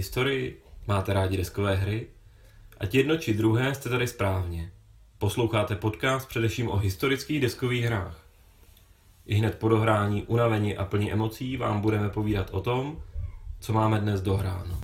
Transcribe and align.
Historii? 0.00 0.62
Máte 0.86 1.12
rádi 1.12 1.36
deskové 1.36 1.74
hry? 1.76 2.06
Ať 2.78 2.94
jedno 2.94 3.16
či 3.16 3.34
druhé 3.34 3.74
jste 3.74 3.88
tady 3.88 4.06
správně. 4.06 4.72
Posloucháte 5.18 5.76
podcast 5.76 6.28
především 6.28 6.68
o 6.68 6.76
historických 6.76 7.40
deskových 7.40 7.84
hrách. 7.84 8.26
I 9.26 9.34
hned 9.34 9.58
po 9.58 9.68
dohrání, 9.68 10.22
unavení 10.22 10.76
a 10.76 10.84
plní 10.84 11.12
emocí 11.12 11.56
vám 11.56 11.80
budeme 11.80 12.08
povídat 12.08 12.50
o 12.50 12.60
tom, 12.60 13.02
co 13.60 13.72
máme 13.72 14.00
dnes 14.00 14.20
dohráno. 14.20 14.79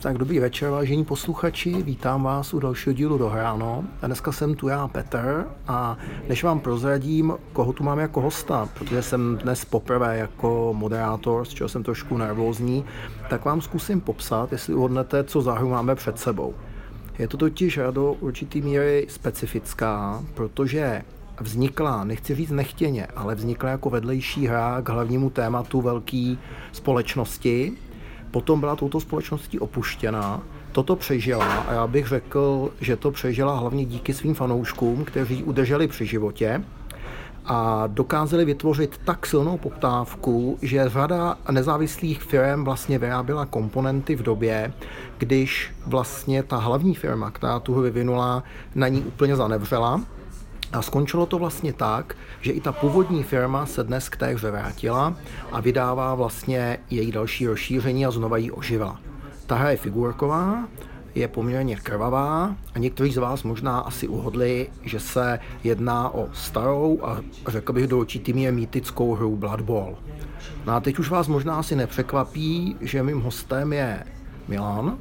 Tak 0.00 0.18
dobrý 0.18 0.38
večer, 0.38 0.70
vážení 0.70 1.04
posluchači, 1.04 1.82
vítám 1.82 2.22
vás 2.22 2.54
u 2.54 2.58
dalšího 2.58 2.92
dílu 2.92 3.18
Dohráno. 3.18 3.84
A 4.02 4.06
dneska 4.06 4.32
jsem 4.32 4.54
tu 4.54 4.68
já, 4.68 4.88
Petr, 4.88 5.46
a 5.68 5.96
než 6.28 6.44
vám 6.44 6.60
prozradím, 6.60 7.34
koho 7.52 7.72
tu 7.72 7.84
mám 7.84 7.98
jako 7.98 8.20
hosta, 8.20 8.68
protože 8.74 9.02
jsem 9.02 9.38
dnes 9.42 9.64
poprvé 9.64 10.18
jako 10.18 10.74
moderátor, 10.76 11.44
z 11.44 11.48
čeho 11.48 11.68
jsem 11.68 11.82
trošku 11.82 12.16
nervózní, 12.16 12.84
tak 13.30 13.44
vám 13.44 13.60
zkusím 13.60 14.00
popsat, 14.00 14.52
jestli 14.52 14.74
uhodnete, 14.74 15.24
co 15.24 15.42
za 15.42 15.52
hru 15.52 15.68
máme 15.68 15.94
před 15.94 16.18
sebou. 16.18 16.54
Je 17.18 17.28
to 17.28 17.36
totiž 17.36 17.78
do 17.90 18.12
určitý 18.12 18.62
míry 18.62 19.06
specifická, 19.10 20.24
protože 20.34 21.02
vznikla, 21.40 22.04
nechci 22.04 22.34
říct 22.34 22.50
nechtěně, 22.50 23.06
ale 23.06 23.34
vznikla 23.34 23.70
jako 23.70 23.90
vedlejší 23.90 24.46
hra 24.46 24.82
k 24.82 24.88
hlavnímu 24.88 25.30
tématu 25.30 25.80
velké 25.80 26.36
společnosti, 26.72 27.72
potom 28.36 28.60
byla 28.60 28.76
touto 28.76 29.00
společností 29.00 29.58
opuštěna, 29.58 30.42
toto 30.72 30.96
přežila 30.96 31.46
a 31.46 31.72
já 31.72 31.86
bych 31.86 32.06
řekl, 32.06 32.70
že 32.80 32.96
to 32.96 33.10
přežila 33.10 33.58
hlavně 33.58 33.84
díky 33.84 34.14
svým 34.14 34.34
fanouškům, 34.34 35.04
kteří 35.04 35.44
udrželi 35.44 35.88
při 35.88 36.06
životě 36.06 36.64
a 37.44 37.86
dokázali 37.86 38.44
vytvořit 38.44 39.00
tak 39.04 39.26
silnou 39.26 39.58
poptávku, 39.58 40.58
že 40.62 40.88
řada 40.88 41.38
nezávislých 41.50 42.22
firm 42.22 42.64
vlastně 42.64 42.98
vyráběla 42.98 43.46
komponenty 43.46 44.16
v 44.16 44.22
době, 44.22 44.72
když 45.18 45.72
vlastně 45.86 46.42
ta 46.42 46.56
hlavní 46.56 46.94
firma, 46.94 47.30
která 47.30 47.60
tu 47.60 47.74
vyvinula, 47.74 48.42
na 48.74 48.88
ní 48.88 49.02
úplně 49.02 49.36
zanevřela 49.36 50.00
a 50.72 50.82
skončilo 50.82 51.26
to 51.26 51.38
vlastně 51.38 51.72
tak, 51.72 52.16
že 52.40 52.52
i 52.52 52.60
ta 52.60 52.72
původní 52.72 53.22
firma 53.22 53.66
se 53.66 53.84
dnes 53.84 54.08
k 54.08 54.16
té 54.16 54.26
hře 54.26 54.50
vrátila 54.50 55.16
a 55.52 55.60
vydává 55.60 56.14
vlastně 56.14 56.78
její 56.90 57.12
další 57.12 57.46
rozšíření 57.46 58.06
a 58.06 58.10
znova 58.10 58.36
ji 58.36 58.50
oživila. 58.50 59.00
Ta 59.46 59.54
hra 59.54 59.70
je 59.70 59.76
figurková, 59.76 60.68
je 61.14 61.28
poměrně 61.28 61.76
krvavá 61.76 62.56
a 62.74 62.78
někteří 62.78 63.12
z 63.12 63.16
vás 63.16 63.42
možná 63.42 63.78
asi 63.78 64.08
uhodli, 64.08 64.70
že 64.82 65.00
se 65.00 65.38
jedná 65.64 66.14
o 66.14 66.28
starou 66.32 67.00
a 67.02 67.20
řekl 67.48 67.72
bych 67.72 67.86
do 67.86 67.98
určitý 67.98 68.32
míry 68.32 68.52
mýtickou 68.52 69.14
hru 69.14 69.36
Blood 69.36 69.60
Bowl. 69.60 69.98
No 70.66 70.72
a 70.72 70.80
teď 70.80 70.98
už 70.98 71.10
vás 71.10 71.28
možná 71.28 71.56
asi 71.56 71.76
nepřekvapí, 71.76 72.76
že 72.80 73.02
mým 73.02 73.20
hostem 73.20 73.72
je 73.72 74.04
Milan, 74.48 74.98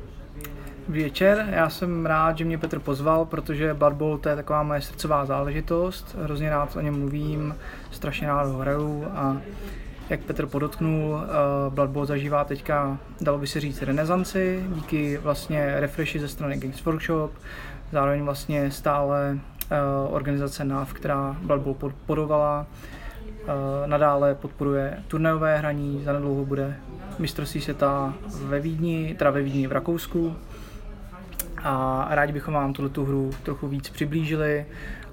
večer. 0.88 1.48
Já 1.52 1.70
jsem 1.70 2.06
rád, 2.06 2.38
že 2.38 2.46
mě 2.46 2.58
Petr 2.58 2.80
pozval, 2.80 3.26
protože 3.26 3.74
Blood 3.74 3.94
Bowl 3.94 4.18
to 4.18 4.30
je 4.30 4.36
taková 4.36 4.64
moje 4.64 4.82
srdcová 4.82 5.26
záležitost. 5.26 6.16
Hrozně 6.24 6.50
rád 6.50 6.76
o 6.76 6.82
něm 6.82 7.00
mluvím, 7.00 7.56
strašně 7.92 8.28
rád 8.28 8.48
ho 8.48 8.58
hraju 8.58 9.06
a 9.16 9.38
jak 10.10 10.20
Petr 10.20 10.46
podotknul, 10.46 11.22
eh, 11.24 11.30
Blood 11.70 11.90
Bowl 11.90 12.06
zažívá 12.06 12.44
teďka, 12.44 12.98
dalo 13.22 13.38
by 13.38 13.48
se 13.48 13.60
říct, 13.60 13.82
renesanci, 13.82 14.64
díky 14.68 15.18
vlastně 15.18 15.80
refreshi 15.80 16.20
ze 16.20 16.28
strany 16.28 16.58
Games 16.58 16.86
Workshop, 16.86 17.32
zároveň 17.92 18.24
vlastně 18.24 18.72
stále 18.72 19.38
eh, 19.72 19.78
organizace 20.10 20.66
NAV, 20.66 20.94
která 20.94 21.36
Blood 21.42 21.62
Bowl 21.62 21.74
podporovala, 21.74 22.66
eh, 23.44 23.88
nadále 23.88 24.36
podporuje 24.36 25.04
turnajové 25.08 25.58
hraní, 25.58 26.02
zanedlouho 26.04 26.46
bude 26.46 26.78
mistrovství 27.20 27.62
světa 27.62 28.14
ve 28.28 28.60
Vídni, 28.60 29.16
teda 29.20 29.32
ve 29.32 29.42
Vídni 29.42 29.68
v 29.68 29.72
Rakousku, 29.72 30.36
a 31.66 32.08
rádi 32.10 32.34
bychom 32.34 32.54
vám 32.54 32.74
tuto 32.74 33.04
hru 33.04 33.32
trochu 33.44 33.68
víc 33.68 33.90
přiblížili 33.90 34.66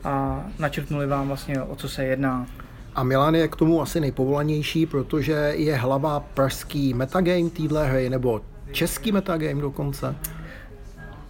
a 0.05 0.45
načrtnuli 0.59 1.07
vám 1.07 1.29
vlastně 1.29 1.63
o 1.63 1.77
co 1.77 1.89
se 1.89 2.05
jedná. 2.05 2.47
A 2.95 3.03
Milan 3.03 3.35
je 3.35 3.49
k 3.49 3.57
tomu 3.57 3.83
asi 3.83 4.01
nejpovolanější, 4.01 4.87
protože 4.87 5.33
je 5.57 5.77
hlava 5.77 6.21
pražský 6.21 6.95
metagame 6.95 7.51
téhle 7.51 7.89
hry, 7.89 8.11
nebo 8.11 8.41
český 8.73 9.13
metagame 9.13 9.61
dokonce. 9.61 10.15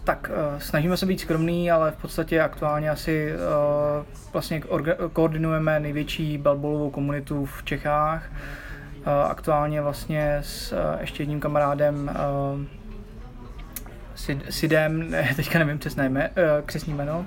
Tak 0.03 0.31
uh, 0.53 0.59
snažíme 0.59 0.97
se 0.97 1.05
být 1.05 1.19
skromný, 1.19 1.71
ale 1.71 1.91
v 1.91 1.95
podstatě 1.95 2.41
aktuálně 2.41 2.89
asi 2.89 3.33
uh, 3.33 4.05
vlastně 4.33 4.61
koordinujeme 5.13 5.79
největší 5.79 6.37
balbolovou 6.37 6.89
komunitu 6.89 7.45
v 7.45 7.63
Čechách. 7.63 8.23
Uh, 8.31 9.31
aktuálně 9.31 9.81
vlastně 9.81 10.37
s 10.41 10.71
uh, 10.71 11.01
ještě 11.01 11.23
jedním 11.23 11.39
kamarádem 11.39 12.11
Sidem, 14.49 15.15
teďka 15.35 15.59
nevím 15.59 15.77
přesné 15.79 16.05
jmé, 16.05 16.29
eh, 16.35 16.61
křesní 16.65 16.93
jméno. 16.93 17.25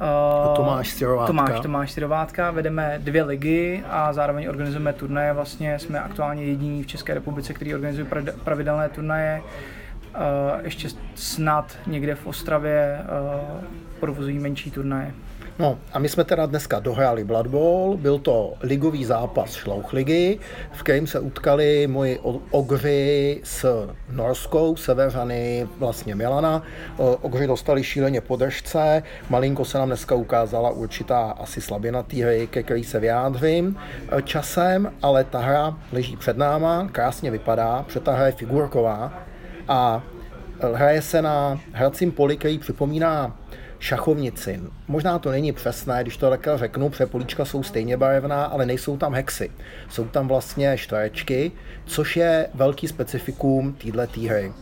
Uh, 0.00 0.56
Tomáš 0.56 0.88
Sirovátka. 0.88 1.26
Tomáš, 1.26 1.60
Tomáš 1.60 1.92
Sirovátka. 1.92 2.50
Vedeme 2.50 2.98
dvě 3.02 3.22
ligy 3.22 3.84
a 3.88 4.12
zároveň 4.12 4.48
organizujeme 4.48 4.92
turnaje. 4.92 5.32
Vlastně 5.32 5.78
jsme 5.78 6.00
aktuálně 6.00 6.44
jediní 6.44 6.82
v 6.82 6.86
České 6.86 7.14
republice, 7.14 7.54
který 7.54 7.74
organizují 7.74 8.08
pravidelné 8.44 8.88
turnaje. 8.88 9.42
Uh, 9.42 10.64
ještě 10.64 10.88
snad 11.14 11.78
někde 11.86 12.14
v 12.14 12.26
Ostravě 12.26 12.98
uh, 13.00 13.64
provozují 14.00 14.38
menší 14.38 14.70
turnaje. 14.70 15.14
No 15.58 15.78
a 15.92 15.98
my 15.98 16.08
jsme 16.08 16.24
teda 16.24 16.46
dneska 16.46 16.80
dohráli 16.80 17.24
Blood 17.24 17.46
Bowl, 17.46 17.96
byl 17.96 18.18
to 18.18 18.54
ligový 18.60 19.04
zápas 19.04 19.54
šlouchligy, 19.54 20.38
v 20.72 20.82
kterém 20.82 21.06
se 21.06 21.20
utkali 21.20 21.86
moji 21.86 22.18
ogři 22.50 23.40
s 23.44 23.88
Norskou, 24.10 24.76
severany 24.76 25.68
vlastně 25.78 26.14
Milana. 26.14 26.62
Ogři 27.22 27.46
dostali 27.46 27.84
šíleně 27.84 28.20
podržce, 28.20 29.02
malinko 29.30 29.64
se 29.64 29.78
nám 29.78 29.88
dneska 29.88 30.14
ukázala 30.14 30.70
určitá 30.70 31.30
asi 31.30 31.60
slabina 31.60 32.02
té 32.02 32.16
hry, 32.16 32.46
ke 32.50 32.62
který 32.62 32.84
se 32.84 33.00
vyjádřím 33.00 33.78
e, 34.18 34.22
časem, 34.22 34.92
ale 35.02 35.24
ta 35.24 35.38
hra 35.38 35.78
leží 35.92 36.16
před 36.16 36.36
náma, 36.36 36.88
krásně 36.92 37.30
vypadá, 37.30 37.82
protože 37.86 38.00
ta 38.00 38.12
hra 38.12 38.26
je 38.26 38.32
figurková 38.32 39.12
a 39.68 40.02
hraje 40.74 41.02
se 41.02 41.22
na 41.22 41.60
hracím 41.72 42.12
poli, 42.12 42.36
který 42.36 42.58
připomíná 42.58 43.37
šachovnici. 43.78 44.60
Možná 44.88 45.18
to 45.18 45.30
není 45.30 45.52
přesné, 45.52 46.02
když 46.02 46.16
to 46.16 46.30
takhle 46.30 46.58
řeknu, 46.58 46.90
protože 46.90 47.06
políčka 47.06 47.44
jsou 47.44 47.62
stejně 47.62 47.96
barevná, 47.96 48.44
ale 48.44 48.66
nejsou 48.66 48.96
tam 48.96 49.14
hexy. 49.14 49.50
Jsou 49.90 50.04
tam 50.04 50.28
vlastně 50.28 50.76
čtverečky, 50.76 51.52
což 51.86 52.16
je 52.16 52.48
velký 52.54 52.88
specifikum 52.88 53.72
této 53.72 54.20
hry. 54.20 54.52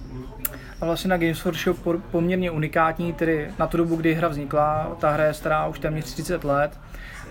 A 0.81 0.87
vlastně 0.87 1.11
na 1.11 1.17
Games 1.17 1.45
Workshop 1.45 1.79
poměrně 2.11 2.51
unikátní, 2.51 3.13
tedy 3.13 3.49
na 3.59 3.67
tu 3.67 3.77
dobu, 3.77 3.97
kdy 3.97 4.15
hra 4.15 4.29
vznikla, 4.29 4.97
ta 5.01 5.11
hra 5.11 5.25
je 5.25 5.35
stará 5.35 5.67
už 5.67 5.79
téměř 5.79 6.05
30 6.05 6.45
let, 6.45 6.79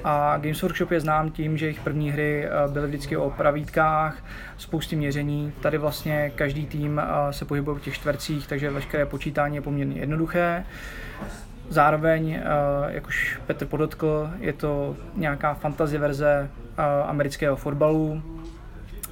a 0.07 0.37
Games 0.37 0.61
Workshop 0.61 0.91
je 0.91 0.99
znám 0.99 1.31
tím, 1.31 1.57
že 1.57 1.65
jejich 1.65 1.79
první 1.79 2.11
hry 2.11 2.45
eh, 2.45 2.71
byly 2.71 2.87
vždycky 2.87 3.17
o 3.17 3.29
pravítkách, 3.29 4.23
spousty 4.57 4.95
měření. 4.95 5.53
Tady 5.61 5.77
vlastně 5.77 6.31
každý 6.35 6.65
tým 6.65 7.01
eh, 7.03 7.33
se 7.33 7.45
pohybuje 7.45 7.79
v 7.79 7.81
těch 7.81 7.93
čtvercích, 7.93 8.47
takže 8.47 8.71
veškeré 8.71 9.05
počítání 9.05 9.55
je 9.55 9.61
poměrně 9.61 9.99
jednoduché. 9.99 10.65
Zároveň, 11.69 12.31
eh, 12.33 12.43
jak 12.87 13.07
už 13.07 13.39
Petr 13.47 13.65
podotkl, 13.65 14.29
je 14.39 14.53
to 14.53 14.95
nějaká 15.15 15.53
fantasy 15.53 15.97
verze 15.97 16.49
amerického 17.07 17.55
fotbalu, 17.55 18.21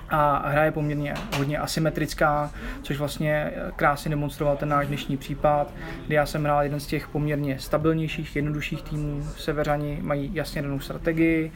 a 0.09 0.49
hra 0.49 0.63
je 0.63 0.71
poměrně 0.71 1.13
hodně 1.37 1.57
asymetrická, 1.57 2.51
což 2.81 2.97
vlastně 2.97 3.51
krásně 3.75 4.09
demonstroval 4.09 4.57
ten 4.57 4.69
náš 4.69 4.87
dnešní 4.87 5.17
případ, 5.17 5.73
kdy 6.07 6.15
já 6.15 6.25
jsem 6.25 6.43
hrál 6.43 6.63
jeden 6.63 6.79
z 6.79 6.87
těch 6.87 7.07
poměrně 7.07 7.59
stabilnějších, 7.59 8.35
jednodušších 8.35 8.81
týmů. 8.81 9.23
Severani 9.37 9.99
mají 10.01 10.31
jasně 10.33 10.61
danou 10.61 10.79
strategii, 10.79 11.51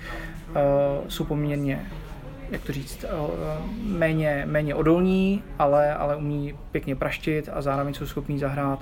eh, 0.56 0.60
jsou 1.08 1.24
poměrně 1.24 1.86
jak 2.52 2.62
to 2.62 2.74
říct, 2.74 3.06
méně, 3.84 4.44
méně 4.46 4.76
odolní, 4.76 5.44
ale, 5.60 5.94
ale 5.94 6.16
umí 6.16 6.54
pěkně 6.72 6.96
praštit 6.96 7.50
a 7.54 7.62
zároveň 7.62 7.94
jsou 7.94 8.06
schopní 8.06 8.40
zahrát 8.40 8.80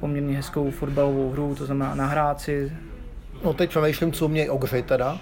poměrně 0.00 0.36
hezkou 0.36 0.70
fotbalovou 0.70 1.30
hru, 1.30 1.54
to 1.54 1.66
znamená 1.66 1.94
nahrát 1.94 2.40
si. 2.40 2.72
No 3.44 3.54
teď 3.54 3.70
přemýšlím, 3.70 4.12
co 4.12 4.28
mě 4.28 4.50
ogři 4.50 4.82
teda. 4.82 5.18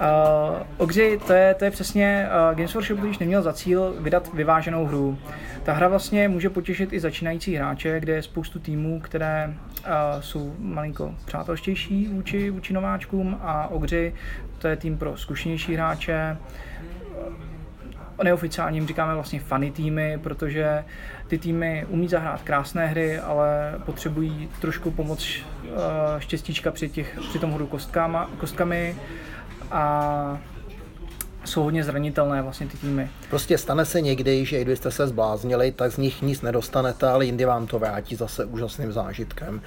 Uh, 0.00 0.62
Ogři, 0.76 1.20
to 1.26 1.32
je, 1.32 1.54
to 1.54 1.64
je 1.64 1.70
přesně, 1.70 2.28
uh, 2.50 2.56
Games 2.56 2.74
Workshop 2.74 2.98
když 2.98 3.18
neměl 3.18 3.42
za 3.42 3.52
cíl 3.52 3.94
vydat 4.00 4.34
vyváženou 4.34 4.86
hru. 4.86 5.18
Ta 5.62 5.72
hra 5.72 5.88
vlastně 5.88 6.28
může 6.28 6.50
potěšit 6.50 6.92
i 6.92 7.00
začínající 7.00 7.54
hráče, 7.56 8.00
kde 8.00 8.12
je 8.12 8.22
spoustu 8.22 8.58
týmů, 8.58 9.00
které 9.00 9.54
uh, 9.54 10.20
jsou 10.20 10.54
malinko 10.58 11.14
přátelštější 11.24 12.08
vůči, 12.08 12.50
vůči 12.50 12.72
nováčkům 12.72 13.38
a 13.42 13.68
Ogři, 13.68 14.14
to 14.58 14.68
je 14.68 14.76
tým 14.76 14.98
pro 14.98 15.16
zkušenější 15.16 15.74
hráče. 15.74 16.36
Neoficiálně 18.22 18.76
jim 18.76 18.86
říkáme 18.86 19.14
vlastně 19.14 19.40
funny 19.40 19.70
týmy, 19.70 20.18
protože 20.22 20.84
ty 21.28 21.38
týmy 21.38 21.86
umí 21.88 22.08
zahrát 22.08 22.42
krásné 22.42 22.86
hry, 22.86 23.18
ale 23.18 23.74
potřebují 23.84 24.48
trošku 24.60 24.90
pomoc 24.90 25.28
štěstíčka 26.18 26.70
při, 26.70 26.88
těch, 26.88 27.18
při 27.28 27.38
tom 27.38 27.52
hru 27.52 27.66
kostkama, 27.66 28.30
kostkami 28.38 28.96
a 29.70 30.38
jsou 31.44 31.62
hodně 31.62 31.84
zranitelné 31.84 32.42
vlastně 32.42 32.66
ty 32.66 32.76
týmy. 32.76 33.10
Prostě 33.30 33.58
stane 33.58 33.84
se 33.84 34.00
někdy, 34.00 34.44
že 34.44 34.60
kdybyste 34.60 34.90
se 34.90 35.06
zbláznili, 35.06 35.72
tak 35.72 35.92
z 35.92 35.96
nich 35.96 36.22
nic 36.22 36.42
nedostanete, 36.42 37.08
ale 37.08 37.24
jindy 37.24 37.44
vám 37.44 37.66
to 37.66 37.78
vrátí 37.78 38.16
zase 38.16 38.44
úžasným 38.44 38.92
zážitkem. 38.92 39.60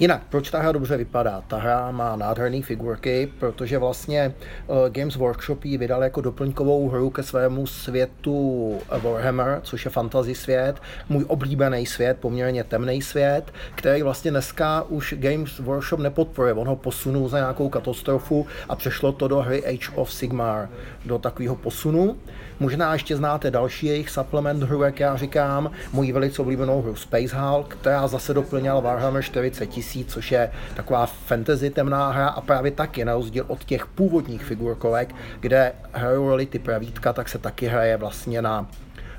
Jinak, 0.00 0.22
proč 0.28 0.50
ta 0.50 0.58
hra 0.58 0.72
dobře 0.72 0.96
vypadá? 0.96 1.42
Ta 1.48 1.56
hra 1.56 1.90
má 1.90 2.16
nádherné 2.16 2.62
figurky, 2.62 3.32
protože 3.38 3.78
vlastně 3.78 4.34
uh, 4.66 4.76
Games 4.88 5.16
Workshop 5.16 5.64
ji 5.64 5.78
vydal 5.78 6.02
jako 6.02 6.20
doplňkovou 6.20 6.88
hru 6.88 7.10
ke 7.10 7.22
svému 7.22 7.66
světu 7.66 8.78
Warhammer, 9.02 9.60
což 9.62 9.84
je 9.84 9.90
fantasy 9.90 10.34
svět, 10.34 10.76
můj 11.08 11.24
oblíbený 11.28 11.86
svět, 11.86 12.16
poměrně 12.20 12.64
temný 12.64 13.02
svět, 13.02 13.52
který 13.74 14.02
vlastně 14.02 14.30
dneska 14.30 14.82
už 14.88 15.14
Games 15.18 15.58
Workshop 15.58 16.00
nepodporuje. 16.00 16.54
On 16.54 16.68
ho 16.68 16.76
posunul 16.76 17.28
za 17.28 17.38
nějakou 17.38 17.68
katastrofu 17.68 18.46
a 18.68 18.76
přešlo 18.76 19.12
to 19.12 19.28
do 19.28 19.38
hry 19.38 19.66
Age 19.66 19.88
of 19.94 20.12
Sigmar, 20.12 20.68
do 21.04 21.18
takového 21.18 21.56
posunu. 21.56 22.16
Možná 22.60 22.92
ještě 22.92 23.16
znáte 23.16 23.50
další 23.50 23.86
jejich 23.86 24.10
supplement 24.10 24.62
hru, 24.62 24.82
jak 24.82 25.00
já 25.00 25.16
říkám, 25.16 25.70
moji 25.92 26.12
velice 26.12 26.42
oblíbenou 26.42 26.82
hru 26.82 26.96
Space 26.96 27.36
Hulk, 27.36 27.68
která 27.68 28.08
zase 28.08 28.34
doplňala 28.34 28.80
Warhammer 28.80 29.22
40 29.22 29.66
tisíc, 29.66 30.12
což 30.12 30.32
je 30.32 30.50
taková 30.76 31.06
fantasy 31.06 31.70
temná 31.70 32.10
hra 32.10 32.28
a 32.28 32.40
právě 32.40 32.70
taky 32.70 33.04
na 33.04 33.14
rozdíl 33.14 33.44
od 33.48 33.64
těch 33.64 33.86
původních 33.86 34.44
figurkovek, 34.44 35.14
kde 35.40 35.72
hrajou 35.92 36.28
roli 36.28 36.46
ty 36.46 36.58
pravítka, 36.58 37.12
tak 37.12 37.28
se 37.28 37.38
taky 37.38 37.66
hraje 37.66 37.96
vlastně 37.96 38.42
na 38.42 38.66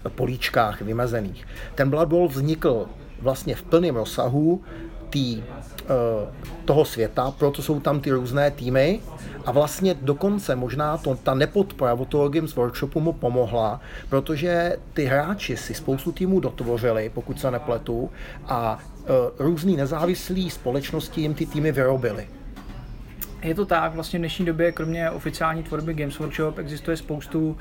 políčkách 0.09 0.81
vymezených. 0.81 1.47
Ten 1.75 1.89
Blood 1.89 2.09
Bowl 2.09 2.27
vznikl 2.27 2.85
vlastně 3.21 3.55
v 3.55 3.63
plném 3.63 3.95
rozsahu 3.95 4.61
tý, 5.09 5.43
eh, 5.43 5.85
toho 6.65 6.85
světa, 6.85 7.31
proto 7.37 7.61
jsou 7.61 7.79
tam 7.79 7.99
ty 7.99 8.11
různé 8.11 8.51
týmy 8.51 8.99
a 9.45 9.51
vlastně 9.51 9.93
dokonce 10.01 10.55
možná 10.55 10.97
to, 10.97 11.15
ta 11.15 11.33
nepodpora 11.33 11.93
od 11.93 12.07
toho 12.07 12.29
Games 12.29 12.55
Workshopu 12.55 12.99
mu 12.99 13.13
pomohla, 13.13 13.81
protože 14.09 14.77
ty 14.93 15.05
hráči 15.05 15.57
si 15.57 15.73
spoustu 15.73 16.11
týmů 16.11 16.39
dotvořili, 16.39 17.11
pokud 17.13 17.39
se 17.39 17.51
nepletu, 17.51 18.09
a 18.45 18.79
uh, 19.01 19.07
různý 19.39 19.77
nezávislí 19.77 20.49
společnosti 20.49 21.21
jim 21.21 21.33
ty 21.33 21.45
týmy 21.45 21.71
vyrobily. 21.71 22.27
Je 23.43 23.55
to 23.55 23.65
tak, 23.65 23.93
vlastně 23.93 24.19
v 24.19 24.21
dnešní 24.21 24.45
době, 24.45 24.71
kromě 24.71 25.09
oficiální 25.09 25.63
tvorby 25.63 25.93
Games 25.93 26.19
Workshop, 26.19 26.57
existuje 26.57 26.97
spoustu 26.97 27.57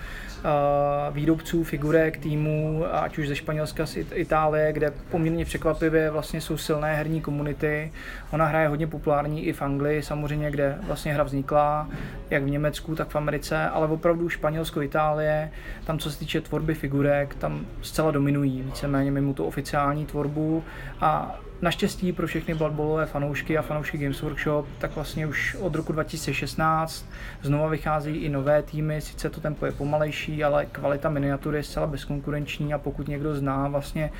výrobců, 1.11 1.65
figurek, 1.65 2.19
týmů, 2.19 2.85
ať 2.93 3.19
už 3.19 3.29
ze 3.29 3.37
Španělska, 3.37 3.87
z 3.87 3.97
Itálie, 3.97 4.73
kde 4.73 4.93
poměrně 5.11 5.45
překvapivě 5.45 6.11
vlastně 6.11 6.41
jsou 6.41 6.57
silné 6.57 6.95
herní 6.95 7.21
komunity. 7.21 7.93
Ona 8.31 8.45
hraje 8.45 8.69
hodně 8.69 8.87
populární 8.87 9.47
i 9.47 9.53
v 9.53 9.63
Anglii, 9.63 10.03
samozřejmě, 10.03 10.51
kde 10.51 10.79
vlastně 10.83 11.15
hra 11.15 11.25
vznikla, 11.25 11.89
jak 12.31 12.43
v 12.43 12.51
Německu, 12.51 12.95
tak 12.95 13.09
v 13.09 13.17
Americe, 13.17 13.69
ale 13.69 13.87
opravdu 13.87 14.29
Španělsko, 14.29 14.83
Itálie, 14.83 15.51
tam 15.85 15.99
co 15.99 16.11
se 16.11 16.19
týče 16.19 16.41
tvorby 16.41 16.75
figurek, 16.75 17.35
tam 17.35 17.67
zcela 17.83 18.11
dominují 18.11 18.63
víceméně 18.63 19.11
mimo 19.11 19.35
tu 19.35 19.45
oficiální 19.45 20.07
tvorbu 20.07 20.65
a 21.01 21.41
Naštěstí 21.63 22.13
pro 22.13 22.27
všechny 22.27 22.55
Blood 22.55 22.73
fanoušky 23.05 23.59
a 23.59 23.63
fanoušky 23.63 23.99
Games 23.99 24.23
Workshop, 24.23 24.67
tak 24.79 24.95
vlastně 24.95 25.27
už 25.27 25.57
od 25.61 25.75
roku 25.75 25.93
2016 25.93 27.07
znova 27.43 27.69
vychází 27.69 28.17
i 28.17 28.29
nové 28.29 28.63
týmy, 28.63 29.01
sice 29.01 29.31
to 29.31 29.41
tempo 29.41 29.67
je 29.67 29.73
pomalejší, 29.73 30.30
ale 30.44 30.67
kvalita 30.67 31.09
miniatury 31.09 31.56
je 31.59 31.62
zcela 31.62 31.87
bezkonkurenční 31.87 32.75
a 32.75 32.79
pokud 32.79 33.09
někdo 33.09 33.35
zná 33.35 33.69
vlastně 33.69 34.11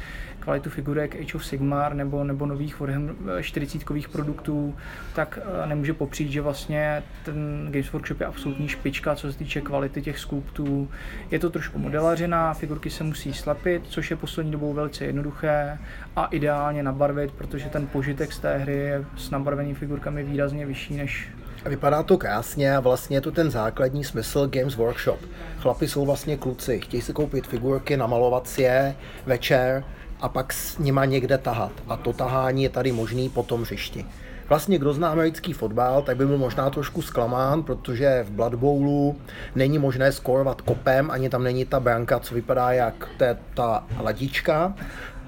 kvalitu 0.41 0.71
figurek 0.71 1.17
Age 1.17 1.35
of 1.35 1.47
Sigmar 1.47 1.95
nebo, 1.95 2.25
nebo 2.25 2.47
nových 2.47 2.81
Warhammer 2.81 3.15
40 3.41 3.85
produktů, 4.13 4.75
tak 5.15 5.39
eh, 5.43 5.67
nemůže 5.67 5.95
popřít, 5.95 6.31
že 6.31 6.41
vlastně 6.41 7.03
ten 7.25 7.69
Games 7.71 7.93
Workshop 7.93 8.21
je 8.21 8.27
absolutní 8.27 8.69
špička, 8.69 9.15
co 9.15 9.33
se 9.33 9.39
týče 9.39 9.61
kvality 9.61 10.03
těch 10.03 10.19
skulptů. 10.19 10.91
Je 11.31 11.39
to 11.39 11.51
trošku 11.51 11.79
modelařina, 11.79 12.55
figurky 12.55 12.91
se 12.91 13.05
musí 13.05 13.33
slepit, 13.33 13.83
což 13.87 14.11
je 14.11 14.17
poslední 14.17 14.53
dobou 14.53 14.73
velice 14.73 15.05
jednoduché 15.05 15.79
a 16.17 16.27
ideálně 16.27 16.83
nabarvit, 16.83 17.33
protože 17.33 17.69
ten 17.69 17.87
požitek 17.87 18.33
z 18.33 18.39
té 18.39 18.59
hry 18.59 18.77
je 18.77 19.05
s 19.17 19.31
nabarvenými 19.31 19.75
figurkami 19.75 20.25
výrazně 20.25 20.67
vyšší 20.67 20.97
než 20.97 21.29
Vypadá 21.67 22.03
to 22.03 22.19
krásně 22.19 22.77
a 22.77 22.81
vlastně 22.81 23.17
je 23.17 23.21
to 23.21 23.31
ten 23.31 23.51
základní 23.51 24.05
smysl 24.05 24.47
Games 24.47 24.77
Workshop. 24.77 25.21
Chlapi 25.59 25.89
jsou 25.89 26.07
vlastně 26.07 26.37
kluci, 26.37 26.81
chtějí 26.81 27.03
si 27.03 27.13
koupit 27.13 27.47
figurky, 27.47 27.97
namalovat 27.97 28.49
si 28.49 28.63
je 28.63 28.97
večer 29.27 29.85
a 30.21 30.29
pak 30.29 30.53
s 30.53 30.79
nima 30.79 31.05
někde 31.05 31.39
tahat. 31.39 31.73
A 31.89 31.97
to 31.97 32.13
tahání 32.13 32.63
je 32.63 32.69
tady 32.69 32.93
možný 32.93 33.29
po 33.29 33.43
tom 33.43 33.63
hřišti. 33.63 34.07
Vlastně 34.49 34.79
kdo 34.79 34.93
zná 34.93 35.09
americký 35.09 35.53
fotbal, 35.53 36.03
tak 36.03 36.17
by 36.17 36.27
byl 36.27 36.39
možná 36.39 36.71
trošku 36.71 37.03
zklamán, 37.03 37.63
protože 37.63 38.25
v 38.29 38.31
Blood 38.31 38.55
Bowlu 38.55 39.17
není 39.55 39.79
možné 39.79 40.13
skorovat 40.13 40.61
kopem, 40.61 41.11
ani 41.11 41.29
tam 41.29 41.45
není 41.45 41.65
ta 41.65 41.81
branka, 41.81 42.21
co 42.21 42.35
vypadá 42.35 42.73
jak 42.73 43.09
té, 43.17 43.39
ta 43.55 43.87
ladička. 44.01 44.75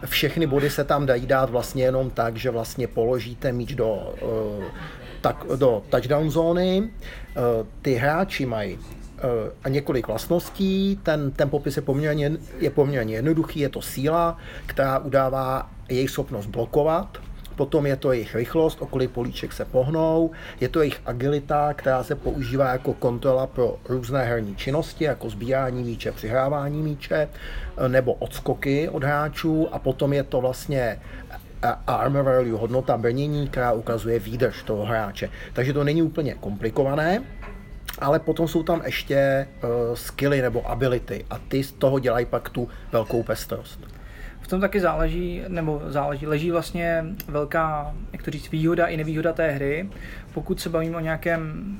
Všechny 0.05 0.47
body 0.47 0.71
se 0.71 0.85
tam 0.85 1.07
dají 1.07 1.27
dát 1.27 1.51
vlastně 1.51 1.85
jenom 1.85 2.11
tak, 2.11 2.37
že 2.37 2.51
vlastně 2.51 2.87
položíte 2.87 3.53
míč 3.53 3.75
do, 3.75 4.15
uh, 4.23 4.65
tak, 5.23 5.47
do 5.57 5.83
touchdown 5.91 6.31
zóny. 6.31 6.83
Uh, 6.83 7.67
ty 7.83 7.95
hráči 7.95 8.47
mají 8.47 8.79
a 9.65 9.69
několik 9.69 10.07
vlastností. 10.07 11.01
Ten, 11.03 11.31
ten 11.31 11.51
popis 11.51 11.77
je 11.77 11.83
poměrně, 11.83 12.33
je 12.59 12.71
poměrně 12.71 13.15
jednoduchý, 13.15 13.61
je 13.61 13.69
to 13.69 13.83
síla, 13.83 14.39
která 14.67 14.99
udává 14.99 15.71
jejich 15.89 16.11
schopnost 16.11 16.47
blokovat, 16.47 17.19
potom 17.57 17.87
je 17.87 17.97
to 17.97 18.13
jejich 18.13 18.35
rychlost, 18.35 18.83
o 18.83 18.87
kolik 18.87 19.11
políček 19.11 19.53
se 19.53 19.65
pohnou, 19.65 20.31
je 20.61 20.69
to 20.69 20.81
jejich 20.81 21.01
agilita, 21.07 21.75
která 21.75 22.05
se 22.05 22.15
používá 22.15 22.73
jako 22.73 22.95
kontrola 22.95 23.47
pro 23.47 23.77
různé 23.89 24.25
herní 24.25 24.57
činnosti, 24.57 25.05
jako 25.05 25.31
sbírání 25.31 25.85
míče, 25.85 26.13
přihrávání 26.13 26.83
míče, 26.83 27.29
nebo 27.89 28.13
odskoky 28.13 28.89
od 28.89 29.05
hráčů 29.05 29.69
a 29.73 29.79
potom 29.79 30.13
je 30.13 30.23
to 30.23 30.41
vlastně 30.41 31.01
armor 31.87 32.25
value, 32.25 32.59
hodnota 32.59 32.97
brnění, 32.97 33.49
která 33.49 33.73
ukazuje 33.73 34.19
výdrž 34.19 34.63
toho 34.63 34.85
hráče. 34.85 35.29
Takže 35.53 35.73
to 35.73 35.85
není 35.85 36.03
úplně 36.03 36.35
komplikované, 36.35 37.23
ale 37.99 38.19
potom 38.19 38.49
jsou 38.49 38.63
tam 38.63 38.83
ještě 38.87 39.47
uh, 39.65 39.95
skilly 39.95 40.43
nebo 40.43 40.71
ability 40.71 41.25
a 41.31 41.39
ty 41.39 41.65
z 41.65 41.73
toho 41.73 41.99
dělají 41.99 42.27
pak 42.27 42.49
tu 42.49 42.69
velkou 42.93 43.23
pestrost. 43.23 43.81
V 44.41 44.49
tom 44.49 44.61
taky 44.61 44.81
záleží, 44.81 45.43
nebo 45.49 45.83
záleží, 45.87 46.27
leží 46.27 46.51
vlastně 46.51 47.05
velká, 47.29 47.95
jak 48.13 48.23
to 48.23 48.31
říct, 48.31 48.51
výhoda 48.51 48.87
i 48.87 48.97
nevýhoda 48.97 49.33
té 49.33 49.51
hry. 49.51 49.89
Pokud 50.35 50.61
se 50.61 50.69
bavíme 50.69 50.97
o 50.97 51.01
nějakém 51.01 51.77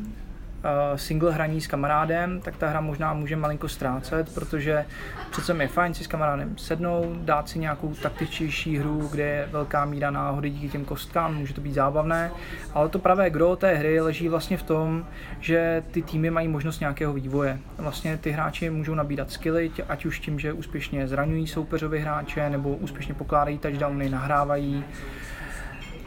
single 0.97 1.33
hraní 1.33 1.61
s 1.61 1.67
kamarádem, 1.67 2.41
tak 2.41 2.57
ta 2.57 2.69
hra 2.69 2.81
možná 2.81 3.15
může 3.15 3.37
malinko 3.37 3.69
ztrácet, 3.69 4.35
protože 4.35 4.85
přece 5.31 5.57
je 5.61 5.69
fajn 5.69 5.95
si 5.95 6.05
s 6.05 6.07
kamarádem 6.07 6.59
sednout, 6.59 7.17
dát 7.17 7.49
si 7.49 7.59
nějakou 7.59 7.95
taktičtější 7.95 8.79
hru, 8.79 9.09
kde 9.13 9.23
je 9.23 9.49
velká 9.51 9.85
míra 9.85 10.11
náhody 10.11 10.51
díky 10.51 10.69
těm 10.69 10.85
kostkám, 10.85 11.37
může 11.37 11.55
to 11.55 11.61
být 11.61 11.75
zábavné, 11.75 12.31
ale 12.75 12.89
to 12.89 12.99
pravé 12.99 13.31
gro 13.31 13.57
té 13.57 13.75
hry 13.75 14.01
leží 14.01 14.29
vlastně 14.29 14.57
v 14.57 14.63
tom, 14.63 15.07
že 15.41 15.83
ty 15.91 16.03
týmy 16.03 16.31
mají 16.31 16.49
možnost 16.49 16.81
nějakého 16.81 17.13
vývoje. 17.13 17.59
Vlastně 17.79 18.17
ty 18.17 18.31
hráči 18.31 18.71
můžou 18.71 18.95
nabídat 18.95 19.31
skilly, 19.31 19.71
ať 19.89 20.05
už 20.05 20.21
tím, 20.21 20.39
že 20.39 20.53
úspěšně 20.53 21.09
zraňují 21.09 21.47
soupeřovi 21.47 22.01
hráče, 22.01 22.51
nebo 22.51 22.71
úspěšně 22.77 23.15
pokládají 23.15 23.59
touchdowny, 23.59 24.11
nahrávají. 24.11 24.85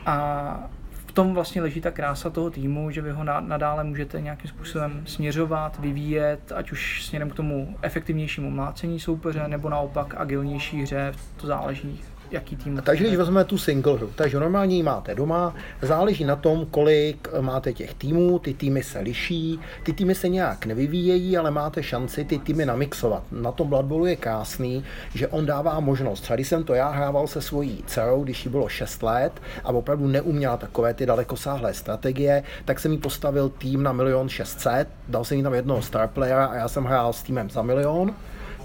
A 0.06 0.70
tom 1.16 1.34
vlastně 1.34 1.62
leží 1.62 1.82
ta 1.82 1.92
krása 1.92 2.30
toho 2.30 2.50
týmu, 2.50 2.92
že 2.92 3.02
vy 3.02 3.12
ho 3.12 3.24
nadále 3.24 3.84
můžete 3.84 4.22
nějakým 4.22 4.50
způsobem 4.50 5.04
směřovat, 5.06 5.80
vyvíjet, 5.80 6.52
ať 6.56 6.72
už 6.72 7.06
směrem 7.06 7.30
k 7.30 7.36
tomu 7.36 7.78
efektivnějšímu 7.82 8.52
mlácení 8.52 9.00
soupeře, 9.00 9.48
nebo 9.48 9.70
naopak 9.70 10.16
agilnější 10.18 10.82
hře, 10.82 11.14
to 11.38 11.48
záleží 11.48 12.02
jaký 12.32 12.56
tým. 12.56 12.82
Takže 12.86 13.04
když 13.04 13.18
vezmeme 13.18 13.46
tu 13.46 13.58
single 13.58 13.94
hru, 13.94 14.10
takže 14.16 14.40
normálně 14.40 14.76
ji 14.76 14.84
máte 14.84 15.16
doma, 15.16 15.56
záleží 15.82 16.26
na 16.26 16.36
tom, 16.36 16.66
kolik 16.66 17.28
máte 17.42 17.74
těch 17.74 17.94
týmů, 17.94 18.40
ty 18.40 18.54
týmy 18.54 18.84
se 18.84 19.00
liší, 19.00 19.60
ty 19.84 19.94
týmy 19.94 20.16
se 20.16 20.30
nějak 20.30 20.66
nevyvíjejí, 20.66 21.38
ale 21.38 21.52
máte 21.52 21.84
šanci 21.84 22.26
ty 22.26 22.40
týmy 22.40 22.66
namixovat. 22.66 23.24
Na 23.32 23.52
tom 23.52 23.68
Blood 23.68 23.86
Bowlu 23.86 24.06
je 24.06 24.16
krásný, 24.16 24.84
že 25.14 25.28
on 25.28 25.46
dává 25.46 25.80
možnost. 25.80 26.22
Třeba 26.22 26.36
když 26.36 26.48
jsem 26.48 26.64
to 26.64 26.74
já 26.74 26.90
hrával 26.90 27.28
se 27.28 27.42
svojí 27.42 27.84
dcerou, 27.88 28.24
když 28.24 28.46
jí 28.46 28.52
bylo 28.52 28.70
6 28.70 29.04
let 29.04 29.42
a 29.64 29.70
opravdu 29.70 30.08
neuměla 30.08 30.58
takové 30.58 30.94
ty 30.94 31.06
dalekosáhlé 31.06 31.74
strategie, 31.74 32.44
tak 32.66 32.80
jsem 32.80 32.92
jí 32.92 32.98
postavil 32.98 33.50
tým 33.50 33.84
na 33.84 33.92
milion 33.92 34.30
600, 34.30 34.88
dal 35.08 35.24
jsem 35.24 35.38
jí 35.38 35.44
tam 35.44 35.54
jednoho 35.54 35.82
star 35.82 36.08
playera 36.08 36.46
a 36.46 36.56
já 36.56 36.68
jsem 36.68 36.84
hrál 36.84 37.14
s 37.14 37.24
týmem 37.24 37.50
za 37.50 37.62
milion 37.62 38.16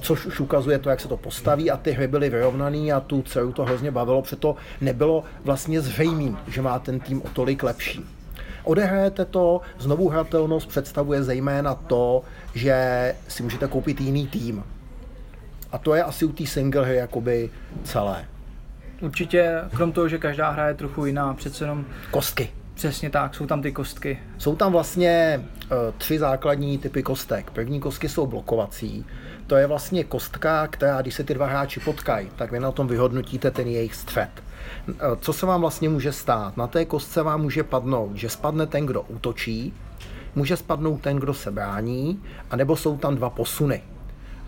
což 0.00 0.26
už 0.26 0.40
ukazuje 0.40 0.78
to, 0.78 0.90
jak 0.90 1.00
se 1.00 1.08
to 1.08 1.16
postaví 1.16 1.70
a 1.70 1.76
ty 1.76 1.92
hry 1.92 2.08
byly 2.08 2.30
vyrovnaný 2.30 2.92
a 2.92 3.00
tu 3.00 3.22
dceru 3.22 3.52
to 3.52 3.64
hrozně 3.64 3.90
bavilo, 3.90 4.22
protože 4.22 4.36
nebylo 4.80 5.24
vlastně 5.44 5.80
zřejmý, 5.80 6.36
že 6.48 6.62
má 6.62 6.78
ten 6.78 7.00
tým 7.00 7.22
o 7.22 7.28
tolik 7.28 7.62
lepší. 7.62 8.04
Odehrajete 8.64 9.24
to, 9.24 9.60
znovu 9.78 10.08
hratelnost 10.08 10.68
představuje 10.68 11.22
zejména 11.22 11.74
to, 11.74 12.22
že 12.54 13.14
si 13.28 13.42
můžete 13.42 13.66
koupit 13.66 14.00
jiný 14.00 14.26
tým. 14.26 14.64
A 15.72 15.78
to 15.78 15.94
je 15.94 16.02
asi 16.02 16.24
u 16.24 16.32
té 16.32 16.46
single 16.46 16.84
hry 16.84 16.96
jakoby 16.96 17.50
celé. 17.84 18.24
Určitě, 19.00 19.54
krom 19.76 19.92
toho, 19.92 20.08
že 20.08 20.18
každá 20.18 20.50
hra 20.50 20.68
je 20.68 20.74
trochu 20.74 21.06
jiná, 21.06 21.34
přece 21.34 21.64
jenom... 21.64 21.84
Kostky 22.10 22.50
Přesně 22.80 23.10
tak, 23.10 23.34
jsou 23.34 23.46
tam 23.46 23.62
ty 23.62 23.72
kostky. 23.72 24.18
Jsou 24.38 24.56
tam 24.56 24.72
vlastně 24.72 25.44
uh, 25.44 25.94
tři 25.98 26.18
základní 26.18 26.78
typy 26.78 27.02
kostek. 27.02 27.50
První 27.50 27.80
kostky 27.80 28.08
jsou 28.08 28.26
blokovací. 28.26 29.04
To 29.50 29.56
je 29.56 29.66
vlastně 29.66 30.04
kostka, 30.04 30.66
která, 30.66 31.02
když 31.02 31.14
se 31.14 31.24
ty 31.24 31.34
dva 31.34 31.46
hráči 31.46 31.80
potkají, 31.80 32.30
tak 32.36 32.52
vy 32.52 32.60
na 32.60 32.70
tom 32.70 32.86
vyhodnotíte 32.86 33.50
ten 33.50 33.68
jejich 33.68 33.94
střed. 33.94 34.28
Uh, 34.88 34.94
co 35.20 35.32
se 35.32 35.46
vám 35.46 35.60
vlastně 35.60 35.88
může 35.88 36.12
stát? 36.12 36.56
Na 36.56 36.66
té 36.66 36.84
kostce 36.84 37.22
vám 37.22 37.40
může 37.42 37.62
padnout, 37.62 38.16
že 38.16 38.28
spadne 38.28 38.66
ten, 38.66 38.86
kdo 38.86 39.02
útočí, 39.02 39.74
může 40.34 40.56
spadnout 40.56 41.00
ten, 41.00 41.16
kdo 41.16 41.34
se 41.34 41.50
brání, 41.50 42.22
anebo 42.50 42.76
jsou 42.76 42.96
tam 42.96 43.14
dva 43.14 43.30
posuny. 43.30 43.82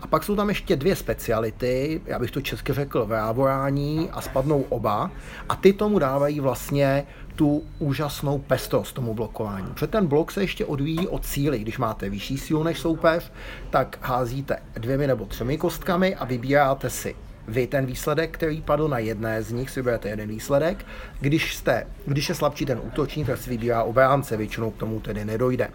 A 0.01 0.07
pak 0.07 0.23
jsou 0.23 0.35
tam 0.35 0.49
ještě 0.49 0.75
dvě 0.75 0.95
speciality, 0.95 2.01
já 2.05 2.19
bych 2.19 2.31
to 2.31 2.41
česky 2.41 2.73
řekl 2.73 3.05
vrávorání 3.05 4.09
a 4.11 4.21
spadnou 4.21 4.61
oba. 4.61 5.11
A 5.49 5.55
ty 5.55 5.73
tomu 5.73 5.99
dávají 5.99 6.39
vlastně 6.39 7.05
tu 7.35 7.63
úžasnou 7.79 8.39
pestrost 8.39 8.95
tomu 8.95 9.13
blokování. 9.13 9.67
Protože 9.73 9.87
ten 9.87 10.07
blok 10.07 10.31
se 10.31 10.41
ještě 10.41 10.65
odvíjí 10.65 11.07
od 11.07 11.25
síly. 11.25 11.59
Když 11.59 11.77
máte 11.77 12.09
vyšší 12.09 12.37
sílu 12.37 12.63
než 12.63 12.79
soupeř, 12.79 13.31
tak 13.69 13.97
házíte 14.01 14.57
dvěmi 14.73 15.07
nebo 15.07 15.25
třemi 15.25 15.57
kostkami 15.57 16.15
a 16.15 16.25
vybíráte 16.25 16.89
si 16.89 17.15
vy 17.47 17.67
ten 17.67 17.85
výsledek, 17.85 18.31
který 18.31 18.61
padl 18.61 18.87
na 18.87 18.97
jedné 18.97 19.43
z 19.43 19.51
nich, 19.51 19.69
si 19.69 19.79
vyberete 19.79 20.09
jeden 20.09 20.29
výsledek. 20.29 20.85
Když, 21.19 21.55
jste, 21.55 21.87
když 22.05 22.29
je 22.29 22.35
slabší 22.35 22.65
ten 22.65 22.81
útočník, 22.83 23.27
tak 23.27 23.37
si 23.37 23.49
vybírá 23.49 23.83
obránce, 23.83 24.37
většinou 24.37 24.71
k 24.71 24.77
tomu 24.77 24.99
tedy 24.99 25.25
nedojde. 25.25 25.69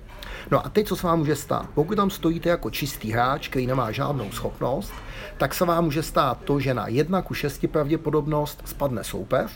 No 0.50 0.66
a 0.66 0.68
teď, 0.68 0.86
co 0.86 0.96
se 0.96 1.06
vám 1.06 1.18
může 1.18 1.36
stát? 1.36 1.70
Pokud 1.74 1.94
tam 1.94 2.10
stojíte 2.10 2.48
jako 2.48 2.70
čistý 2.70 3.12
hráč, 3.12 3.48
který 3.48 3.66
nemá 3.66 3.92
žádnou 3.92 4.32
schopnost, 4.32 4.92
tak 5.38 5.54
se 5.54 5.64
vám 5.64 5.84
může 5.84 6.02
stát 6.02 6.38
to, 6.44 6.60
že 6.60 6.74
na 6.74 6.88
1 6.88 7.22
ku 7.22 7.34
6 7.34 7.66
pravděpodobnost 7.66 8.62
spadne 8.64 9.04
soupeř, 9.04 9.50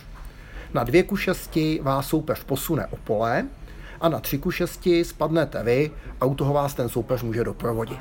na 0.75 0.85
2 0.85 1.03
ku 1.03 1.17
6 1.17 1.59
vás 1.83 2.07
soupeř 2.07 2.45
posune 2.45 2.87
o 2.87 2.97
pole 2.97 3.47
a 4.01 4.09
na 4.09 4.21
3 4.21 4.39
ku 4.39 4.51
6 4.51 4.89
spadnete 5.03 5.63
vy 5.63 5.91
a 6.21 6.25
u 6.25 6.35
toho 6.35 6.55
vás 6.55 6.75
ten 6.75 6.89
soupeř 6.89 7.23
může 7.23 7.45
doprovodit. 7.45 8.01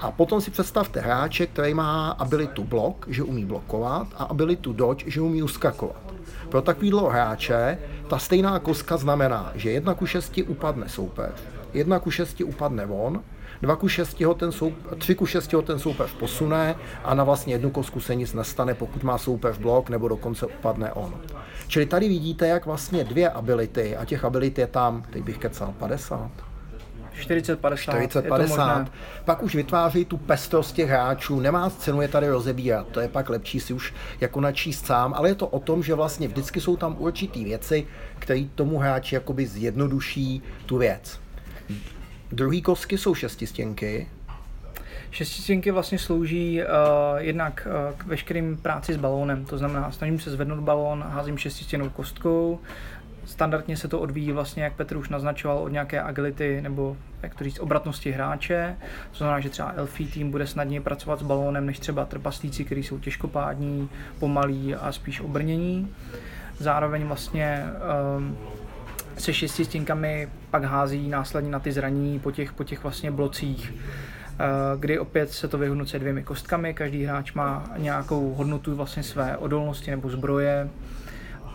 A 0.00 0.10
potom 0.10 0.40
si 0.40 0.50
představte 0.50 1.00
hráče, 1.00 1.46
který 1.46 1.74
má 1.74 2.10
abilitu 2.10 2.64
blok, 2.64 3.06
že 3.08 3.22
umí 3.22 3.44
blokovat, 3.44 4.06
a 4.16 4.24
abilitu 4.24 4.72
dodge, 4.72 5.04
že 5.06 5.20
umí 5.20 5.42
uskakovat. 5.42 6.14
Pro 6.48 6.62
takovýhle 6.62 7.12
hráče 7.12 7.78
ta 8.08 8.18
stejná 8.18 8.58
kostka 8.58 8.96
znamená, 8.96 9.52
že 9.54 9.70
1 9.70 9.94
ku 9.94 10.06
6 10.06 10.40
upadne 10.48 10.88
soupeř, 10.88 11.32
1 11.72 11.98
ku 11.98 12.10
6 12.10 12.40
upadne 12.40 12.86
on, 12.86 13.22
2 13.62 13.76
ku 13.76 13.88
6 13.88 14.20
ho 14.20 14.34
ten 14.34 14.52
soup, 14.52 14.74
3 14.98 15.14
ku 15.14 15.26
6 15.26 15.52
ho 15.52 15.62
ten 15.62 15.78
soupeř 15.78 16.12
posune 16.12 16.74
a 17.04 17.14
na 17.14 17.24
vlastně 17.24 17.54
jednu 17.54 17.70
kosku 17.70 18.00
se 18.00 18.14
nic 18.14 18.34
nestane, 18.34 18.74
pokud 18.74 19.02
má 19.02 19.18
soupeř 19.18 19.58
blok 19.58 19.90
nebo 19.90 20.08
dokonce 20.08 20.46
upadne 20.46 20.92
on. 20.92 21.20
Čili 21.68 21.86
tady 21.86 22.08
vidíte, 22.08 22.46
jak 22.48 22.66
vlastně 22.66 23.04
dvě 23.04 23.30
ability, 23.30 23.96
a 23.96 24.04
těch 24.04 24.24
abilit 24.24 24.58
je 24.58 24.66
tam, 24.66 25.02
teď 25.10 25.22
bych 25.22 25.38
kecal 25.38 25.74
50, 25.78 26.30
40-50. 27.20 27.56
40-50. 28.08 28.86
Pak 29.24 29.42
už 29.42 29.54
vytváří 29.54 30.04
tu 30.04 30.16
pestrost 30.16 30.74
těch 30.74 30.88
hráčů, 30.88 31.40
nemá 31.40 31.70
cenu 31.70 32.02
je 32.02 32.08
tady 32.08 32.28
rozebírat, 32.28 32.86
to 32.88 33.00
je 33.00 33.08
pak 33.08 33.30
lepší 33.30 33.60
si 33.60 33.72
už 33.72 33.94
jako 34.20 34.40
načíst 34.40 34.86
sám, 34.86 35.14
ale 35.14 35.28
je 35.28 35.34
to 35.34 35.46
o 35.46 35.60
tom, 35.60 35.82
že 35.82 35.94
vlastně 35.94 36.28
vždycky 36.28 36.60
jsou 36.60 36.76
tam 36.76 36.96
určitý 36.98 37.44
věci, 37.44 37.86
které 38.18 38.44
tomu 38.54 38.78
hráči 38.78 39.14
jakoby 39.14 39.46
zjednoduší 39.46 40.42
tu 40.66 40.78
věc. 40.78 41.21
Druhý 42.32 42.62
kostky 42.62 42.98
jsou 42.98 43.14
šestistěnky, 43.14 44.08
Šestistěnky 45.10 45.70
vlastně 45.70 45.98
slouží 45.98 46.60
uh, 46.60 46.68
jednak 47.18 47.68
uh, 47.70 47.98
k 47.98 48.04
veškerým 48.06 48.56
práci 48.56 48.94
s 48.94 48.96
balónem, 48.96 49.44
to 49.44 49.58
znamená, 49.58 49.92
snažím 49.92 50.20
se 50.20 50.30
zvednout 50.30 50.60
balón, 50.60 51.04
házím 51.08 51.38
šestistěnou 51.38 51.90
kostkou, 51.90 52.60
Standardně 53.24 53.76
se 53.76 53.88
to 53.88 54.00
odvíjí 54.00 54.32
vlastně, 54.32 54.64
jak 54.64 54.72
Petr 54.72 54.96
už 54.96 55.08
naznačoval, 55.08 55.58
od 55.58 55.68
nějaké 55.68 56.02
agility 56.02 56.60
nebo 56.62 56.96
jak 57.22 57.34
to 57.34 57.44
říct, 57.44 57.58
obratnosti 57.58 58.10
hráče. 58.10 58.76
To 59.10 59.16
znamená, 59.16 59.40
že 59.40 59.50
třeba 59.50 59.72
Elfie 59.76 60.10
tým 60.10 60.30
bude 60.30 60.46
snadněji 60.46 60.80
pracovat 60.80 61.20
s 61.20 61.22
balónem 61.22 61.66
než 61.66 61.78
třeba 61.78 62.04
trpaslíci, 62.04 62.64
kteří 62.64 62.82
jsou 62.82 62.98
těžkopádní, 62.98 63.88
pomalí 64.18 64.74
a 64.74 64.92
spíš 64.92 65.20
obrnění. 65.20 65.94
Zároveň 66.58 67.04
vlastně 67.04 67.64
um, 68.16 68.38
se 69.18 69.32
šesti 69.32 69.64
stěnkami 69.64 70.28
pak 70.50 70.64
hází 70.64 71.08
následně 71.08 71.50
na 71.50 71.58
ty 71.58 71.72
zranění 71.72 72.18
po 72.18 72.30
těch, 72.30 72.52
po 72.52 72.64
těch 72.64 72.82
vlastně 72.82 73.10
blocích 73.10 73.74
eh, 73.74 74.44
kdy 74.78 74.98
opět 74.98 75.30
se 75.30 75.48
to 75.48 75.58
vyhodnocuje 75.58 76.00
dvěmi 76.00 76.22
kostkami, 76.22 76.74
každý 76.74 77.04
hráč 77.04 77.32
má 77.32 77.64
nějakou 77.76 78.34
hodnotu 78.34 78.76
vlastně 78.76 79.02
své 79.02 79.36
odolnosti 79.36 79.90
nebo 79.90 80.10
zbroje, 80.10 80.68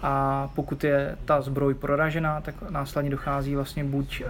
a 0.03 0.47
pokud 0.55 0.83
je 0.83 1.17
ta 1.25 1.41
zbroj 1.41 1.73
proražená, 1.73 2.41
tak 2.41 2.55
následně 2.69 3.11
dochází 3.11 3.55
vlastně 3.55 3.83
buď 3.83 4.23
uh, 4.23 4.27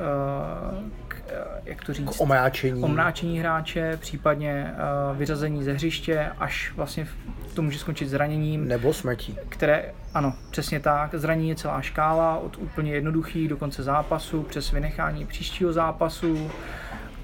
jak 1.66 1.84
to 1.84 1.94
říct, 1.94 2.20
omráčení. 2.20 2.84
omráčení 2.84 3.40
hráče, 3.40 3.98
případně 3.98 4.74
uh, 5.12 5.18
vyřazení 5.18 5.64
ze 5.64 5.74
hřiště, 5.74 6.30
až 6.38 6.74
vlastně 6.76 7.08
to 7.54 7.62
může 7.62 7.80
skončit 7.80 8.10
zraněním. 8.10 8.68
Nebo 8.68 8.94
smrtí. 8.94 9.38
Které, 9.50 9.94
ano, 10.14 10.34
přesně 10.52 10.80
tak. 10.80 11.16
Zranění 11.16 11.50
je 11.50 11.56
celá 11.56 11.82
škála, 11.82 12.38
od 12.38 12.58
úplně 12.58 12.92
jednoduchých 12.92 13.50
do 13.50 13.58
konce 13.58 13.84
zápasu, 13.84 14.44
přes 14.44 14.72
vynechání 14.72 15.26
příštího 15.26 15.74
zápasu, 15.74 16.52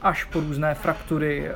až 0.03 0.23
po 0.23 0.39
různé 0.39 0.75
fraktury, 0.75 1.47
eh, 1.47 1.53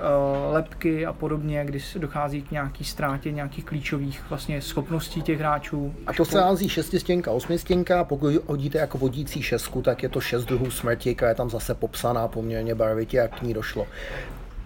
lepky 0.51 1.05
a 1.05 1.13
podobně, 1.13 1.65
kdy 1.65 1.79
dochází 1.97 2.41
k 2.41 2.51
nějaký 2.51 2.83
ztrátě 2.83 3.31
nějakých 3.31 3.65
klíčových 3.65 4.21
vlastně 4.29 4.61
schopností 4.61 5.21
těch 5.21 5.39
hráčů. 5.39 5.95
A 6.07 6.13
to 6.13 6.25
se 6.25 6.41
hází 6.41 6.69
šestistěnka, 6.69 7.31
osmistěnka, 7.31 8.03
pokud 8.03 8.33
hodíte 8.45 8.77
jako 8.77 8.97
vodící 8.97 9.41
šestku, 9.41 9.81
tak 9.81 10.03
je 10.03 10.09
to 10.09 10.21
šest 10.21 10.45
druhů 10.45 10.71
smrti, 10.71 11.15
která 11.15 11.29
je 11.29 11.35
tam 11.35 11.49
zase 11.49 11.73
popsaná 11.73 12.27
poměrně 12.27 12.75
barvitě, 12.75 13.17
jak 13.17 13.39
k 13.39 13.41
ní 13.41 13.53
došlo. 13.53 13.87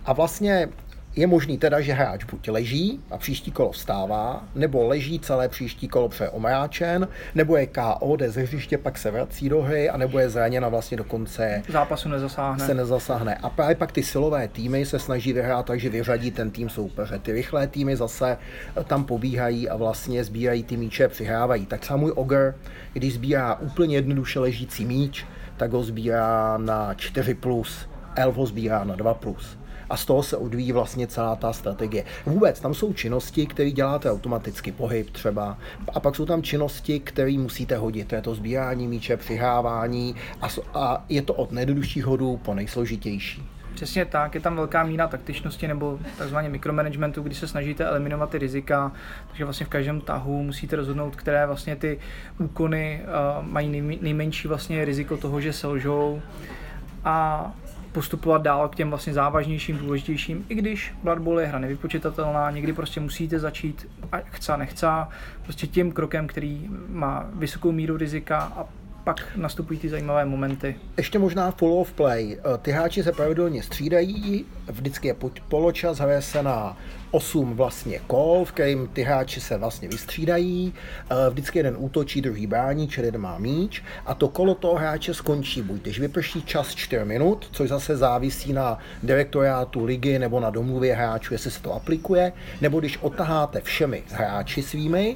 A 0.05 0.13
vlastně 0.13 0.69
je 1.15 1.27
možný 1.27 1.57
teda, 1.57 1.81
že 1.81 1.93
hráč 1.93 2.23
buď 2.23 2.49
leží 2.49 2.99
a 3.11 3.17
příští 3.17 3.51
kolo 3.51 3.71
vstává, 3.71 4.43
nebo 4.55 4.87
leží 4.87 5.19
celé 5.19 5.49
příští 5.49 5.87
kolo 5.87 6.09
pře 6.09 6.29
omráčen, 6.29 7.07
nebo 7.35 7.57
je 7.57 7.67
KO, 7.67 8.15
jde 8.15 8.31
ze 8.31 8.41
hřiště, 8.41 8.77
pak 8.77 8.97
se 8.97 9.11
vrací 9.11 9.49
do 9.49 9.61
hry, 9.61 9.89
a 9.89 9.97
nebo 9.97 10.19
je 10.19 10.29
zraněn 10.29 10.65
a 10.65 10.69
vlastně 10.69 10.97
dokonce 10.97 11.63
zápasu 11.69 12.09
nezasáhne. 12.09 12.65
se 12.65 12.73
nezasáhne. 12.73 13.35
A 13.35 13.49
právě 13.49 13.75
pak 13.75 13.91
ty 13.91 14.03
silové 14.03 14.47
týmy 14.47 14.85
se 14.85 14.99
snaží 14.99 15.33
vyhrát 15.33 15.65
tak, 15.65 15.79
že 15.79 15.89
vyřadí 15.89 16.31
ten 16.31 16.51
tým 16.51 16.69
soupeře. 16.69 17.19
Ty 17.19 17.31
rychlé 17.31 17.67
týmy 17.67 17.95
zase 17.95 18.37
tam 18.83 19.03
pobíhají 19.03 19.69
a 19.69 19.75
vlastně 19.75 20.23
sbírají 20.23 20.63
ty 20.63 20.77
míče, 20.77 21.07
přihrávají. 21.07 21.65
Tak 21.65 21.85
sám 21.85 21.99
můj 21.99 22.11
Ogre, 22.15 22.53
když 22.93 23.13
sbírá 23.13 23.55
úplně 23.55 23.95
jednoduše 23.95 24.39
ležící 24.39 24.85
míč, 24.85 25.25
tak 25.57 25.71
ho 25.71 25.83
sbírá 25.83 26.57
na 26.57 26.93
4+, 26.93 27.35
plus, 27.35 27.89
Elf 28.15 28.35
ho 28.35 28.45
sbírá 28.45 28.83
na 28.83 28.95
2+. 28.95 29.35
A 29.91 29.97
z 29.97 30.05
toho 30.05 30.23
se 30.23 30.37
odvíjí 30.37 30.71
vlastně 30.71 31.07
celá 31.07 31.35
ta 31.35 31.53
strategie. 31.53 32.03
Vůbec 32.25 32.59
tam 32.59 32.73
jsou 32.73 32.93
činnosti, 32.93 33.45
které 33.45 33.71
děláte 33.71 34.11
automaticky, 34.11 34.71
pohyb 34.71 35.09
třeba, 35.09 35.57
a 35.93 35.99
pak 35.99 36.15
jsou 36.15 36.25
tam 36.25 36.43
činnosti, 36.43 36.99
které 36.99 37.37
musíte 37.37 37.77
hodit, 37.77 38.07
to 38.07 38.15
je 38.15 38.21
to 38.21 38.35
sbírání 38.35 38.87
míče, 38.87 39.17
přihrávání 39.17 40.15
a, 40.41 40.47
a 40.73 41.05
je 41.09 41.21
to 41.21 41.33
od 41.33 41.51
nejjednodušších 41.51 42.05
hodů 42.05 42.37
po 42.37 42.53
nejsložitější. 42.53 43.43
Přesně 43.73 44.05
tak, 44.05 44.35
je 44.35 44.41
tam 44.41 44.55
velká 44.55 44.83
míra 44.83 45.07
taktičnosti 45.07 45.67
nebo 45.67 45.99
takzvaně 46.17 46.49
mikromanagementu, 46.49 47.21
kdy 47.21 47.35
se 47.35 47.47
snažíte 47.47 47.85
eliminovat 47.85 48.29
ty 48.29 48.37
rizika, 48.37 48.91
takže 49.27 49.43
vlastně 49.43 49.65
v 49.65 49.69
každém 49.69 50.01
tahu 50.01 50.43
musíte 50.43 50.75
rozhodnout, 50.75 51.15
které 51.15 51.47
vlastně 51.47 51.75
ty 51.75 51.99
úkony 52.39 53.01
uh, 53.03 53.45
mají 53.45 53.97
nejmenší 54.01 54.47
vlastně 54.47 54.85
riziko 54.85 55.17
toho, 55.17 55.41
že 55.41 55.53
selžou 55.53 56.21
a 57.03 57.45
postupovat 57.91 58.41
dál 58.41 58.69
k 58.69 58.75
těm 58.75 58.89
vlastně 58.89 59.13
závažnějším, 59.13 59.77
důležitějším, 59.77 60.45
i 60.49 60.55
když 60.55 60.93
Blood 61.03 61.19
Bowl 61.19 61.39
je 61.39 61.47
hra 61.47 61.59
nevypočitatelná, 61.59 62.51
někdy 62.51 62.73
prostě 62.73 62.99
musíte 62.99 63.39
začít, 63.39 63.87
a 64.11 64.17
chce, 64.17 64.57
nechce, 64.57 64.87
prostě 65.43 65.67
tím 65.67 65.91
krokem, 65.91 66.27
který 66.27 66.69
má 66.89 67.29
vysokou 67.33 67.71
míru 67.71 67.97
rizika 67.97 68.37
a 68.39 68.65
pak 69.03 69.35
nastupují 69.35 69.79
ty 69.79 69.89
zajímavé 69.89 70.25
momenty. 70.25 70.75
Ještě 70.97 71.19
možná 71.19 71.51
follow 71.51 71.79
of 71.79 71.93
play. 71.93 72.37
Ty 72.61 72.71
hráči 72.71 73.03
se 73.03 73.11
pravidelně 73.11 73.63
střídají, 73.63 74.45
vždycky 74.71 75.07
je 75.07 75.15
poločas, 75.47 75.99
hraje 75.99 76.21
se 76.21 76.43
na 76.43 76.77
8 77.11 77.55
vlastně 77.55 77.99
kol, 78.07 78.45
v 78.45 78.51
kterým 78.51 78.87
ty 78.87 79.03
hráči 79.03 79.41
se 79.41 79.57
vlastně 79.57 79.87
vystřídají. 79.87 80.73
Eh, 81.09 81.29
vždycky 81.29 81.59
jeden 81.59 81.75
útočí, 81.77 82.21
druhý 82.21 82.47
brání, 82.47 82.87
čili 82.87 83.07
jeden 83.07 83.21
má 83.21 83.37
míč. 83.37 83.83
A 84.05 84.13
to 84.13 84.27
kolo 84.27 84.55
toho 84.55 84.75
hráče 84.75 85.13
skončí 85.13 85.61
buď 85.61 85.81
když 85.81 85.99
vyprší 85.99 86.41
čas 86.41 86.75
4 86.75 87.05
minut, 87.05 87.49
což 87.51 87.69
zase 87.69 87.97
závisí 87.97 88.53
na 88.53 88.77
direktorátu 89.03 89.85
ligy 89.85 90.19
nebo 90.19 90.39
na 90.39 90.49
domluvě 90.49 90.95
hráčů, 90.95 91.33
jestli 91.33 91.51
se 91.51 91.61
to 91.61 91.73
aplikuje, 91.73 92.33
nebo 92.61 92.79
když 92.79 92.97
otaháte 93.01 93.61
všemi 93.61 94.03
hráči 94.11 94.63
svými, 94.63 95.15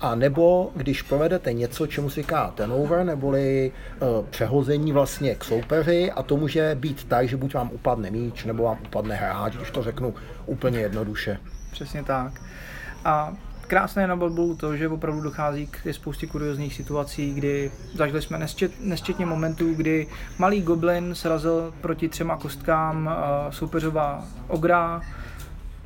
a 0.00 0.14
nebo 0.14 0.70
když 0.74 1.02
provedete 1.02 1.52
něco, 1.52 1.86
čemu 1.86 2.10
se 2.10 2.20
říká 2.20 2.52
turnover, 2.56 3.06
neboli 3.06 3.72
uh, 4.00 4.26
přehození 4.26 4.92
vlastně 4.92 5.34
k 5.34 5.44
soupeři 5.44 6.12
a 6.12 6.22
to 6.22 6.36
může 6.36 6.74
být 6.74 7.04
tak, 7.04 7.28
že 7.28 7.36
buď 7.36 7.54
vám 7.54 7.70
upadne 7.72 8.10
míč, 8.10 8.44
nebo 8.44 8.62
vám 8.62 8.78
upadne 8.86 9.14
hráč, 9.14 9.56
když 9.56 9.70
to 9.70 9.82
řeknu 9.82 10.14
úplně 10.46 10.78
jednoduše. 10.78 11.38
Přesně 11.70 12.02
tak. 12.02 12.32
A 13.04 13.32
krásné 13.66 14.06
na 14.06 14.16
Blood 14.16 14.58
to, 14.58 14.76
že 14.76 14.88
opravdu 14.88 15.20
dochází 15.20 15.66
k 15.66 15.92
spoustě 15.94 16.26
kuriozních 16.26 16.74
situací, 16.74 17.34
kdy 17.34 17.70
zažili 17.94 18.22
jsme 18.22 18.38
nesčet, 18.38 18.72
nesčetně 18.80 19.26
momentů, 19.26 19.74
kdy 19.74 20.06
malý 20.38 20.62
goblin 20.62 21.14
srazil 21.14 21.74
proti 21.80 22.08
třema 22.08 22.36
kostkám 22.36 23.06
uh, 23.06 23.50
soupeřová 23.50 24.24
ogra, 24.48 25.00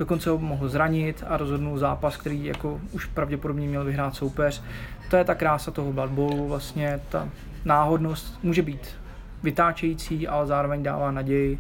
dokonce 0.01 0.31
ho 0.31 0.39
mohl 0.39 0.69
zranit 0.69 1.25
a 1.27 1.37
rozhodnul 1.37 1.79
zápas, 1.79 2.17
který 2.17 2.45
jako 2.45 2.81
už 2.93 3.07
pravděpodobně 3.07 3.69
měl 3.69 3.85
vyhrát 3.85 4.15
soupeř. 4.15 4.63
To 5.11 5.17
je 5.17 5.25
ta 5.25 5.35
krása 5.35 5.71
toho 5.71 5.93
Blood 5.93 6.11
Bowlu, 6.11 6.49
vlastně 6.49 7.01
ta 7.09 7.29
náhodnost 7.65 8.39
může 8.43 8.63
být 8.63 8.89
vytáčející, 9.43 10.29
ale 10.29 10.47
zároveň 10.47 10.83
dává 10.83 11.11
naději. 11.11 11.59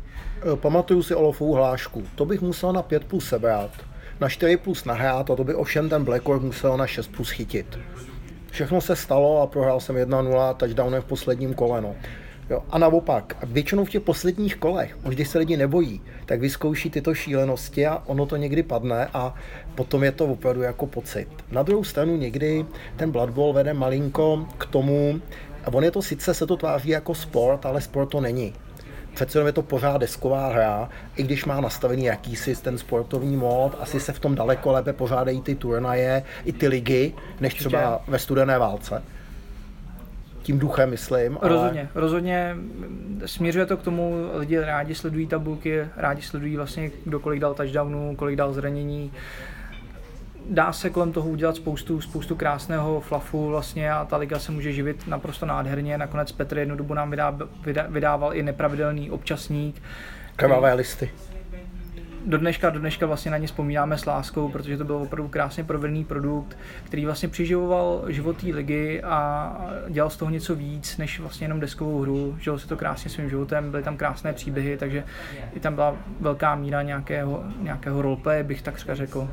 E, 0.52 0.56
pamatuju 0.56 1.02
si 1.02 1.14
Olofovou 1.14 1.52
hlášku. 1.52 2.02
To 2.14 2.24
bych 2.24 2.40
musel 2.40 2.72
na 2.72 2.82
5 2.82 3.04
plus 3.04 3.28
sebrat, 3.28 3.70
na 4.20 4.28
4 4.28 4.56
plus 4.56 4.84
nahrát 4.84 5.30
a 5.30 5.36
to 5.36 5.44
by 5.44 5.54
ovšem 5.54 5.88
ten 5.88 6.04
Blackrock 6.04 6.42
musel 6.42 6.76
na 6.76 6.86
6 6.86 7.06
plus 7.06 7.30
chytit. 7.30 7.78
Všechno 8.50 8.80
se 8.80 8.96
stalo 8.96 9.42
a 9.42 9.46
prohrál 9.46 9.80
jsem 9.80 9.96
1-0 9.96 10.54
touchdownem 10.54 11.02
v 11.02 11.04
posledním 11.04 11.54
kole. 11.54 11.94
Jo, 12.50 12.62
a 12.70 12.78
naopak, 12.78 13.36
většinou 13.42 13.84
v 13.84 13.90
těch 13.90 14.02
posledních 14.02 14.56
kolech, 14.56 14.98
už 15.04 15.14
když 15.14 15.28
se 15.28 15.38
lidi 15.38 15.56
nebojí, 15.56 16.00
tak 16.26 16.40
vyzkouší 16.40 16.90
tyto 16.90 17.14
šílenosti 17.14 17.86
a 17.86 18.02
ono 18.06 18.26
to 18.26 18.36
někdy 18.36 18.62
padne 18.62 19.08
a 19.14 19.34
potom 19.74 20.04
je 20.04 20.12
to 20.12 20.26
opravdu 20.26 20.62
jako 20.62 20.86
pocit. 20.86 21.28
Na 21.50 21.62
druhou 21.62 21.84
stranu 21.84 22.16
někdy 22.16 22.66
ten 22.96 23.10
Blood 23.10 23.30
Bowl 23.30 23.52
vede 23.52 23.74
malinko 23.74 24.46
k 24.58 24.66
tomu, 24.66 25.20
a 25.64 25.72
on 25.72 25.84
je 25.84 25.90
to 25.90 26.02
sice, 26.02 26.34
se 26.34 26.46
to 26.46 26.56
tváří 26.56 26.88
jako 26.88 27.14
sport, 27.14 27.66
ale 27.66 27.80
sport 27.80 28.06
to 28.06 28.20
není. 28.20 28.54
Přece 29.14 29.38
jenom 29.38 29.46
je 29.46 29.52
to 29.52 29.62
pořád 29.62 29.96
desková 29.96 30.48
hra, 30.48 30.88
i 31.16 31.22
když 31.22 31.44
má 31.44 31.60
nastavený 31.60 32.04
jakýsi 32.04 32.56
ten 32.56 32.78
sportovní 32.78 33.36
mod, 33.36 33.76
asi 33.80 34.00
se 34.00 34.12
v 34.12 34.18
tom 34.18 34.34
daleko 34.34 34.72
lépe 34.72 34.92
pořádají 34.92 35.40
ty 35.40 35.54
turnaje, 35.54 36.22
i 36.44 36.52
ty 36.52 36.68
ligy, 36.68 37.12
než 37.40 37.54
třeba 37.54 38.02
ve 38.08 38.18
studené 38.18 38.58
válce 38.58 39.02
tím 40.42 40.58
duchem, 40.58 40.90
myslím. 40.90 41.38
Ale... 41.40 41.48
Rozhodně, 41.48 41.88
rozhodně 41.94 42.56
směřuje 43.26 43.66
to 43.66 43.76
k 43.76 43.82
tomu, 43.82 44.14
lidi 44.34 44.60
rádi 44.60 44.94
sledují 44.94 45.26
tabulky, 45.26 45.86
rádi 45.96 46.22
sledují 46.22 46.56
vlastně, 46.56 46.90
kdo 47.04 47.20
kolik 47.20 47.40
dal 47.40 47.54
touchdownů, 47.54 48.16
kolik 48.16 48.36
dal 48.36 48.52
zranění. 48.52 49.12
Dá 50.50 50.72
se 50.72 50.90
kolem 50.90 51.12
toho 51.12 51.28
udělat 51.28 51.56
spoustu, 51.56 52.00
spoustu 52.00 52.36
krásného 52.36 53.00
flafu 53.00 53.48
vlastně 53.48 53.92
a 53.92 54.04
ta 54.04 54.16
liga 54.16 54.38
se 54.38 54.52
může 54.52 54.72
živit 54.72 55.06
naprosto 55.06 55.46
nádherně. 55.46 55.98
Nakonec 55.98 56.32
Petr 56.32 56.58
jednu 56.58 56.76
dobu 56.76 56.94
nám 56.94 57.10
vydá, 57.10 57.38
vydá, 57.64 57.86
vydával 57.88 58.34
i 58.34 58.42
nepravidelný 58.42 59.10
občasník. 59.10 59.82
Krvavé 60.36 60.74
listy 60.74 61.10
do 62.26 62.38
dneška, 62.38 62.70
do 62.70 62.80
dneška 62.80 63.06
vlastně 63.06 63.30
na 63.30 63.36
ně 63.36 63.46
vzpomínáme 63.46 63.98
s 63.98 64.06
láskou, 64.06 64.48
protože 64.48 64.76
to 64.76 64.84
byl 64.84 64.96
opravdu 64.96 65.28
krásně 65.28 65.64
provedený 65.64 66.04
produkt, 66.04 66.58
který 66.84 67.04
vlastně 67.04 67.28
přiživoval 67.28 68.04
život 68.08 68.42
ligy 68.42 69.02
a 69.02 69.56
dělal 69.88 70.10
z 70.10 70.16
toho 70.16 70.30
něco 70.30 70.54
víc, 70.54 70.96
než 70.96 71.20
vlastně 71.20 71.44
jenom 71.44 71.60
deskovou 71.60 72.00
hru. 72.00 72.36
Žil 72.40 72.58
se 72.58 72.68
to 72.68 72.76
krásně 72.76 73.10
svým 73.10 73.30
životem, 73.30 73.70
byly 73.70 73.82
tam 73.82 73.96
krásné 73.96 74.32
příběhy, 74.32 74.76
takže 74.76 75.04
i 75.54 75.60
tam 75.60 75.74
byla 75.74 75.96
velká 76.20 76.54
míra 76.54 76.82
nějakého, 76.82 77.44
nějakého 77.60 78.02
roleplay, 78.02 78.42
bych 78.42 78.62
tak 78.62 78.78
řekl. 78.92 79.28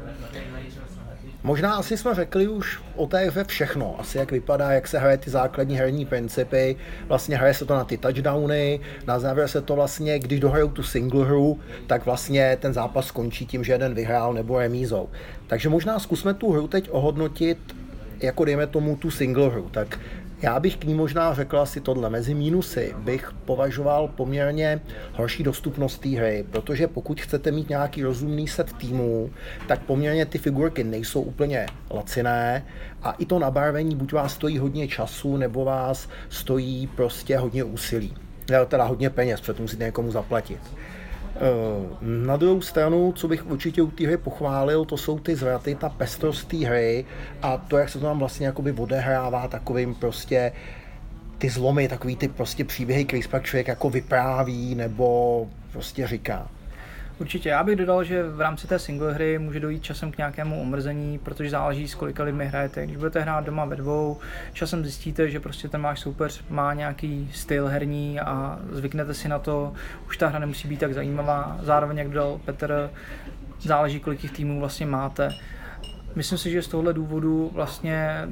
Možná 1.48 1.76
asi 1.76 1.98
jsme 1.98 2.16
řekli 2.16 2.48
už 2.48 2.80
o 2.96 3.08
té 3.08 3.26
hře 3.26 3.44
všechno. 3.44 3.96
Asi 4.00 4.18
jak 4.18 4.32
vypadá, 4.32 4.72
jak 4.72 4.88
se 4.88 5.00
hraje 5.00 5.18
ty 5.18 5.30
základní 5.30 5.78
herní 5.78 6.06
principy. 6.06 6.76
Vlastně 7.08 7.38
hraje 7.38 7.54
se 7.54 7.66
to 7.66 7.76
na 7.76 7.84
ty 7.84 7.98
touchdowny. 7.98 8.80
Na 9.06 9.20
závěr 9.20 9.48
se 9.48 9.62
to 9.62 9.76
vlastně, 9.76 10.20
když 10.20 10.40
dohrajou 10.40 10.70
tu 10.70 10.84
single 10.84 11.26
hru, 11.26 11.60
tak 11.88 12.06
vlastně 12.06 12.58
ten 12.60 12.74
zápas 12.74 13.08
skončí 13.08 13.46
tím, 13.46 13.64
že 13.64 13.72
jeden 13.74 13.94
vyhrál 13.94 14.34
nebo 14.34 14.60
remízou. 14.60 15.10
Takže 15.48 15.70
možná 15.70 16.00
zkusme 16.00 16.34
tu 16.34 16.52
hru 16.52 16.68
teď 16.68 16.90
ohodnotit 16.92 17.58
jako 18.20 18.46
dejme 18.46 18.68
tomu 18.68 18.96
tu 18.96 19.12
single 19.12 19.50
hru. 19.50 19.70
Tak 19.72 20.00
já 20.42 20.60
bych 20.60 20.78
k 20.78 20.84
ní 20.84 20.94
možná 20.94 21.34
řekl 21.34 21.60
asi 21.60 21.82
tohle. 21.82 22.10
Mezi 22.10 22.34
mínusy 22.34 22.96
bych 22.98 23.32
považoval 23.46 24.08
poměrně 24.08 24.82
horší 25.14 25.44
dostupnost 25.44 25.98
té 25.98 26.10
hry, 26.10 26.46
protože 26.52 26.88
pokud 26.88 27.22
chcete 27.22 27.52
mít 27.52 27.70
nějaký 27.70 28.04
rozumný 28.04 28.48
set 28.48 28.74
týmů, 28.74 29.30
tak 29.68 29.80
poměrně 29.82 30.26
ty 30.26 30.38
figurky 30.38 30.84
nejsou 30.84 31.22
úplně 31.22 31.66
laciné 31.92 32.66
a 33.04 33.12
i 33.12 33.26
to 33.26 33.40
nabarvení 33.40 33.96
buď 33.96 34.14
vás 34.14 34.34
stojí 34.34 34.58
hodně 34.58 34.88
času, 34.88 35.38
nebo 35.38 35.66
vás 35.66 36.10
stojí 36.30 36.88
prostě 36.88 37.38
hodně 37.38 37.64
úsilí. 37.64 38.14
Teda 38.68 38.84
hodně 38.84 39.10
peněz, 39.10 39.42
protože 39.42 39.62
musíte 39.62 39.84
někomu 39.84 40.12
zaplatit. 40.12 40.60
Eh, 41.40 41.98
na 42.02 42.38
druhou 42.38 42.62
stranu, 42.62 43.14
co 43.16 43.28
bych 43.28 43.46
určitě 43.46 43.82
u 43.82 43.92
té 43.92 44.08
hry 44.08 44.18
pochválil, 44.18 44.86
to 44.86 44.98
jsou 44.98 45.20
ty 45.20 45.36
zvraty, 45.36 45.76
ta 45.76 45.90
pestrost 45.90 46.48
té 46.48 46.58
hry 46.58 47.06
a 47.42 47.58
to, 47.58 47.78
jak 47.78 47.90
se 47.90 48.00
to 48.00 48.06
tam 48.06 48.20
vlastně 48.20 48.46
jakoby 48.46 48.72
odehrává 48.72 49.48
takovým 49.48 49.96
prostě 49.96 50.52
ty 51.38 51.50
zlomy, 51.50 51.88
takový 51.88 52.16
ty 52.16 52.28
prostě 52.28 52.66
příběhy, 52.66 53.06
který 53.06 53.22
pak 53.32 53.44
člověk 53.44 53.68
jako 53.68 53.90
vypráví 53.90 54.76
nebo 54.76 55.48
prostě 55.72 56.08
říká. 56.08 56.48
Určitě, 57.20 57.50
já 57.50 57.64
bych 57.64 57.76
dodal, 57.76 58.04
že 58.04 58.24
v 58.24 58.42
rámci 58.42 58.68
té 58.68 58.80
single 58.80 59.14
hry 59.14 59.40
může 59.40 59.60
dojít 59.60 59.84
časem 59.84 60.12
k 60.12 60.18
nějakému 60.18 60.62
omrzení, 60.62 61.20
protože 61.20 61.50
záleží, 61.50 61.88
s 61.88 61.96
kolika 61.96 62.24
lidmi 62.24 62.48
hrajete. 62.48 62.86
Když 62.86 62.98
budete 62.98 63.20
hrát 63.22 63.46
doma 63.46 63.66
ve 63.66 63.76
dvou, 63.76 64.18
časem 64.54 64.84
zjistíte, 64.84 65.30
že 65.30 65.40
prostě 65.40 65.70
ten 65.70 65.82
váš 65.82 66.00
soupeř 66.00 66.44
má 66.50 66.74
nějaký 66.74 67.30
styl 67.34 67.68
herní 67.68 68.20
a 68.20 68.60
zvyknete 68.72 69.14
si 69.14 69.28
na 69.28 69.40
to, 69.40 69.74
už 70.08 70.18
ta 70.18 70.28
hra 70.28 70.40
nemusí 70.40 70.68
být 70.68 70.80
tak 70.80 70.94
zajímavá. 70.94 71.58
Zároveň, 71.62 71.98
jak 71.98 72.08
dodal 72.08 72.40
Petr, 72.46 72.90
záleží, 73.60 74.00
kolik 74.00 74.22
těch 74.22 74.32
týmů 74.32 74.60
vlastně 74.60 74.86
máte. 74.86 75.30
Myslím 76.16 76.38
si, 76.38 76.52
že 76.52 76.62
z 76.62 76.68
tohohle 76.68 76.94
důvodu 76.94 77.52
vlastně 77.54 78.28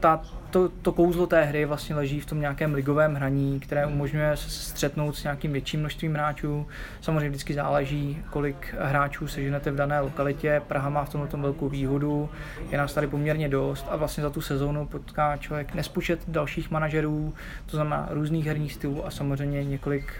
ta, 0.00 0.22
to, 0.50 0.68
to 0.68 0.92
kouzlo 0.92 1.26
té 1.26 1.44
hry 1.44 1.64
vlastně 1.64 1.94
leží 1.94 2.20
v 2.20 2.26
tom 2.26 2.40
nějakém 2.40 2.74
ligovém 2.74 3.14
hraní, 3.14 3.60
které 3.60 3.86
umožňuje 3.86 4.36
se 4.36 4.50
střetnout 4.50 5.16
s 5.16 5.22
nějakým 5.22 5.52
větším 5.52 5.80
množstvím 5.80 6.14
hráčů. 6.14 6.66
Samozřejmě 7.00 7.28
vždycky 7.28 7.54
záleží, 7.54 8.22
kolik 8.30 8.74
hráčů 8.78 9.28
seženete 9.28 9.70
v 9.70 9.76
dané 9.76 10.00
lokalitě. 10.00 10.62
Praha 10.68 10.88
má 10.88 11.04
v 11.04 11.08
tomto 11.08 11.26
tom 11.26 11.42
velkou 11.42 11.68
výhodu, 11.68 12.30
je 12.70 12.78
nás 12.78 12.94
tady 12.94 13.06
poměrně 13.06 13.48
dost 13.48 13.86
a 13.90 13.96
vlastně 13.96 14.22
za 14.22 14.30
tu 14.30 14.40
sezónu 14.40 14.86
potká 14.86 15.36
člověk 15.36 15.74
nespočet 15.74 16.20
dalších 16.28 16.70
manažerů, 16.70 17.34
to 17.66 17.76
znamená 17.76 18.08
různých 18.10 18.46
herních 18.46 18.72
stylů 18.72 19.06
a 19.06 19.10
samozřejmě 19.10 19.64
několik 19.64 20.12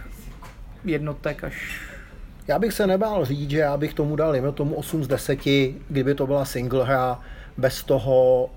jednotek 0.85 1.45
až 1.45 1.81
já 2.49 2.59
bych 2.59 2.73
se 2.73 2.87
nebál 2.87 3.25
říct, 3.25 3.51
že 3.51 3.59
já 3.59 3.77
bych 3.77 3.95
tomu 3.95 4.17
dal 4.17 4.53
tomu 4.53 4.75
8 4.75 5.05
z 5.05 5.09
10, 5.09 5.39
kdyby 5.89 6.15
to 6.15 6.27
byla 6.27 6.45
single 6.45 6.85
hra 6.85 7.21
bez 7.57 7.85
toho 7.85 8.51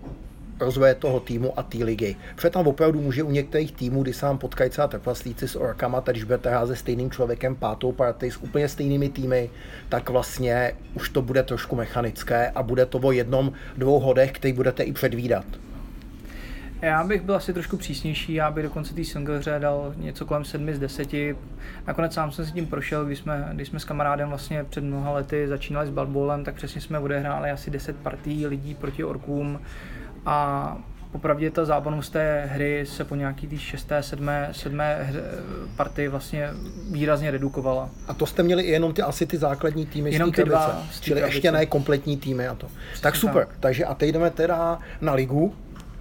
rozvoje 0.59 0.95
toho 0.95 1.19
týmu 1.19 1.59
a 1.59 1.63
té 1.63 1.77
ligy. 1.77 2.15
Protože 2.35 2.49
tam 2.49 2.67
opravdu 2.67 3.01
může 3.01 3.23
u 3.23 3.31
některých 3.31 3.71
týmů, 3.71 4.03
kdy 4.03 4.13
sám 4.13 4.37
potkají 4.37 4.69
třeba 4.69 4.87
trpaslíci 4.87 5.47
s 5.47 5.55
orkama, 5.55 6.01
tak 6.01 6.13
když 6.13 6.23
budete 6.23 6.49
házet 6.49 6.75
stejným 6.75 7.11
člověkem 7.11 7.55
pátou 7.55 7.91
partii 7.91 8.31
s 8.31 8.37
úplně 8.37 8.69
stejnými 8.69 9.09
týmy, 9.09 9.49
tak 9.89 10.09
vlastně 10.09 10.73
už 10.93 11.09
to 11.09 11.21
bude 11.21 11.43
trošku 11.43 11.75
mechanické 11.75 12.49
a 12.49 12.63
bude 12.63 12.85
to 12.85 12.99
o 12.99 13.11
jednom, 13.11 13.51
dvou 13.77 13.99
hodech, 13.99 14.31
který 14.31 14.53
budete 14.53 14.83
i 14.83 14.93
předvídat. 14.93 15.45
Já 16.83 17.03
bych 17.03 17.21
byl 17.21 17.35
asi 17.35 17.53
trošku 17.53 17.77
přísnější, 17.77 18.33
já 18.33 18.51
bych 18.51 18.63
dokonce 18.63 18.93
té 18.93 19.03
single 19.03 19.37
hře 19.37 19.55
dal 19.59 19.93
něco 19.97 20.25
kolem 20.25 20.45
7 20.45 20.73
z 20.73 20.79
10. 20.79 21.09
Nakonec 21.87 22.13
sám 22.13 22.31
jsem 22.31 22.45
si 22.45 22.51
tím 22.51 22.67
prošel, 22.67 23.05
když 23.05 23.19
jsme, 23.19 23.49
když 23.53 23.67
jsme 23.67 23.79
s 23.79 23.85
kamarádem 23.85 24.29
vlastně 24.29 24.63
před 24.63 24.83
mnoha 24.83 25.11
lety 25.11 25.47
začínali 25.47 25.87
s 25.87 25.89
Balbolem, 25.89 26.43
tak 26.43 26.55
přesně 26.55 26.81
jsme 26.81 26.99
odehráli 26.99 27.51
asi 27.51 27.71
10 27.71 27.95
partí 27.95 28.47
lidí 28.47 28.75
proti 28.75 29.03
orkům 29.03 29.59
a 30.25 30.77
popravdě 31.11 31.51
ta 31.51 31.65
zábavnost 31.65 32.13
té 32.13 32.49
hry 32.53 32.85
se 32.87 33.03
po 33.03 33.15
nějaký 33.15 33.47
tý 33.47 33.59
šesté, 33.59 34.03
sedmé, 34.03 34.49
sedmé 34.51 35.13
partii 35.75 36.07
vlastně 36.07 36.49
výrazně 36.91 37.31
redukovala. 37.31 37.89
A 38.07 38.13
to 38.13 38.25
jste 38.25 38.43
měli 38.43 38.65
jenom 38.65 38.93
ty 38.93 39.01
asi 39.01 39.25
ty 39.25 39.37
základní 39.37 39.85
týmy 39.85 40.11
jenom 40.11 40.29
z 40.29 40.35
té 40.35 40.43
dva, 40.43 40.83
čili 41.01 41.19
krabice. 41.19 41.37
ještě 41.37 41.51
ne 41.51 41.65
kompletní 41.65 42.17
týmy 42.17 42.47
a 42.47 42.55
to. 42.55 42.67
Přesně 42.67 43.03
tak 43.03 43.15
super, 43.15 43.47
tak. 43.47 43.57
takže 43.59 43.85
a 43.85 43.93
teď 43.93 44.09
jdeme 44.09 44.29
teda 44.29 44.79
na 45.01 45.13
ligu, 45.13 45.55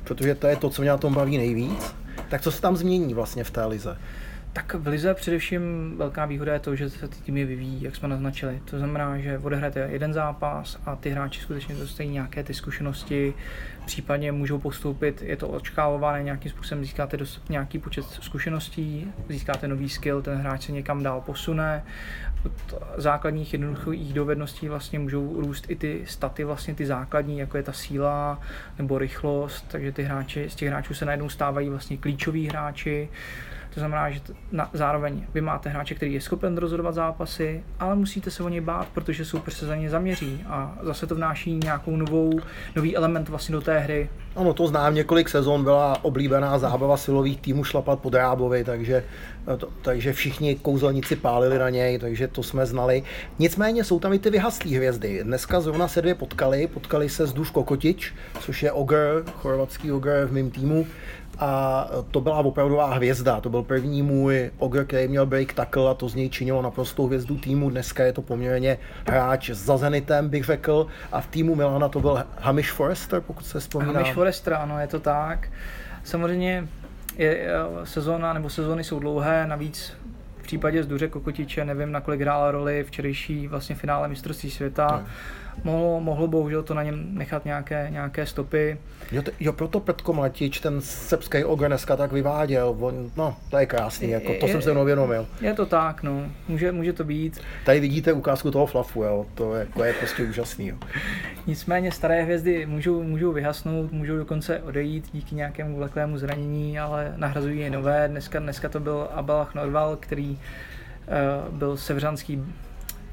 protože 0.04 0.34
to 0.34 0.46
je 0.46 0.56
to, 0.56 0.70
co 0.70 0.82
mě 0.82 0.90
na 0.90 0.96
tom 0.96 1.14
baví 1.14 1.38
nejvíc. 1.38 1.94
Tak 2.28 2.40
co 2.40 2.52
se 2.52 2.60
tam 2.62 2.76
změní 2.76 3.14
vlastně 3.14 3.44
v 3.44 3.50
té 3.50 3.64
lize? 3.64 3.96
Tak 4.54 4.74
v 4.74 4.86
Lize 4.86 5.14
především 5.14 5.94
velká 5.96 6.26
výhoda 6.26 6.52
je 6.52 6.58
to, 6.58 6.76
že 6.76 6.90
se 6.90 7.08
ty 7.08 7.16
týmy 7.22 7.44
vyvíjí, 7.44 7.82
jak 7.82 7.96
jsme 7.96 8.08
naznačili. 8.08 8.62
To 8.64 8.78
znamená, 8.78 9.18
že 9.18 9.38
odehrajete 9.38 9.80
jeden 9.80 10.12
zápas 10.12 10.78
a 10.86 10.96
ty 10.96 11.10
hráči 11.10 11.40
skutečně 11.40 11.74
dostají 11.74 12.10
nějaké 12.10 12.44
ty 12.44 12.54
zkušenosti, 12.54 13.34
případně 13.86 14.32
můžou 14.32 14.58
postoupit, 14.58 15.22
je 15.22 15.36
to 15.36 15.48
očkávované, 15.48 16.22
nějakým 16.22 16.50
způsobem 16.50 16.84
získáte 16.84 17.16
dost, 17.16 17.50
nějaký 17.50 17.78
počet 17.78 18.04
zkušeností, 18.04 19.12
získáte 19.28 19.68
nový 19.68 19.88
skill, 19.88 20.22
ten 20.22 20.38
hráč 20.38 20.62
se 20.62 20.72
někam 20.72 21.02
dál 21.02 21.20
posune. 21.20 21.84
Od 22.46 22.74
základních 22.96 23.52
jednoduchých 23.52 24.14
dovedností 24.14 24.68
vlastně 24.68 24.98
můžou 24.98 25.40
růst 25.40 25.70
i 25.70 25.76
ty 25.76 26.02
staty, 26.06 26.44
vlastně 26.44 26.74
ty 26.74 26.86
základní, 26.86 27.38
jako 27.38 27.56
je 27.56 27.62
ta 27.62 27.72
síla 27.72 28.40
nebo 28.78 28.98
rychlost, 28.98 29.64
takže 29.68 29.92
ty 29.92 30.02
hráči, 30.02 30.50
z 30.50 30.54
těch 30.54 30.68
hráčů 30.68 30.94
se 30.94 31.04
najednou 31.04 31.28
stávají 31.28 31.68
vlastně 31.68 31.96
klíčoví 31.96 32.48
hráči 32.48 33.08
To 33.74 33.80
znamená, 33.80 34.10
že 34.10 34.20
na, 34.52 34.70
zároveň 34.72 35.26
vy 35.34 35.40
máte 35.40 35.68
hráče, 35.68 35.94
který 35.94 36.14
je 36.14 36.20
schopen 36.20 36.56
rozhodovat 36.56 36.94
zápasy, 36.94 37.64
ale 37.80 37.94
musíte 37.94 38.30
se 38.30 38.42
o 38.42 38.48
něj 38.48 38.60
bát, 38.60 38.88
protože 38.94 39.24
super 39.24 39.54
se 39.54 39.66
za 39.66 39.76
ně 39.76 39.90
zaměří 39.90 40.44
a 40.46 40.78
zase 40.82 41.06
to 41.06 41.14
vnáší 41.14 41.54
nějakou 41.54 41.96
novou, 41.96 42.40
nový 42.76 42.96
element 42.96 43.28
vlastně 43.28 43.52
do 43.52 43.60
té 43.60 43.78
hry. 43.78 44.08
Ano, 44.36 44.54
to 44.54 44.66
znám, 44.66 44.94
několik 44.94 45.28
sezon 45.28 45.64
byla 45.64 46.04
oblíbená 46.04 46.58
zábava 46.58 46.96
silových 46.96 47.40
týmů 47.40 47.64
šlapat 47.64 48.00
po 48.00 48.10
Drábovi, 48.10 48.64
takže, 48.64 49.04
to, 49.58 49.68
takže 49.82 50.12
všichni 50.12 50.54
kouzelníci 50.54 51.16
pálili 51.16 51.58
na 51.58 51.70
něj, 51.70 51.98
takže 51.98 52.28
to 52.28 52.42
jsme 52.42 52.66
znali. 52.66 53.02
Nicméně 53.38 53.84
jsou 53.84 54.00
tam 54.00 54.12
i 54.12 54.18
ty 54.18 54.30
vyhaslí 54.30 54.76
hvězdy. 54.76 55.20
Dneska 55.24 55.60
zrovna 55.60 55.88
se 55.88 56.02
dvě 56.02 56.14
potkali, 56.14 56.66
potkali 56.66 57.08
se 57.08 57.26
s 57.26 57.32
Duško 57.32 57.64
Kotič, 57.64 58.14
což 58.40 58.62
je 58.62 58.72
ogr, 58.72 59.24
chorvatský 59.32 59.92
ogr 59.92 60.26
v 60.26 60.32
mém 60.32 60.50
týmu, 60.50 60.86
a 61.38 61.86
to 62.10 62.20
byla 62.20 62.38
opravdová 62.38 62.94
hvězda. 62.94 63.40
To 63.40 63.50
byl 63.50 63.62
první 63.62 64.02
můj 64.02 64.50
ogr, 64.58 64.84
který 64.84 65.08
měl 65.08 65.26
break 65.26 65.52
tackle 65.52 65.90
a 65.90 65.94
to 65.94 66.08
z 66.08 66.14
něj 66.14 66.28
činilo 66.28 66.62
naprostou 66.62 67.06
hvězdu 67.06 67.36
týmu. 67.36 67.70
Dneska 67.70 68.04
je 68.04 68.12
to 68.12 68.22
poměrně 68.22 68.78
hráč 69.06 69.50
za 69.50 69.76
Zenitem, 69.76 70.28
bych 70.28 70.44
řekl. 70.44 70.86
A 71.12 71.20
v 71.20 71.26
týmu 71.26 71.54
Milana 71.54 71.88
to 71.88 72.00
byl 72.00 72.24
Hamish 72.38 72.72
Forrester, 72.72 73.20
pokud 73.20 73.46
se 73.46 73.60
vzpomínám. 73.60 73.94
Hamish 73.94 74.14
Forrester, 74.14 74.54
ano, 74.54 74.80
je 74.80 74.86
to 74.86 75.00
tak. 75.00 75.48
Samozřejmě 76.04 76.68
je, 77.16 77.48
sezóna 77.84 78.32
nebo 78.32 78.50
sezóny 78.50 78.84
jsou 78.84 78.98
dlouhé, 78.98 79.46
navíc 79.46 79.92
v 80.38 80.42
případě 80.42 80.82
Zduře 80.82 81.08
Kokotiče 81.08 81.64
nevím, 81.64 81.92
nakolik 81.92 82.20
hrála 82.20 82.50
roli 82.50 82.84
včerejší 82.84 83.48
vlastně 83.48 83.74
finále 83.74 84.08
mistrovství 84.08 84.50
světa. 84.50 84.86
Ne 84.96 85.12
mohlo, 85.64 86.00
mohlo 86.00 86.28
bohužel 86.28 86.62
to 86.62 86.74
na 86.74 86.82
něm 86.82 87.14
nechat 87.14 87.44
nějaké, 87.44 87.88
nějaké 87.90 88.26
stopy. 88.26 88.78
Jo, 89.12 89.22
t- 89.22 89.32
jo 89.40 89.52
proto 89.52 89.80
Petko 89.80 90.12
Matič, 90.12 90.60
ten 90.60 90.80
srbský 90.80 91.44
ogr 91.44 91.66
dneska 91.66 91.96
tak 91.96 92.12
vyváděl, 92.12 92.76
on, 92.80 93.10
no 93.16 93.36
to 93.50 93.58
je 93.58 93.66
krásný, 93.66 94.10
jako, 94.10 94.32
to 94.40 94.46
je, 94.46 94.52
jsem 94.52 94.62
se 94.62 94.72
mnou 94.72 94.84
věnomil. 94.84 95.26
Je 95.40 95.54
to 95.54 95.66
tak, 95.66 96.02
no, 96.02 96.26
může, 96.48 96.72
může 96.72 96.92
to 96.92 97.04
být. 97.04 97.40
Tady 97.64 97.80
vidíte 97.80 98.12
ukázku 98.12 98.50
toho 98.50 98.66
flafu, 98.66 99.02
jo, 99.02 99.26
to 99.34 99.54
je, 99.54 99.60
jako 99.60 99.84
je 99.84 99.92
prostě 99.92 100.22
úžasný. 100.22 100.68
Jo. 100.68 100.76
Nicméně 101.46 101.92
staré 101.92 102.22
hvězdy 102.22 102.66
můžou, 102.66 103.02
můžou 103.02 103.32
vyhasnout, 103.32 103.92
můžou 103.92 104.16
dokonce 104.16 104.62
odejít 104.62 105.08
díky 105.12 105.34
nějakému 105.34 105.76
vleklému 105.76 106.18
zranění, 106.18 106.78
ale 106.78 107.12
nahrazují 107.16 107.60
je 107.60 107.70
nové. 107.70 108.08
Dneska, 108.08 108.38
dneska 108.38 108.68
to 108.68 108.80
byl 108.80 109.08
Abelach 109.12 109.54
Norval, 109.54 109.96
který 110.00 110.30
uh, 110.30 111.54
byl 111.54 111.76
sevřanský 111.76 112.42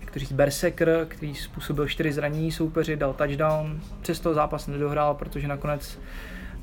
kteří 0.09 0.33
Berserker, 0.33 1.05
který 1.07 1.35
způsobil 1.35 1.87
čtyři 1.87 2.11
zranění 2.11 2.51
soupeři, 2.51 2.95
dal 2.95 3.13
touchdown, 3.13 3.81
přesto 4.01 4.33
zápas 4.33 4.67
nedohrál, 4.67 5.13
protože 5.13 5.47
nakonec 5.47 5.99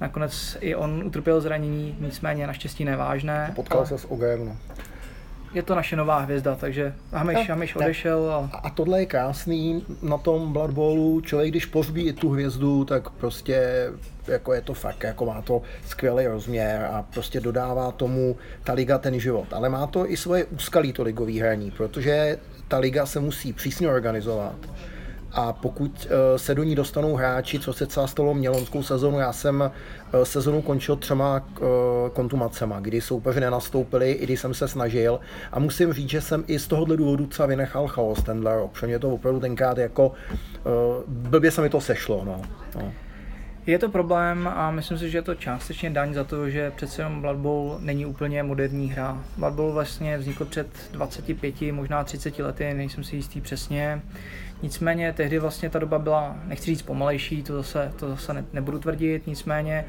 Nakonec 0.00 0.56
i 0.60 0.74
on 0.74 1.02
utrpěl 1.06 1.40
zranění, 1.40 1.96
nicméně 2.00 2.46
naštěstí 2.46 2.84
nevážné. 2.84 3.52
Potkal 3.56 3.78
ale... 3.78 3.86
se 3.86 3.98
s 3.98 4.10
Ogem, 4.10 4.46
no 4.46 4.56
je 5.56 5.62
to 5.62 5.74
naše 5.74 5.96
nová 5.96 6.18
hvězda, 6.18 6.54
takže 6.54 6.94
Hamiš, 7.12 7.48
Hamiš 7.48 7.76
odešel. 7.76 8.30
A... 8.30 8.56
a 8.56 8.70
tohle 8.70 9.00
je 9.00 9.06
krásný 9.06 9.84
na 10.02 10.18
tom 10.18 10.52
Blood 10.52 10.70
Bowlu, 10.70 11.20
člověk 11.20 11.50
když 11.50 11.66
pozbí 11.66 12.12
tu 12.12 12.30
hvězdu, 12.30 12.84
tak 12.84 13.10
prostě 13.10 13.88
jako 14.28 14.52
je 14.52 14.60
to 14.60 14.74
fakt, 14.74 15.04
jako 15.04 15.26
má 15.26 15.42
to 15.42 15.62
skvělý 15.86 16.26
rozměr 16.26 16.88
a 16.92 17.02
prostě 17.02 17.40
dodává 17.40 17.92
tomu 17.92 18.36
ta 18.64 18.72
liga 18.72 18.98
ten 18.98 19.20
život. 19.20 19.46
Ale 19.52 19.68
má 19.68 19.86
to 19.86 20.10
i 20.10 20.16
svoje 20.16 20.44
úskalí 20.44 20.92
to 20.92 21.02
ligový 21.02 21.40
hraní, 21.40 21.70
protože 21.70 22.38
ta 22.68 22.78
liga 22.78 23.06
se 23.06 23.20
musí 23.20 23.52
přísně 23.52 23.88
organizovat 23.88 24.56
a 25.36 25.52
pokud 25.52 26.06
eh, 26.10 26.38
se 26.38 26.54
do 26.54 26.62
ní 26.62 26.74
dostanou 26.74 27.14
hráči, 27.14 27.58
co 27.58 27.72
se 27.72 27.86
třeba 27.86 28.06
stalo 28.06 28.34
mělonskou 28.34 28.82
sezonu, 28.82 29.18
já 29.18 29.32
jsem 29.32 29.70
eh, 30.12 30.24
sezonu 30.24 30.62
končil 30.62 30.96
třema 30.96 31.42
eh, 31.56 31.60
kontumacema, 32.12 32.80
kdy 32.80 33.00
soupeři 33.00 33.40
nenastoupili, 33.40 34.12
i 34.12 34.24
když 34.24 34.40
jsem 34.40 34.54
se 34.54 34.68
snažil 34.68 35.20
a 35.52 35.58
musím 35.58 35.92
říct, 35.92 36.10
že 36.10 36.20
jsem 36.20 36.44
i 36.46 36.58
z 36.58 36.66
tohohle 36.66 36.96
důvodu 36.96 37.26
třeba 37.26 37.46
vynechal 37.46 37.86
chaos 37.86 38.22
tenhle 38.22 38.56
rok, 38.56 38.72
protože 38.72 38.86
mě 38.86 38.98
to 38.98 39.10
opravdu 39.10 39.40
tenkrát 39.40 39.78
jako 39.78 40.12
blbě 41.06 41.50
se 41.50 41.62
mi 41.62 41.68
to 41.68 41.80
sešlo. 41.80 42.24
No. 42.24 42.42
No. 42.74 42.92
Je 43.66 43.78
to 43.78 43.88
problém 43.88 44.48
a 44.48 44.70
myslím 44.70 44.98
si, 44.98 45.10
že 45.10 45.18
je 45.18 45.22
to 45.22 45.34
částečně 45.34 45.90
daň 45.90 46.14
za 46.14 46.24
to, 46.24 46.50
že 46.50 46.70
přece 46.70 47.02
jenom 47.02 47.20
Blood 47.20 47.36
Bowl 47.36 47.78
není 47.80 48.06
úplně 48.06 48.42
moderní 48.42 48.88
hra. 48.90 49.22
Blood 49.36 49.54
Bowl 49.54 49.72
vlastně 49.72 50.18
vznikl 50.18 50.44
před 50.44 50.66
25, 50.92 51.72
možná 51.72 52.04
30 52.04 52.38
lety, 52.38 52.74
nejsem 52.74 53.04
si 53.04 53.16
jistý 53.16 53.40
přesně. 53.40 54.02
Nicméně 54.62 55.12
tehdy 55.12 55.38
vlastně 55.38 55.70
ta 55.70 55.78
doba 55.78 55.98
byla, 55.98 56.36
nechci 56.44 56.66
říct 56.66 56.82
pomalejší, 56.82 57.42
to 57.42 57.56
zase, 57.56 57.92
to 57.96 58.08
zase 58.08 58.34
ne, 58.34 58.44
nebudu 58.52 58.78
tvrdit, 58.78 59.26
nicméně 59.26 59.84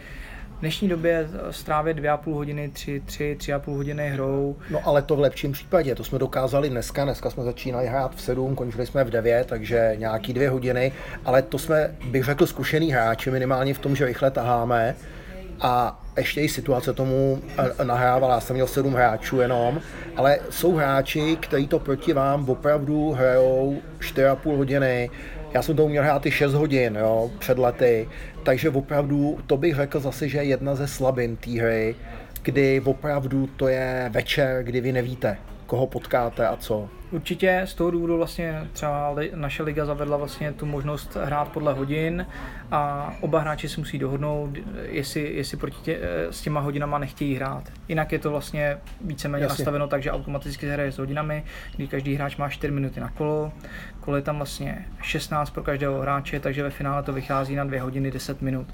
v 0.57 0.59
dnešní 0.59 0.87
době 0.87 1.29
strávit 1.51 1.97
dvě 1.97 2.09
a 2.09 2.17
půl 2.17 2.35
hodiny, 2.35 2.69
tři, 2.69 3.01
tři, 3.05 3.35
tři 3.39 3.53
a 3.53 3.59
půl 3.59 3.75
hodiny 3.75 4.09
hrou. 4.09 4.55
No 4.69 4.87
ale 4.87 5.01
to 5.01 5.15
v 5.15 5.19
lepším 5.19 5.51
případě, 5.51 5.95
to 5.95 6.03
jsme 6.03 6.19
dokázali 6.19 6.69
dneska, 6.69 7.03
dneska 7.03 7.29
jsme 7.29 7.43
začínali 7.43 7.87
hrát 7.87 8.15
v 8.15 8.21
sedm, 8.21 8.55
končili 8.55 8.85
jsme 8.85 9.03
v 9.03 9.09
devět, 9.09 9.47
takže 9.47 9.95
nějaký 9.97 10.33
dvě 10.33 10.49
hodiny, 10.49 10.91
ale 11.25 11.41
to 11.41 11.59
jsme, 11.59 11.95
bych 12.11 12.23
řekl, 12.23 12.45
zkušený 12.45 12.91
hráči, 12.91 13.31
minimálně 13.31 13.73
v 13.73 13.79
tom, 13.79 13.95
že 13.95 14.05
rychle 14.05 14.31
taháme 14.31 14.95
a 15.61 16.03
ještě 16.17 16.41
i 16.41 16.49
situace 16.49 16.93
tomu 16.93 17.41
eh, 17.57 17.85
nahrávala, 17.85 18.33
já 18.33 18.39
jsem 18.39 18.53
měl 18.53 18.67
sedm 18.67 18.93
hráčů 18.93 19.39
jenom, 19.39 19.81
ale 20.15 20.39
jsou 20.49 20.75
hráči, 20.75 21.37
kteří 21.39 21.67
to 21.67 21.79
proti 21.79 22.13
vám 22.13 22.49
opravdu 22.49 23.11
hrajou 23.11 23.77
4,5 23.99 24.57
hodiny, 24.57 25.09
já 25.53 25.61
jsem 25.61 25.75
to 25.75 25.85
uměl 25.85 26.03
hrát 26.03 26.25
i 26.25 26.31
6 26.31 26.53
hodin 26.53 26.97
jo, 26.99 27.31
před 27.39 27.59
lety, 27.59 28.09
takže 28.43 28.69
opravdu 28.69 29.39
to 29.47 29.57
bych 29.57 29.75
řekl 29.75 29.99
zase, 29.99 30.29
že 30.29 30.37
je 30.37 30.43
jedna 30.43 30.75
ze 30.75 30.87
slabin 30.87 31.35
té 31.35 31.51
hry, 31.51 31.95
kdy 32.41 32.81
opravdu 32.85 33.47
to 33.47 33.67
je 33.67 34.09
večer, 34.13 34.63
kdy 34.63 34.81
vy 34.81 34.91
nevíte, 34.91 35.37
koho 35.65 35.87
potkáte 35.87 36.47
a 36.47 36.57
co. 36.57 36.89
Určitě 37.11 37.61
z 37.65 37.73
toho 37.73 37.91
důvodu 37.91 38.17
vlastně 38.17 38.67
třeba 38.73 39.15
naše 39.35 39.63
liga 39.63 39.85
zavedla 39.85 40.17
vlastně 40.17 40.51
tu 40.51 40.65
možnost 40.65 41.17
hrát 41.23 41.47
podle 41.47 41.73
hodin 41.73 42.25
a 42.71 43.13
oba 43.21 43.39
hráči 43.39 43.69
si 43.69 43.79
musí 43.79 43.99
dohodnout, 43.99 44.49
jestli, 44.81 45.33
jestli 45.35 45.57
proti 45.57 45.77
tě, 45.81 45.99
eh, 46.01 46.33
s 46.33 46.41
těma 46.41 46.59
hodinama 46.59 46.97
nechtějí 46.97 47.35
hrát. 47.35 47.63
Jinak 47.87 48.11
je 48.11 48.19
to 48.19 48.31
vlastně 48.31 48.77
víceméně 49.01 49.43
Jasně. 49.43 49.53
nastaveno 49.61 49.87
tak, 49.87 50.03
že 50.03 50.11
automaticky 50.11 50.65
se 50.65 50.73
hraje 50.73 50.91
s 50.91 50.97
hodinami, 50.97 51.43
kdy 51.75 51.87
každý 51.87 52.15
hráč 52.15 52.37
má 52.37 52.49
4 52.49 52.73
minuty 52.73 52.99
na 52.99 53.09
kolo, 53.09 53.51
kolo 53.99 54.17
je 54.17 54.23
tam 54.23 54.37
vlastně 54.37 54.85
16 55.01 55.49
pro 55.49 55.63
každého 55.63 56.01
hráče, 56.01 56.39
takže 56.39 56.63
ve 56.63 56.69
finále 56.69 57.03
to 57.03 57.13
vychází 57.13 57.55
na 57.55 57.63
2 57.63 57.83
hodiny 57.83 58.11
10 58.11 58.41
minut 58.41 58.67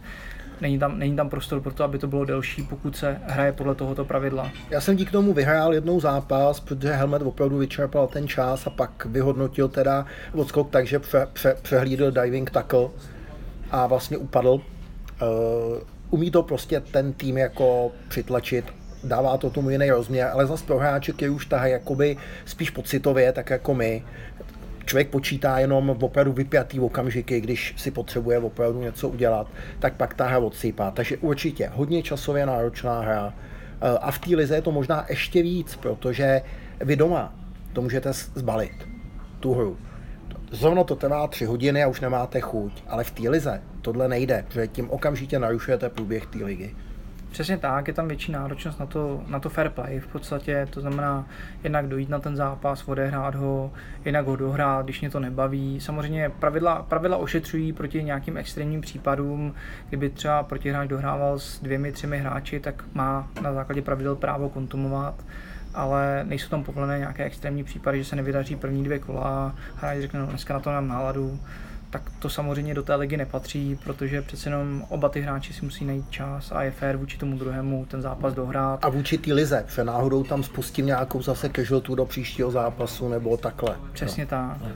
není 0.62 0.80
tam, 0.80 1.00
není 1.00 1.16
tam 1.16 1.30
prostor 1.30 1.62
pro 1.62 1.74
to, 1.74 1.84
aby 1.84 2.00
to 2.00 2.08
bylo 2.08 2.26
delší, 2.26 2.64
pokud 2.64 2.98
se 2.98 3.18
hraje 3.24 3.52
podle 3.52 3.76
tohoto 3.76 4.06
pravidla. 4.06 4.52
Já 4.70 4.82
jsem 4.82 4.96
díky 4.96 5.12
tomu 5.12 5.34
vyhrál 5.34 5.74
jednou 5.74 6.00
zápas, 6.00 6.60
protože 6.60 6.94
Helmet 6.94 7.22
opravdu 7.22 7.58
vyčerpal 7.58 8.08
ten 8.08 8.28
čas 8.28 8.68
a 8.68 8.70
pak 8.70 9.06
vyhodnotil 9.06 9.68
teda 9.68 10.06
odskok 10.34 10.70
tak, 10.70 10.88
že 10.88 11.00
pře, 11.00 11.28
pře, 11.34 11.58
přehlídl 11.62 12.12
diving 12.12 12.50
tackle 12.50 12.90
a 13.72 13.88
vlastně 13.88 14.18
upadl. 14.18 14.54
Uh, 14.54 14.60
umí 16.10 16.32
to 16.32 16.44
prostě 16.44 16.80
ten 16.80 17.14
tým 17.14 17.38
jako 17.38 17.92
přitlačit 18.08 18.66
dává 19.04 19.38
to 19.38 19.50
tomu 19.50 19.70
jiný 19.70 19.90
rozměr, 19.90 20.30
ale 20.34 20.48
zase 20.48 20.66
pro 20.66 20.80
hráče, 20.80 21.12
který 21.12 21.32
už 21.32 21.46
tahají 21.46 21.72
jakoby 21.72 22.18
spíš 22.46 22.70
pocitově, 22.70 23.32
tak 23.32 23.50
jako 23.50 23.74
my, 23.74 24.04
člověk 24.86 25.10
počítá 25.10 25.60
jenom 25.60 25.90
opravdu 25.90 26.34
vypjatý 26.34 26.80
okamžiky, 26.80 27.42
když 27.42 27.74
si 27.78 27.92
potřebuje 27.92 28.40
opravdu 28.40 28.82
něco 28.82 29.10
udělat, 29.10 29.48
tak 29.80 29.94
pak 29.94 30.14
ta 30.14 30.28
hra 30.28 30.40
odsypá. 30.40 30.92
Takže 30.92 31.18
určitě 31.18 31.72
hodně 31.74 32.04
časově 32.04 32.46
náročná 32.46 33.02
hra. 33.02 33.34
Eh, 33.82 33.98
a 34.02 34.12
v 34.12 34.20
té 34.20 34.36
lize 34.36 34.56
je 34.56 34.62
to 34.62 34.72
možná 34.72 35.06
ještě 35.10 35.42
víc, 35.42 35.76
protože 35.76 36.42
vy 36.82 36.96
doma 36.96 37.34
to 37.74 37.82
můžete 37.82 38.14
zbalit, 38.14 38.88
tu 39.40 39.54
hru. 39.54 39.78
Zrovna 40.52 40.84
to 40.84 40.96
trvá 40.96 41.28
tři 41.28 41.46
hodiny 41.46 41.84
a 41.84 41.88
už 41.88 42.02
nemáte 42.02 42.40
chuť, 42.40 42.84
ale 42.88 43.04
v 43.04 43.12
té 43.12 43.30
lize 43.30 43.62
tohle 43.82 44.08
nejde, 44.08 44.46
protože 44.48 44.68
tím 44.68 44.90
okamžitě 44.90 45.40
narušujete 45.40 45.90
průběh 45.90 46.26
té 46.26 46.46
ligy. 46.46 46.76
Přesně 47.34 47.58
tak, 47.58 47.88
je 47.88 47.94
tam 47.94 48.08
větší 48.08 48.32
náročnost 48.32 48.80
na 48.80 48.86
to, 48.86 49.24
na 49.28 49.40
to 49.40 49.50
fair 49.50 49.70
play 49.70 50.00
v 50.00 50.08
podstatě, 50.08 50.68
to 50.70 50.82
znamená 50.82 51.26
jednak 51.64 51.88
dojít 51.88 52.10
na 52.10 52.20
ten 52.20 52.36
zápas, 52.36 52.88
odehrát 52.88 53.36
ho, 53.36 53.72
jinak 54.06 54.26
ho 54.26 54.36
dohrát, 54.36 54.86
když 54.86 55.02
mě 55.02 55.10
to 55.10 55.20
nebaví. 55.20 55.80
Samozřejmě 55.82 56.30
pravidla, 56.30 56.84
pravidla 56.90 57.18
ošetřují 57.18 57.74
proti 57.74 58.04
nějakým 58.04 58.38
extrémním 58.38 58.82
případům, 58.82 59.54
kdyby 59.90 60.10
třeba 60.10 60.44
protihráč 60.44 60.90
dohrával 60.90 61.40
s 61.40 61.62
dvěmi, 61.62 61.92
třemi 61.92 62.18
hráči, 62.18 62.60
tak 62.60 62.84
má 62.94 63.28
na 63.42 63.54
základě 63.54 63.82
pravidel 63.82 64.16
právo 64.16 64.50
kontumovat 64.50 65.16
ale 65.74 66.24
nejsou 66.24 66.50
tam 66.50 66.64
povolené 66.64 67.00
nějaké 67.00 67.24
extrémní 67.24 67.64
případy, 67.64 67.98
že 67.98 68.06
se 68.06 68.16
nevydaří 68.16 68.56
první 68.56 68.84
dvě 68.84 69.00
kola 69.00 69.24
a 69.24 69.56
hráč 69.76 70.00
řekne, 70.00 70.20
no 70.20 70.26
dneska 70.26 70.54
na 70.54 70.60
to 70.60 70.70
mám 70.70 70.88
náladu, 70.88 71.40
tak 71.94 72.02
to 72.20 72.30
samozřejmě 72.30 72.74
do 72.74 72.84
té 72.84 72.96
ligy 72.96 73.18
nepatří, 73.18 73.80
protože 73.84 74.22
přece 74.22 74.50
jenom 74.50 74.86
oba 74.90 75.10
ty 75.10 75.22
hráči 75.22 75.54
si 75.54 75.66
musí 75.66 75.86
najít 75.86 76.10
čas 76.10 76.52
a 76.52 76.64
je 76.64 76.72
fér 76.72 76.98
vůči 76.98 77.18
tomu 77.18 77.38
druhému 77.38 77.86
ten 77.86 78.02
zápas 78.02 78.34
dohrát. 78.34 78.86
A 78.86 78.90
vůči 78.90 79.18
té 79.18 79.34
lize, 79.34 79.66
že 79.76 79.84
náhodou 79.84 80.24
tam 80.24 80.44
spustím 80.44 80.86
nějakou 80.86 81.22
zase 81.22 81.50
casualtu 81.56 81.96
do 81.96 82.06
příštího 82.06 82.52
zápasu 82.52 83.10
nebo 83.10 83.38
takhle. 83.38 83.76
Přesně 83.94 84.24
no. 84.24 84.30
tak. 84.30 84.58
No. 84.62 84.70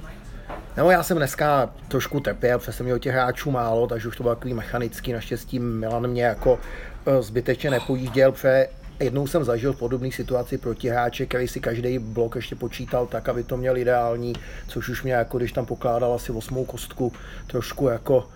No 0.77 0.91
já 0.91 1.03
jsem 1.03 1.17
dneska 1.17 1.69
trošku 1.87 2.19
trpěl, 2.19 2.59
protože 2.59 2.71
jsem 2.71 2.85
měl 2.85 2.99
těch 2.99 3.13
hráčů 3.13 3.51
málo, 3.51 3.87
takže 3.87 4.07
už 4.07 4.17
to 4.17 4.23
bylo 4.23 4.35
takový 4.35 4.53
mechanický. 4.53 5.13
Naštěstí 5.13 5.59
Milan 5.59 6.07
mě 6.07 6.23
jako 6.23 6.59
e, 7.05 7.21
zbytečně 7.21 7.69
nepojížděl, 7.69 8.31
protože 8.31 8.67
jednou 8.99 9.27
jsem 9.27 9.43
zažil 9.43 9.73
v 9.73 9.79
podobné 9.79 10.11
situaci 10.11 10.57
proti 10.57 10.89
hráče, 10.89 11.25
který 11.25 11.47
si 11.47 11.59
každý 11.59 11.99
blok 11.99 12.35
ještě 12.35 12.55
počítal 12.55 13.07
tak, 13.07 13.29
aby 13.29 13.43
to 13.43 13.57
měl 13.57 13.77
ideální, 13.77 14.33
což 14.67 14.89
už 14.89 15.03
mě 15.03 15.13
jako 15.13 15.37
když 15.37 15.51
tam 15.51 15.65
pokládal 15.65 16.13
asi 16.13 16.31
osmou 16.31 16.65
kostku, 16.65 17.13
trošku 17.47 17.87
jako 17.87 18.27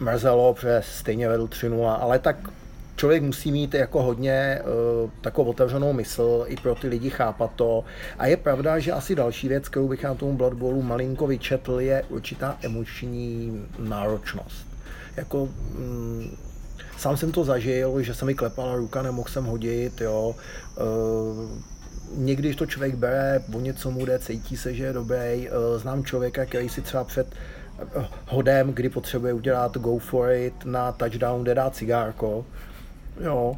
mrzelo, 0.00 0.54
protože 0.54 0.82
stejně 0.84 1.28
vedl 1.28 1.46
3 1.46 1.70
ale 1.98 2.18
tak 2.18 2.36
člověk 2.96 3.22
musí 3.22 3.52
mít 3.52 3.74
jako 3.74 4.02
hodně 4.02 4.60
uh, 4.62 5.10
takovou 5.20 5.50
otevřenou 5.50 5.92
mysl 5.92 6.44
i 6.48 6.56
pro 6.56 6.74
ty 6.74 6.88
lidi 6.88 7.10
chápat 7.10 7.50
to. 7.56 7.84
A 8.18 8.26
je 8.26 8.36
pravda, 8.36 8.78
že 8.78 8.92
asi 8.92 9.14
další 9.14 9.48
věc, 9.48 9.68
kterou 9.68 9.88
bych 9.88 10.04
na 10.04 10.14
tomu 10.14 10.32
Blood 10.32 10.54
Bowlu 10.54 10.82
malinko 10.82 11.26
vyčetl, 11.26 11.80
je 11.80 12.04
určitá 12.08 12.58
emoční 12.62 13.52
náročnost. 13.78 14.66
Jako, 15.16 15.48
mm, 15.78 16.36
sám 16.98 17.16
jsem 17.16 17.32
to 17.32 17.44
zažil, 17.44 18.02
že 18.02 18.14
se 18.14 18.24
mi 18.24 18.34
klepala 18.34 18.76
ruka, 18.76 19.02
nemohl 19.02 19.28
jsem 19.28 19.44
hodit, 19.44 20.00
jo. 20.00 20.34
Uh, 20.76 21.50
někdy, 22.14 22.42
když 22.42 22.56
to 22.56 22.66
člověk 22.66 22.94
bere, 22.94 23.42
o 23.54 23.60
něco 23.60 23.90
mu 23.90 24.06
jde, 24.06 24.18
cítí 24.18 24.56
se, 24.56 24.74
že 24.74 24.84
je 24.84 24.92
dobrý. 24.92 25.48
Uh, 25.48 25.80
znám 25.80 26.04
člověka, 26.04 26.44
který 26.44 26.68
si 26.68 26.82
třeba 26.82 27.04
před 27.04 27.26
hodem, 28.28 28.72
kdy 28.72 28.88
potřebuje 28.88 29.32
udělat 29.32 29.76
go 29.76 29.98
for 29.98 30.30
it 30.30 30.64
na 30.64 30.92
touchdown, 30.92 31.44
jde 31.44 31.54
dát 31.54 31.74
cigárko. 31.74 32.46
Jo, 33.20 33.56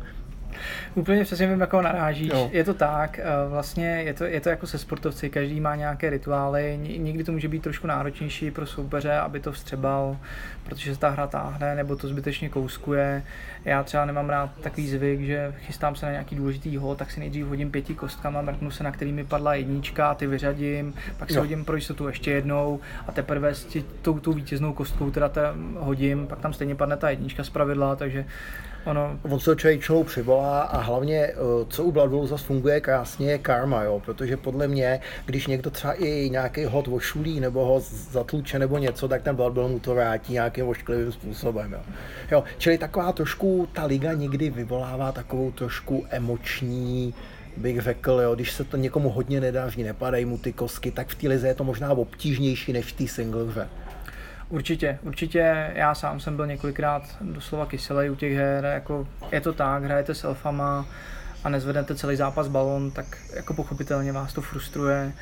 Úplně 0.95 1.25
přesně 1.25 1.47
vím, 1.47 1.61
jako 1.61 1.83
narážíš. 1.83 2.31
Jo. 2.33 2.51
Je 2.53 2.65
to 2.65 2.75
tak, 2.75 3.19
eh, 3.19 3.25
vlastně 3.49 3.87
je 3.87 4.15
to, 4.15 4.25
je 4.25 4.41
to 4.41 4.49
jako 4.49 4.67
se 4.67 4.79
sportovci, 4.79 5.31
každý 5.31 5.61
má 5.61 5.77
nějaké 5.77 6.11
rituály, 6.11 6.79
někdy 6.99 7.25
to 7.25 7.33
může 7.33 7.49
být 7.49 7.63
trošku 7.63 7.87
náročnější 7.87 8.51
pro 8.51 8.67
soupeře, 8.67 9.13
aby 9.13 9.41
to 9.41 9.53
vstřebal, 9.53 10.17
protože 10.65 10.95
se 10.95 11.01
ta 11.01 11.09
hra 11.09 11.27
táhne 11.27 11.75
nebo 11.75 11.97
to 11.97 12.09
zbytečně 12.09 12.49
kouskuje. 12.49 13.23
Já 13.65 13.83
třeba 13.83 14.05
nemám 14.05 14.29
rád 14.29 14.51
takový 14.61 14.89
zvyk, 14.89 15.21
že 15.21 15.55
chystám 15.59 15.97
se 15.97 16.07
na 16.07 16.13
nějaký 16.13 16.37
důležitý 16.37 16.77
hol, 16.77 16.97
tak 16.97 17.11
si 17.11 17.21
nejdřív 17.21 17.47
hodím 17.47 17.71
pěti 17.71 17.95
kostkama, 17.95 18.43
mrknu 18.43 18.71
se, 18.71 18.85
na 18.85 18.93
který 18.93 19.13
mi 19.13 19.25
padla 19.25 19.55
jednička, 19.55 20.15
ty 20.15 20.27
vyřadím, 20.27 20.95
pak 21.19 21.31
si 21.31 21.37
jo. 21.37 21.43
hodím 21.43 21.65
pro 21.65 21.77
jistotu 21.77 22.07
ještě 22.09 22.31
jednou 22.31 22.81
a 23.07 23.13
teprve 23.13 23.55
s 23.55 23.65
tě, 23.65 23.83
tou, 24.03 24.19
tou 24.19 24.33
vítěznou 24.33 24.73
kostkou 24.73 25.11
teda, 25.11 25.29
teda 25.29 25.55
hodím, 25.77 26.27
pak 26.27 26.39
tam 26.39 26.53
stejně 26.53 26.75
padne 26.75 26.97
ta 26.97 27.11
jednička 27.11 27.45
z 27.45 27.51
pravidla, 27.51 27.97
takže 27.97 28.25
Ono. 28.85 29.19
On 29.23 29.41
se 29.41 29.57
člověk 29.57 29.81
člověk 29.81 30.07
přivolá 30.07 30.63
a 30.63 30.81
hlavně, 30.81 31.17
eh, 31.17 31.35
co 31.69 31.85
u 31.85 31.93
Blood 31.93 32.29
zase 32.29 32.45
funguje 32.45 32.81
krásně, 32.81 33.31
je 33.31 33.39
karma, 33.39 33.83
jo? 33.83 34.03
protože 34.05 34.37
podle 34.37 34.69
mě, 34.69 35.01
když 35.27 35.47
někdo 35.47 35.71
třeba 35.71 35.93
i 35.93 36.31
nějaký 36.31 36.65
hod 36.65 36.89
ošulí 36.89 37.41
nebo 37.41 37.65
ho 37.65 37.81
zatluče 38.11 38.59
nebo 38.59 38.79
něco, 38.79 39.09
tak 39.09 39.23
ten 39.23 39.37
Blood 39.37 39.55
mu 39.55 39.79
to 39.79 39.95
vrátí 39.95 40.33
nějakým 40.33 40.69
ošklivým 40.69 41.13
způsobem. 41.13 41.73
Jo? 41.73 41.81
Jo, 42.31 42.45
čili 42.59 42.79
taková 42.79 43.13
trošku, 43.13 43.69
ta 43.73 43.85
liga 43.85 44.13
někdy 44.13 44.51
vyvolává 44.51 45.13
takovou 45.13 45.51
trošku 45.51 46.07
emoční, 46.11 47.15
bych 47.57 47.81
řekl, 47.81 48.21
jo, 48.23 48.35
když 48.35 48.53
se 48.53 48.65
to 48.65 48.77
někomu 48.77 49.11
hodně 49.11 49.41
nedaří, 49.41 49.83
nepadají 49.83 50.25
mu 50.25 50.39
ty 50.39 50.53
kosky, 50.53 50.91
tak 50.91 51.09
v 51.09 51.15
té 51.15 51.29
lize 51.29 51.49
je 51.49 51.55
to 51.55 51.65
možná 51.65 51.91
obtížnější 51.93 52.73
než 52.73 52.93
v 52.93 52.97
té 52.97 53.09
single 53.09 53.45
hře. 53.45 53.69
Určitě, 54.51 54.99
určitě. 55.03 55.73
Já 55.75 55.95
sám 55.95 56.21
jsem 56.21 56.37
byl 56.37 56.47
několikrát 56.47 57.03
doslova 57.21 57.67
kyselý 57.67 58.11
u 58.11 58.15
těch 58.15 58.35
her. 58.35 58.65
Jako, 58.65 59.09
je 59.33 59.41
to 59.41 59.53
tak, 59.53 59.85
hrajete 59.85 60.15
s 60.15 60.25
elfama 60.25 60.87
a 61.45 61.49
nezvednete 61.49 61.95
celý 61.95 62.17
zápas 62.17 62.49
balon, 62.49 62.91
tak 62.91 63.07
jako 63.37 63.55
pochopitelně 63.55 64.13
vás 64.13 64.33
to 64.33 64.41
frustruje. 64.41 65.13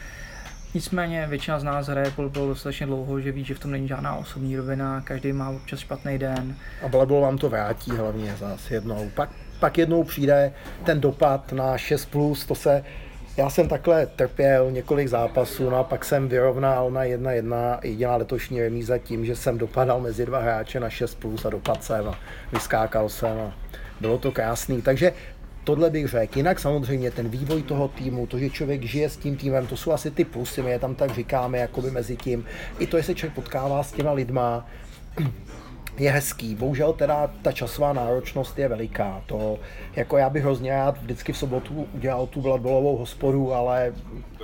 Nicméně 0.75 1.27
většina 1.27 1.59
z 1.59 1.65
nás 1.65 1.87
hraje 1.87 2.11
Blood 2.11 2.33
dostatečně 2.33 2.87
dlouho, 2.87 3.21
že 3.21 3.33
ví, 3.33 3.45
že 3.45 3.55
v 3.55 3.59
tom 3.59 3.71
není 3.71 3.89
žádná 3.89 4.17
osobní 4.17 4.57
rovina, 4.57 5.01
každý 5.01 5.33
má 5.33 5.51
občas 5.51 5.81
špatný 5.81 6.19
den. 6.19 6.57
A 6.85 6.89
Blood 6.89 7.11
vám 7.11 7.39
to 7.39 7.49
vrátí 7.49 7.91
hlavně 7.91 8.37
zase 8.37 8.75
jednou. 8.75 9.11
Pak, 9.15 9.31
pak 9.61 9.79
jednou 9.79 10.05
přijde 10.05 10.53
ten 10.85 11.01
dopad 11.01 11.53
na 11.53 11.77
6+, 11.77 12.09
plus, 12.11 12.47
to 12.47 12.55
se 12.55 12.85
já 13.37 13.51
jsem 13.51 13.69
takhle 13.69 14.07
trpěl 14.07 14.71
několik 14.71 15.09
zápasů, 15.09 15.71
no 15.71 15.77
a 15.77 15.85
pak 15.85 16.05
jsem 16.05 16.29
vyrovnal 16.29 16.91
na 16.91 17.05
1-1 17.05 17.79
jediná 17.83 18.17
letošní 18.17 18.61
remíza 18.61 18.99
tím, 18.99 19.25
že 19.25 19.37
jsem 19.37 19.59
dopadal 19.59 20.01
mezi 20.01 20.27
dva 20.27 20.39
hráče 20.39 20.81
na 20.81 20.91
6 20.91 21.15
plus 21.15 21.45
a 21.45 21.51
dopadl 21.51 21.83
jsem 21.83 22.09
a 22.09 22.19
vyskákal 22.53 23.09
jsem 23.09 23.39
a 23.41 23.55
bylo 24.01 24.19
to 24.19 24.33
krásný. 24.33 24.83
Takže 24.83 25.13
tohle 25.65 25.91
bych 25.91 26.09
řekl. 26.09 26.39
Jinak 26.39 26.61
samozřejmě 26.61 27.11
ten 27.11 27.29
vývoj 27.29 27.63
toho 27.63 27.89
týmu, 27.89 28.27
to, 28.27 28.39
že 28.39 28.51
člověk 28.51 28.83
žije 28.83 29.09
s 29.09 29.17
tím 29.17 29.37
týmem, 29.37 29.67
to 29.67 29.77
jsou 29.77 29.93
asi 29.93 30.11
ty 30.11 30.25
plusy, 30.25 30.63
my 30.63 30.71
je 30.71 30.79
tam 30.79 30.95
tak 30.95 31.15
říkáme, 31.15 31.59
jakoby 31.59 31.91
mezi 31.91 32.17
tím. 32.17 32.45
I 32.79 32.87
to, 32.87 32.97
že 32.97 33.03
se 33.03 33.15
člověk 33.15 33.35
potkává 33.35 33.83
s 33.83 33.93
těma 33.93 34.13
lidma, 34.13 34.67
je 35.99 36.11
hezký. 36.11 36.55
Bohužel 36.55 36.93
teda 36.93 37.31
ta 37.43 37.53
časová 37.53 37.93
náročnost 37.93 38.59
je 38.59 38.69
veliká. 38.69 39.23
To, 39.27 39.59
jako 39.97 40.17
já 40.17 40.31
bych 40.31 40.43
hrozně 40.43 40.71
rád 40.71 40.99
vždycky 41.03 41.33
v 41.33 41.39
sobotu 41.39 41.89
udělal 41.93 42.27
tu 42.27 42.41
bladbolovou 42.41 42.97
hospodu, 42.97 43.55
ale 43.55 43.93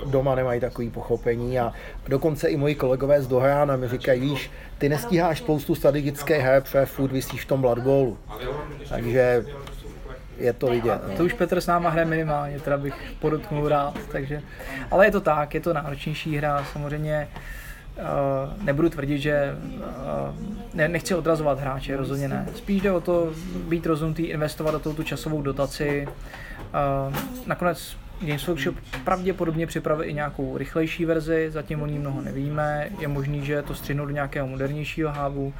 doma 0.05 0.35
nemají 0.35 0.61
takový 0.61 0.89
pochopení 0.89 1.59
a 1.59 1.73
dokonce 2.07 2.47
i 2.47 2.57
moji 2.57 2.75
kolegové 2.75 3.21
z 3.21 3.27
Dohrána 3.27 3.75
mi 3.75 3.87
říkají, 3.87 4.21
víš, 4.21 4.51
ty 4.77 4.89
nestíháš 4.89 5.37
spoustu 5.37 5.75
strategické 5.75 6.37
her, 6.37 6.61
protože 6.61 6.85
furt 6.85 7.11
vysíš 7.11 7.41
v 7.41 7.47
tom 7.47 7.61
bladbolu. 7.61 8.17
Takže 8.89 9.45
je 10.37 10.53
to 10.53 10.67
vidět. 10.67 11.01
No. 11.09 11.17
To 11.17 11.23
už 11.23 11.33
Petr 11.33 11.61
s 11.61 11.67
náma 11.67 11.89
hraje 11.89 12.05
minimálně, 12.05 12.59
teda 12.59 12.77
bych 12.77 12.93
podotknul 13.19 13.67
rád, 13.67 13.97
takže, 14.11 14.41
ale 14.91 15.07
je 15.07 15.11
to 15.11 15.21
tak, 15.21 15.53
je 15.53 15.59
to 15.59 15.73
náročnější 15.73 16.37
hra, 16.37 16.65
samozřejmě 16.73 17.27
nebudu 18.61 18.89
tvrdit, 18.89 19.17
že 19.17 19.55
uh, 19.77 19.83
ne, 20.73 20.87
nechci 20.87 21.15
odrazovat 21.15 21.59
hráče, 21.59 21.97
rozhodně 21.97 22.27
ne. 22.27 22.45
Spíš 22.55 22.81
jde 22.81 22.91
o 22.91 23.01
to 23.01 23.31
být 23.69 23.85
rozumný, 23.85 24.25
investovat 24.25 24.71
do 24.71 24.79
toho 24.79 24.95
tu 24.95 25.03
časovou 25.03 25.41
dotaci. 25.41 26.07
Uh, 27.07 27.15
nakonec 27.45 27.97
Games 28.21 28.47
Workshop 28.47 28.75
pravděpodobně 29.03 29.67
připravil 29.67 30.05
i 30.05 30.13
nějakou 30.13 30.57
rychlejší 30.57 31.05
verzi, 31.05 31.51
zatím 31.51 31.81
o 31.81 31.85
ní 31.85 31.99
mnoho 31.99 32.21
nevíme. 32.21 32.89
Je 32.99 33.07
možný, 33.07 33.45
že 33.45 33.61
to 33.61 33.75
střihnou 33.75 34.05
do 34.05 34.11
nějakého 34.11 34.47
modernějšího 34.47 35.11
hávu. 35.11 35.53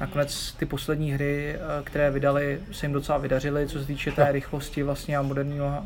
Nakonec 0.00 0.52
ty 0.52 0.66
poslední 0.66 1.12
hry, 1.12 1.56
které 1.84 2.10
vydali, 2.10 2.60
se 2.72 2.86
jim 2.86 2.92
docela 2.92 3.18
vydařily, 3.18 3.68
co 3.68 3.80
se 3.80 3.86
týče 3.86 4.12
té 4.12 4.32
rychlosti 4.32 4.82
vlastně 4.82 5.16
a 5.16 5.22
moderního 5.22 5.84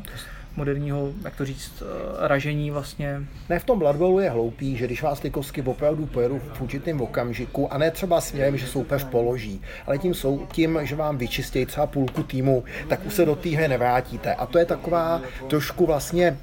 moderního, 0.55 1.11
jak 1.23 1.35
to 1.35 1.45
říct, 1.45 1.73
eh, 1.81 2.27
ražení 2.27 2.71
vlastně. 2.71 3.23
Ne, 3.49 3.59
v 3.59 3.63
tom 3.63 3.79
Blood 3.79 4.21
je 4.21 4.29
hloupý, 4.29 4.77
že 4.77 4.85
když 4.85 5.03
vás 5.03 5.19
ty 5.19 5.29
kostky 5.29 5.61
opravdu 5.61 6.05
pojedou 6.05 6.39
v 6.53 6.61
určitém 6.61 7.01
okamžiku, 7.01 7.73
a 7.73 7.77
ne 7.77 7.91
třeba 7.91 8.21
směrem, 8.21 8.57
že 8.57 8.67
soupeř 8.67 9.03
položí, 9.03 9.61
ale 9.87 9.97
tím, 9.97 10.13
jsou, 10.13 10.47
tím, 10.51 10.79
že 10.83 10.95
vám 10.95 11.17
vyčistějí 11.17 11.65
třeba 11.65 11.87
půlku 11.87 12.23
týmu, 12.23 12.63
tak 12.87 13.05
už 13.05 13.13
se 13.13 13.25
do 13.25 13.35
té 13.35 13.49
hry 13.49 13.67
nevrátíte. 13.67 14.33
A 14.33 14.45
to 14.45 14.59
je 14.59 14.65
taková 14.65 15.21
trošku 15.47 15.85
vlastně 15.85 16.37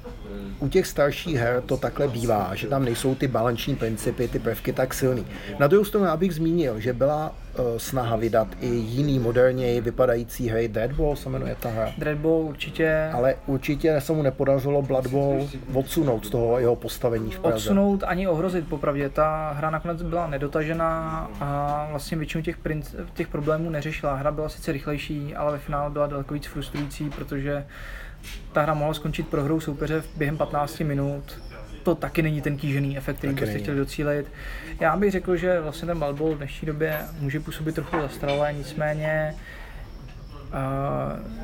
u 0.59 0.67
těch 0.67 0.87
starších 0.87 1.35
her 1.35 1.63
to 1.65 1.77
takhle 1.77 2.07
bývá, 2.07 2.55
že 2.55 2.67
tam 2.67 2.85
nejsou 2.85 3.15
ty 3.15 3.27
balanční 3.27 3.75
principy, 3.75 4.27
ty 4.27 4.39
prvky 4.39 4.73
tak 4.73 4.93
silný. 4.93 5.25
Na 5.59 5.67
druhou 5.67 5.85
stranu 5.85 6.05
já 6.05 6.17
bych 6.17 6.35
zmínil, 6.35 6.79
že 6.79 6.93
byla 6.93 7.35
uh, 7.59 7.65
snaha 7.77 8.15
vydat 8.15 8.47
i 8.61 8.67
jiný 8.67 9.19
moderněji 9.19 9.81
vypadající 9.81 10.49
hry, 10.49 10.67
Deadball 10.67 11.15
se 11.15 11.29
jmenuje 11.29 11.55
ta 11.59 11.69
hra. 11.69 11.93
Deadball 11.97 12.41
určitě. 12.41 13.09
Ale 13.13 13.35
určitě 13.45 14.01
se 14.01 14.13
mu 14.13 14.21
nepodařilo 14.21 14.81
Blood 14.81 15.07
Bowl 15.07 15.49
odsunout 15.73 16.25
z 16.25 16.29
toho 16.29 16.59
jeho 16.59 16.75
postavení 16.75 17.31
v 17.31 17.39
Praze. 17.39 17.55
Odsunout 17.55 18.03
ani 18.03 18.27
ohrozit, 18.27 18.67
popravdě. 18.67 19.09
Ta 19.09 19.51
hra 19.57 19.69
nakonec 19.69 20.01
byla 20.01 20.27
nedotažená 20.27 20.89
a 21.39 21.87
vlastně 21.91 22.17
většinu 22.17 22.43
těch, 22.43 22.57
princ, 22.57 22.95
těch 23.13 23.27
problémů 23.27 23.69
neřešila. 23.69 24.15
Hra 24.15 24.31
byla 24.31 24.49
sice 24.49 24.71
rychlejší, 24.71 25.35
ale 25.35 25.51
ve 25.51 25.57
finále 25.57 25.89
byla 25.89 26.07
daleko 26.07 26.33
víc 26.33 26.45
frustrující, 26.45 27.09
protože 27.09 27.65
ta 28.53 28.61
hra 28.61 28.73
mohla 28.73 28.93
skončit 28.93 29.27
prohrou 29.27 29.59
soupeře 29.59 30.03
během 30.17 30.37
15 30.37 30.79
minut. 30.79 31.41
To 31.83 31.95
taky 31.95 32.21
není 32.21 32.41
ten 32.41 32.57
kýžený 32.57 32.97
efekt, 32.97 33.17
který 33.17 33.33
byste 33.33 33.59
chtěli 33.59 33.77
docílit. 33.77 34.31
Já 34.79 34.97
bych 34.97 35.11
řekl, 35.11 35.35
že 35.35 35.61
vlastně 35.61 35.85
ten 35.85 35.99
Balbol 35.99 36.35
v 36.35 36.37
dnešní 36.37 36.65
době 36.65 36.99
může 37.19 37.39
působit 37.39 37.75
trochu 37.75 38.01
zastaralé, 38.01 38.53
nicméně 38.53 39.35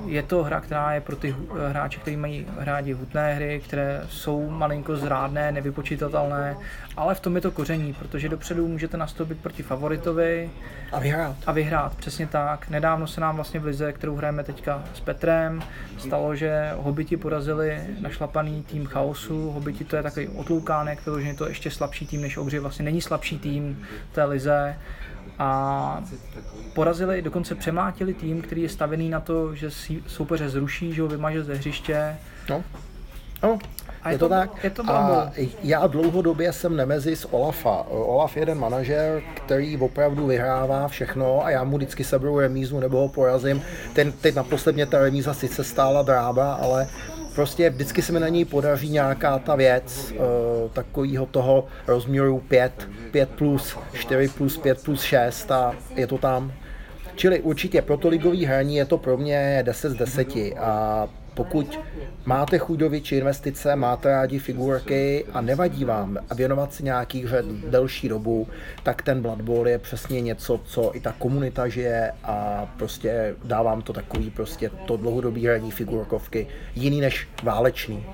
je 0.06 0.24
to 0.24 0.44
hra, 0.44 0.62
která 0.62 0.94
je 0.94 1.02
pro 1.02 1.16
ty 1.16 1.36
hráče, 1.70 2.00
kteří 2.00 2.18
mají 2.18 2.48
rádi 2.58 2.94
hutné 2.94 3.34
hry, 3.34 3.62
které 3.66 4.02
jsou 4.10 4.50
malinko 4.50 4.96
zrádné, 4.96 5.52
nevypočítatelné, 5.52 6.56
ale 6.98 7.16
v 7.16 7.20
tom 7.20 7.36
je 7.36 7.42
to 7.42 7.52
koření, 7.52 7.94
protože 7.94 8.30
dopředu 8.30 8.68
můžete 8.68 8.98
nastoupit 8.98 9.40
proti 9.40 9.64
favoritovi 9.64 10.50
a 10.92 11.00
vyhrát. 11.00 11.36
A 11.46 11.52
vyhrát, 11.52 11.96
přesně 11.96 12.28
tak. 12.28 12.70
Nedávno 12.70 13.08
se 13.08 13.22
nám 13.22 13.36
vlastně 13.36 13.60
v 13.60 13.66
lize, 13.66 13.94
kterou 13.94 14.16
hrajeme 14.16 14.44
teďka 14.44 14.84
s 14.94 15.00
Petrem, 15.00 15.64
stalo, 15.98 16.36
že 16.36 16.72
hobiti 16.76 17.18
porazili 17.18 17.82
našlapaný 18.00 18.64
tým 18.64 18.86
chaosu. 18.86 19.52
Hobiti 19.52 19.84
to 19.84 19.96
je 19.96 20.04
takový 20.04 20.28
otloukánek, 20.28 21.06
vyloženě 21.06 21.34
to 21.34 21.48
ještě 21.48 21.72
slabší 21.72 22.08
tým 22.08 22.22
než 22.22 22.38
Ogři, 22.38 22.60
vlastně 22.60 22.86
není 22.86 23.02
slabší 23.02 23.40
tým 23.40 23.84
té 24.12 24.24
lize 24.24 24.76
a 25.40 26.04
porazili, 26.74 27.22
dokonce 27.22 27.56
přemátili 27.56 28.14
tým, 28.14 28.42
který 28.42 28.62
je 28.62 28.70
stavený 28.70 29.10
na 29.10 29.20
to, 29.20 29.56
že 29.56 29.70
soupeře 30.08 30.50
zruší, 30.50 30.94
že 30.94 31.02
ho 31.02 31.08
vymaže 31.08 31.44
ze 31.44 31.54
hřiště. 31.54 32.16
No. 32.50 32.64
No, 33.44 33.60
A 34.04 34.12
je 34.12 34.18
to 34.18 34.30
tak? 34.30 34.64
Je 34.64 34.70
to 34.70 34.84
a 34.88 35.32
já 35.64 35.88
dlouhodobě 35.88 36.54
jsem 36.54 36.76
nemezis 36.76 37.26
Olafa. 37.32 37.86
Olaf 37.90 38.36
je 38.36 38.42
jeden 38.42 38.60
manažer, 38.60 39.22
který 39.34 39.78
opravdu 39.78 40.28
vyhrává 40.28 40.88
všechno 40.88 41.46
a 41.46 41.50
já 41.50 41.64
mu 41.64 41.78
vždycky 41.78 42.04
seberu 42.04 42.40
remízu 42.40 42.80
nebo 42.80 43.00
ho 43.00 43.10
porazím. 43.10 43.62
Ten, 43.94 44.12
teď 44.12 44.36
naposled 44.36 44.76
mě 44.76 44.86
ta 44.86 45.00
remíza 45.00 45.34
sice 45.34 45.64
stála 45.64 46.02
drába, 46.02 46.54
ale 46.54 46.88
prostě 47.36 47.70
vždycky 47.70 48.02
se 48.02 48.12
mi 48.12 48.20
na 48.20 48.28
něj 48.28 48.46
podaří 48.46 48.90
nějaká 48.90 49.40
ta 49.40 49.56
věc 49.56 50.12
uh, 50.12 50.18
takového 50.70 51.26
toho 51.26 51.68
rozměru 51.88 52.40
5, 52.40 52.90
5 53.12 53.30
plus, 53.30 53.78
4 53.94 54.28
plus, 54.28 54.58
5 54.58 54.84
plus 54.84 55.02
6 55.02 55.52
a 55.52 55.76
je 55.96 56.08
to 56.08 56.18
tam. 56.18 56.52
Čili 57.16 57.40
určitě 57.40 57.82
pro 57.82 57.98
to 57.98 58.10
ligový 58.10 58.46
hraní 58.46 58.76
je 58.76 58.86
to 58.86 58.98
pro 58.98 59.18
mě 59.18 59.60
10 59.66 59.90
z 59.90 59.96
10 59.96 60.28
a 60.60 61.08
pokud 61.34 61.80
máte 62.26 62.58
chudoviči 62.58 63.16
investice, 63.16 63.76
máte 63.76 64.10
rádi 64.10 64.40
figurky 64.40 65.26
a 65.34 65.42
nevadí 65.42 65.86
vám 65.86 66.18
věnovat 66.36 66.74
si 66.74 66.84
nějaký 66.84 67.24
hře 67.24 67.44
delší 67.70 68.10
dobu, 68.10 68.48
tak 68.84 69.02
ten 69.02 69.22
Blood 69.22 69.42
Bowl 69.42 69.68
je 69.68 69.80
přesně 69.80 70.22
něco, 70.22 70.60
co 70.66 70.96
i 70.96 71.00
ta 71.00 71.16
komunita 71.20 71.68
žije 71.68 72.12
a 72.24 72.66
prostě 72.78 73.36
dávám 73.44 73.82
to 73.82 73.94
takový 73.94 74.30
prostě 74.30 74.70
to 74.86 74.98
dlouhodobý 74.98 75.46
hraní 75.46 75.72
figurkovky, 75.72 76.48
jiný 76.76 77.02
než 77.02 77.28
válečný. 77.44 78.06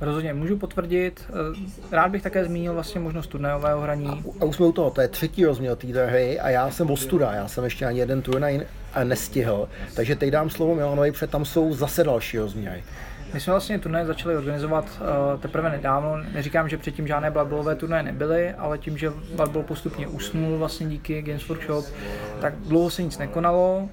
Rozhodně, 0.00 0.34
můžu 0.34 0.56
potvrdit. 0.56 1.24
Eh, 1.28 1.96
rád 1.96 2.10
bych 2.10 2.22
také 2.22 2.44
zmínil 2.44 2.74
vlastně 2.74 3.00
možnost 3.00 3.26
turnajového 3.26 3.80
hraní. 3.80 4.06
A, 4.06 4.42
a 4.42 4.44
už 4.44 4.56
jsme 4.56 4.66
u 4.66 4.72
toho, 4.72 4.90
to 4.90 5.00
je 5.00 5.08
třetí 5.08 5.44
rozměr 5.44 5.76
té 5.76 6.06
hry 6.06 6.40
a 6.40 6.50
já 6.50 6.70
jsem 6.70 6.90
ostuda, 6.90 7.32
já 7.32 7.48
jsem 7.48 7.64
ještě 7.64 7.86
ani 7.86 7.98
jeden 7.98 8.22
turnaj 8.22 8.60
nestihl. 9.04 9.68
Takže 9.94 10.16
teď 10.16 10.30
dám 10.30 10.50
slovo 10.50 10.74
Milanovi, 10.74 11.12
protože 11.12 11.26
tam 11.26 11.44
jsou 11.44 11.74
zase 11.74 12.04
další 12.04 12.38
rozměry. 12.38 12.84
My 13.34 13.40
jsme 13.40 13.50
vlastně 13.50 13.78
turnaje 13.78 14.06
začali 14.06 14.36
organizovat 14.36 14.84
uh, 14.84 15.40
teprve 15.40 15.70
nedávno. 15.70 16.16
Neříkám, 16.32 16.68
že 16.68 16.78
předtím 16.78 17.06
žádné 17.06 17.30
Blood 17.30 17.78
turnaje 17.78 18.02
nebyly, 18.02 18.50
ale 18.50 18.78
tím, 18.78 18.98
že 18.98 19.12
Blood 19.36 19.66
postupně 19.66 20.08
usnul 20.08 20.58
vlastně 20.58 20.86
díky 20.86 21.22
Games 21.22 21.48
Workshop, 21.48 21.84
tak 22.40 22.54
dlouho 22.56 22.90
se 22.90 23.02
nic 23.02 23.18
nekonalo. 23.18 23.88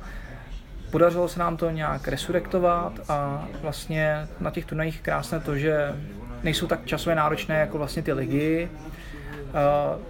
Podařilo 0.93 1.27
se 1.27 1.39
nám 1.39 1.57
to 1.57 1.69
nějak 1.69 2.07
resurrektovat 2.07 2.93
a 3.09 3.47
vlastně 3.61 4.27
na 4.39 4.51
těch 4.51 4.65
turnajích 4.65 5.01
krásné 5.01 5.39
to, 5.39 5.55
že 5.55 5.95
nejsou 6.43 6.67
tak 6.67 6.85
časově 6.85 7.15
náročné 7.15 7.59
jako 7.59 7.77
vlastně 7.77 8.01
ty 8.03 8.13
ligy. 8.13 8.69
Uh, 8.73 10.01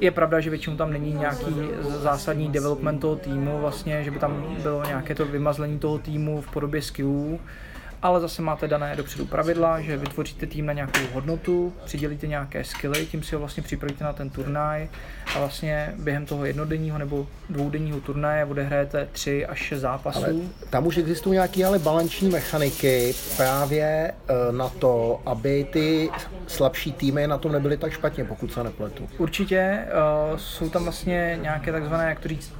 je 0.00 0.10
pravda, 0.10 0.40
že 0.40 0.50
většinou 0.50 0.76
tam 0.76 0.92
není 0.92 1.12
nějaký 1.12 1.54
zásadní 1.82 2.52
development 2.52 3.00
toho 3.00 3.16
týmu, 3.16 3.58
vlastně, 3.58 4.04
že 4.04 4.10
by 4.10 4.18
tam 4.18 4.56
bylo 4.62 4.84
nějaké 4.84 5.14
to 5.14 5.26
vymazlení 5.26 5.78
toho 5.78 5.98
týmu 5.98 6.40
v 6.40 6.50
podobě 6.50 6.82
skillů, 6.82 7.40
ale 8.02 8.20
zase 8.20 8.42
máte 8.42 8.68
dané 8.68 8.96
dopředu 8.96 9.26
pravidla, 9.26 9.80
že 9.80 9.96
vytvoříte 9.96 10.46
tým 10.46 10.66
na 10.66 10.72
nějakou 10.72 11.00
hodnotu, 11.12 11.72
přidělíte 11.84 12.26
nějaké 12.26 12.64
skilly, 12.64 13.06
tím 13.06 13.22
si 13.22 13.34
ho 13.34 13.38
vlastně 13.38 13.62
připravíte 13.62 14.04
na 14.04 14.12
ten 14.12 14.30
turnaj 14.30 14.88
a 15.34 15.38
vlastně 15.38 15.94
během 15.98 16.26
toho 16.26 16.44
jednodenního 16.44 16.98
nebo 16.98 17.26
dvoudenního 17.50 18.00
turnaje 18.00 18.44
odehrajete 18.44 19.08
tři 19.12 19.46
až 19.46 19.58
šest 19.58 19.80
zápasů. 19.80 20.24
Ale 20.24 20.34
tam 20.70 20.86
už 20.86 20.96
existují 20.96 21.32
nějaké 21.32 21.64
ale 21.64 21.78
balanční 21.78 22.28
mechaniky 22.28 23.14
právě 23.36 24.12
eh, 24.28 24.52
na 24.52 24.68
to, 24.68 25.22
aby 25.26 25.66
ty 25.72 26.10
slabší 26.46 26.92
týmy 26.92 27.26
na 27.26 27.38
tom 27.38 27.52
nebyly 27.52 27.76
tak 27.76 27.92
špatně, 27.92 28.24
pokud 28.24 28.52
se 28.52 28.64
nepletu. 28.64 29.08
Určitě 29.18 29.84
uh, 30.32 30.38
jsou 30.38 30.70
tam 30.70 30.82
vlastně 30.82 31.38
nějaké 31.42 31.72
takzvané, 31.72 32.08
jak 32.08 32.20
to 32.20 32.28
říct, 32.28 32.52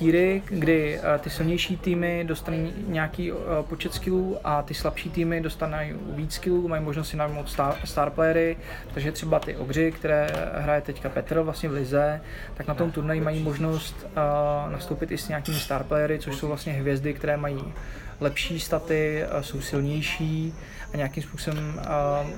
tíry, 0.00 0.42
kdy 0.48 0.98
uh, 0.98 1.20
ty 1.20 1.30
silnější 1.30 1.76
týmy 1.76 2.24
dostanou 2.28 2.70
nějaký 2.86 3.32
uh, 3.32 3.38
počet 3.68 3.94
skillů 3.94 4.38
a 4.44 4.62
ty 4.62 4.74
slabší 4.74 5.10
týmy 5.10 5.40
dostanou 5.40 5.76
víc 6.16 6.34
skillů, 6.34 6.68
mají 6.68 6.82
možnost 6.84 7.08
si 7.08 7.16
najmout 7.16 7.48
star, 7.48 7.76
star 7.84 8.10
playery, 8.10 8.56
takže 8.94 9.12
třeba 9.12 9.38
ty 9.38 9.56
ogři, 9.56 9.92
které 9.92 10.26
hraje 10.54 10.80
teďka 10.80 11.08
Petr 11.08 11.40
vlastně 11.40 11.68
v 11.68 11.72
Lize, 11.72 12.20
tak 12.54 12.68
na 12.68 12.74
tom 12.74 12.90
turnaji 12.90 13.20
mají 13.20 13.42
možnost 13.42 14.06
uh, 14.06 14.72
nastoupit 14.72 15.10
i 15.12 15.18
s 15.18 15.28
nějakými 15.28 15.58
star 15.58 15.84
playery, 15.84 16.18
což 16.18 16.36
jsou 16.36 16.48
vlastně 16.48 16.72
hvězdy, 16.72 17.14
které 17.14 17.36
mají 17.36 17.72
lepší 18.20 18.60
staty, 18.60 19.24
jsou 19.40 19.60
silnější 19.60 20.54
a 20.92 20.96
nějakým 20.96 21.22
způsobem... 21.22 21.80
Uh... 22.22 22.30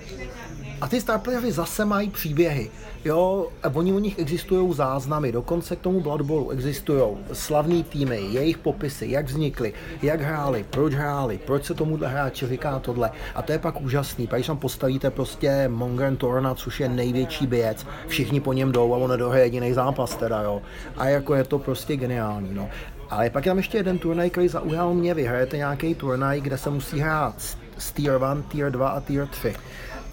A 0.80 0.88
ty 0.88 1.00
star 1.00 1.20
playery 1.20 1.52
zase 1.52 1.84
mají 1.84 2.10
příběhy. 2.10 2.70
Jo, 3.04 3.48
a 3.62 3.68
oni 3.74 3.92
o 3.92 3.98
nich 3.98 4.18
existují 4.18 4.74
záznamy, 4.74 5.32
dokonce 5.32 5.76
k 5.76 5.80
tomu 5.80 6.00
Blood 6.00 6.22
Bowlu 6.22 6.50
existují 6.50 7.02
slavní 7.32 7.84
týmy, 7.84 8.20
jejich 8.30 8.58
popisy, 8.58 9.06
jak 9.10 9.26
vznikly, 9.26 9.72
jak 10.02 10.20
hráli, 10.20 10.64
proč 10.70 10.94
hráli, 10.94 11.38
proč 11.46 11.64
se 11.64 11.74
tomuhle 11.74 12.08
hráči 12.08 12.46
říká 12.46 12.78
tohle. 12.78 13.10
A 13.34 13.42
to 13.42 13.52
je 13.52 13.58
pak 13.58 13.80
úžasný, 13.80 14.28
když 14.32 14.46
tam 14.46 14.56
postavíte 14.56 15.10
prostě 15.10 15.68
Mongren 15.68 16.16
Torna, 16.16 16.54
což 16.54 16.80
je 16.80 16.88
největší 16.88 17.46
běc, 17.46 17.86
všichni 18.08 18.40
po 18.40 18.52
něm 18.52 18.72
jdou 18.72 18.94
a 18.94 18.96
on 18.96 19.10
nedohraje 19.10 19.44
jediný 19.44 19.72
zápas 19.72 20.16
teda, 20.16 20.42
jo. 20.42 20.62
A 20.96 21.08
jako 21.08 21.34
je 21.34 21.44
to 21.44 21.58
prostě 21.58 21.96
geniální, 21.96 22.54
no. 22.54 22.68
Ale 23.12 23.30
pak 23.30 23.46
je 23.46 23.50
tam 23.50 23.56
ještě 23.56 23.78
jeden 23.78 23.98
turnaj, 23.98 24.30
který 24.30 24.48
zaujal 24.48 24.94
mě. 24.94 25.14
Vy 25.14 25.24
hrajete 25.24 25.56
nějaký 25.56 25.94
turnaj, 25.94 26.40
kde 26.40 26.58
se 26.58 26.70
musí 26.70 27.00
hrát 27.00 27.34
z 27.78 27.92
Tier 27.92 28.14
1, 28.14 28.42
Tier 28.48 28.72
2 28.72 28.88
a 28.88 29.00
Tier 29.00 29.26
3. 29.26 29.54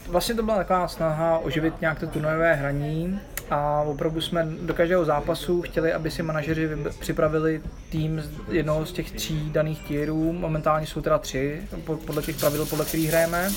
Vlastně 0.07 0.35
to 0.35 0.43
byla 0.43 0.57
taková 0.57 0.87
snaha 0.87 1.37
oživit 1.37 1.81
nějak 1.81 1.99
to 1.99 2.07
turnajové 2.07 2.55
hraní 2.55 3.19
a 3.49 3.81
opravdu 3.81 4.21
jsme 4.21 4.47
do 4.61 4.73
každého 4.73 5.05
zápasu 5.05 5.61
chtěli, 5.61 5.93
aby 5.93 6.11
si 6.11 6.23
manažeři 6.23 6.69
připravili 6.99 7.61
tým 7.89 8.21
z 8.21 8.29
jednoho 8.51 8.85
z 8.85 8.91
těch 8.91 9.11
tří 9.11 9.49
daných 9.51 9.79
tierů. 9.87 10.33
Momentálně 10.33 10.87
jsou 10.87 11.01
teda 11.01 11.17
tři, 11.17 11.61
podle 12.05 12.21
těch 12.21 12.39
pravidel, 12.39 12.65
podle 12.65 12.85
kterých 12.85 13.09
hrajeme. 13.09 13.49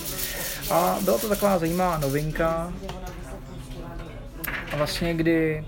A 0.70 0.98
byla 1.05 1.18
to 1.18 1.28
taková 1.28 1.59
zajímavá 1.59 1.98
novinka, 1.98 2.72
vlastně 4.76 5.14
kdy 5.14 5.64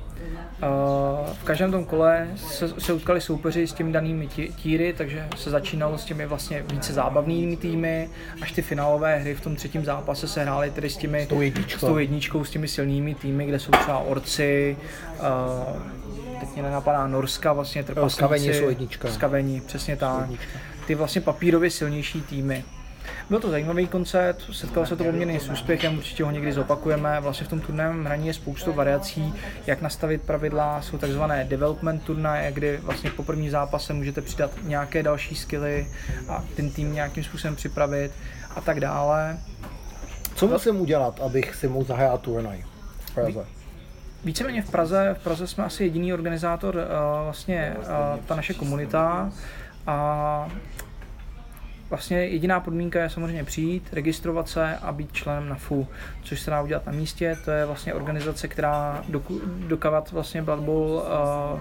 v 1.33 1.45
každém 1.45 1.71
tom 1.71 1.85
kole 1.85 2.29
se, 2.37 2.69
se 2.81 2.93
utkali 2.93 3.21
soupeři 3.21 3.67
s 3.67 3.73
těmi 3.73 3.93
danými 3.93 4.29
tíry, 4.57 4.95
takže 4.99 5.29
se 5.37 5.51
začínalo 5.51 5.99
s 5.99 6.05
těmi 6.05 6.27
vlastně 6.27 6.65
více 6.73 6.93
zábavnými 6.93 7.57
týmy, 7.57 8.11
až 8.43 8.53
ty 8.53 8.63
finálové 8.63 9.17
hry 9.17 9.35
v 9.35 9.41
tom 9.41 9.57
třetím 9.57 9.85
zápase 9.85 10.29
se 10.29 10.43
hrály 10.43 10.71
tedy 10.71 10.91
s 10.91 10.97
těmi 10.97 11.25
s 11.25 11.29
tou 11.29 11.41
jedničkou, 11.41 11.87
s, 11.87 11.91
tou 11.91 11.99
jedničkou, 11.99 12.45
s 12.45 12.51
těmi 12.51 12.69
silnými 12.69 13.15
týmy, 13.15 13.47
kde 13.47 13.59
jsou 13.59 13.71
třeba 13.71 13.99
orci, 13.99 14.77
uh, 15.21 16.41
teď 16.41 16.49
mě 16.55 16.63
nenapadá 16.63 17.07
Norska, 17.07 17.53
vlastně 17.53 17.83
trpaslíci. 17.83 18.17
Skavení 18.17 18.55
jsou 18.55 18.69
jednička. 18.69 19.09
Skavení, 19.09 19.61
přesně 19.61 19.97
tak. 19.97 20.29
Ty 20.87 20.95
vlastně 20.95 21.21
papírově 21.21 21.71
silnější 21.71 22.23
týmy. 22.23 22.65
Byl 23.31 23.41
to 23.41 23.51
zajímavý 23.51 23.87
koncept, 23.87 24.43
setkalo 24.53 24.87
se 24.87 24.97
to 24.97 25.05
poměrně 25.05 25.41
s 25.41 25.49
úspěchem, 25.49 25.99
určitě 25.99 26.25
ho 26.25 26.31
někdy 26.31 26.53
zopakujeme. 26.53 27.21
Vlastně 27.21 27.47
v 27.47 27.51
tom 27.51 27.61
turném 27.61 28.05
hraní 28.05 28.27
je 28.27 28.35
spoustu 28.35 28.73
variací, 28.73 29.35
jak 29.67 29.83
nastavit 29.83 30.23
pravidla. 30.23 30.83
Jsou 30.83 30.99
takzvané 30.99 31.45
development 31.45 32.03
turnaje, 32.03 32.53
kdy 32.53 32.77
vlastně 32.83 33.11
po 33.11 33.23
první 33.23 33.51
zápase 33.51 33.93
můžete 33.93 34.21
přidat 34.21 34.51
nějaké 34.63 35.03
další 35.03 35.35
skilly 35.35 35.87
a 36.29 36.45
ten 36.57 36.71
tým 36.71 36.95
nějakým 36.95 37.25
způsobem 37.25 37.57
připravit 37.57 38.13
a 38.57 38.61
tak 38.61 38.81
dále. 38.81 39.39
Co 40.35 40.47
musím 40.47 40.81
udělat, 40.81 41.21
abych 41.21 41.55
si 41.55 41.69
mohl 41.69 41.85
zahrát 41.85 42.21
turnaj 42.21 42.65
v 42.99 43.15
Praze? 43.15 43.45
Víceméně 44.25 44.63
v 44.63 44.71
Praze, 44.71 45.17
v 45.21 45.25
Praze 45.25 45.47
jsme 45.47 45.65
asi 45.65 45.85
jediný 45.85 46.13
organizátor, 46.15 46.75
uh, 46.77 46.83
vlastně 47.25 47.77
uh, 47.79 47.85
ta 48.27 48.37
naše 48.37 48.55
komunita 48.55 49.33
a 49.87 50.49
Vlastně 51.91 52.19
jediná 52.19 52.61
podmínka 52.61 53.03
je 53.03 53.11
samozřejmě 53.11 53.45
přijít, 53.45 53.89
registrovat 53.93 54.49
se 54.49 54.77
a 54.77 54.93
být 54.93 55.13
členem 55.13 55.49
na 55.49 55.55
FU, 55.55 55.87
což 56.23 56.41
se 56.41 56.51
dá 56.51 56.63
udělat 56.63 56.87
na 56.87 56.93
místě. 56.93 57.37
To 57.45 57.51
je 57.51 57.67
vlastně 57.67 57.95
organizace, 57.95 58.49
která 58.49 59.05
dokavat 59.67 60.13
vlastně 60.13 60.43
Blood 60.43 60.61
Bowl 60.61 61.03
uh, 61.55 61.61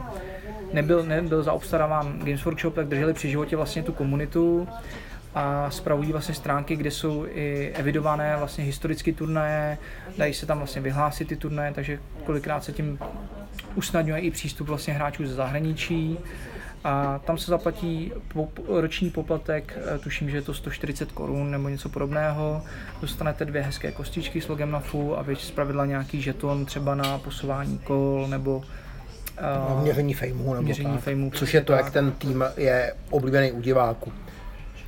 nebyl, 0.74 1.04
nebyl 1.04 1.44
zaobstaráván 1.44 2.20
Games 2.20 2.46
Workshop, 2.46 2.76
tak 2.76 2.88
drželi 2.88 3.14
při 3.14 3.30
životě 3.30 3.56
vlastně 3.56 3.84
tu 3.84 3.92
komunitu 3.94 4.68
a 5.36 5.72
spravují 5.72 6.12
vlastně 6.12 6.36
stránky, 6.36 6.76
kde 6.76 6.92
jsou 6.92 7.26
i 7.26 7.72
evidované 7.76 8.36
vlastně 8.38 8.64
historické 8.64 9.14
turnaje, 9.14 9.78
dají 10.18 10.34
se 10.34 10.46
tam 10.46 10.58
vlastně 10.58 10.82
vyhlásit 10.82 11.28
ty 11.28 11.36
turnaje, 11.36 11.74
takže 11.74 12.00
kolikrát 12.26 12.64
se 12.64 12.72
tím 12.72 13.00
usnadňuje 13.76 14.20
i 14.22 14.32
přístup 14.32 14.68
vlastně 14.68 14.94
hráčů 14.94 15.28
ze 15.28 15.34
zahraničí 15.34 16.18
a 16.84 17.20
tam 17.26 17.38
se 17.38 17.52
zaplatí 17.52 18.12
roční 18.68 19.10
poplatek, 19.10 19.80
eh, 19.96 20.00
tuším, 20.00 20.30
že 20.30 20.38
je 20.38 20.42
to 20.42 20.54
140 20.54 21.12
korun 21.12 21.52
nebo 21.52 21.70
něco 21.70 21.90
podobného. 21.90 22.62
Dostanete 23.02 23.46
dvě 23.46 23.62
hezké 23.62 23.92
kostičky 23.92 24.42
s 24.42 24.48
logem 24.48 24.72
na 24.72 24.80
FU 24.80 25.18
a 25.18 25.22
vy 25.22 25.36
zpravidla 25.36 25.86
nějaký 25.86 26.22
žeton 26.22 26.66
třeba 26.66 26.96
na 26.96 27.18
posování 27.18 27.78
kol 27.78 28.28
nebo 28.30 28.58
uh, 28.58 29.82
měření 29.82 30.14
fejmu, 30.14 30.54
nebo 30.54 30.64
měření 30.64 30.98
fejmu, 30.98 31.32
což 31.32 31.54
je 31.54 31.62
to, 31.62 31.74
tak. 31.74 31.86
jak 31.86 31.94
ten 31.94 32.12
tým 32.12 32.44
je 32.58 32.94
oblíbený 33.10 33.52
u 33.52 33.62
diváků. 33.62 34.12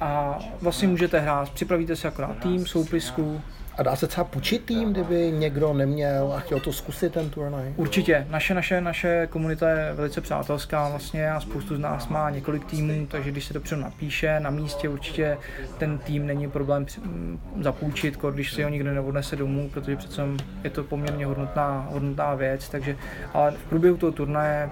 A 0.01 0.39
vlastně 0.61 0.87
můžete 0.87 1.19
hrát, 1.19 1.49
připravíte 1.49 1.95
si 1.95 2.07
akorát 2.07 2.37
tým, 2.37 2.65
soupisku 2.65 3.41
A 3.77 3.83
dá 3.83 3.95
se 3.95 4.07
třeba 4.07 4.23
půjčit 4.23 4.65
tým, 4.65 4.93
kdyby 4.93 5.31
někdo 5.31 5.73
neměl 5.73 6.33
a 6.33 6.39
chtěl 6.39 6.59
to 6.59 6.73
zkusit 6.73 7.13
ten 7.13 7.29
turnaj? 7.29 7.73
Určitě. 7.75 8.27
Naše, 8.29 8.53
naše, 8.53 8.81
naše 8.81 9.27
komunita 9.27 9.69
je 9.69 9.93
velice 9.93 10.21
přátelská 10.21 10.89
vlastně 10.89 11.31
a 11.31 11.39
spoustu 11.39 11.75
z 11.75 11.79
nás 11.79 12.07
má 12.07 12.29
několik 12.29 12.65
týmů, 12.65 13.07
takže 13.11 13.31
když 13.31 13.45
se 13.45 13.53
to 13.53 13.59
předem 13.59 13.83
napíše 13.83 14.39
na 14.39 14.49
místě, 14.49 14.89
určitě 14.89 15.37
ten 15.77 15.97
tým 15.97 16.27
není 16.27 16.49
problém 16.49 16.85
zapůjčit, 17.61 18.17
když 18.33 18.53
si 18.53 18.63
ho 18.63 18.69
nikdo 18.69 18.93
neodnese 18.93 19.35
domů, 19.35 19.69
protože 19.73 19.95
přece 19.95 20.21
je 20.63 20.69
to 20.69 20.83
poměrně 20.83 21.25
hodnotná, 21.25 21.87
hodnotná 21.91 22.35
věc, 22.35 22.69
takže 22.69 22.97
ale 23.33 23.51
v 23.51 23.69
průběhu 23.69 23.97
toho 23.97 24.11
turnaje 24.11 24.69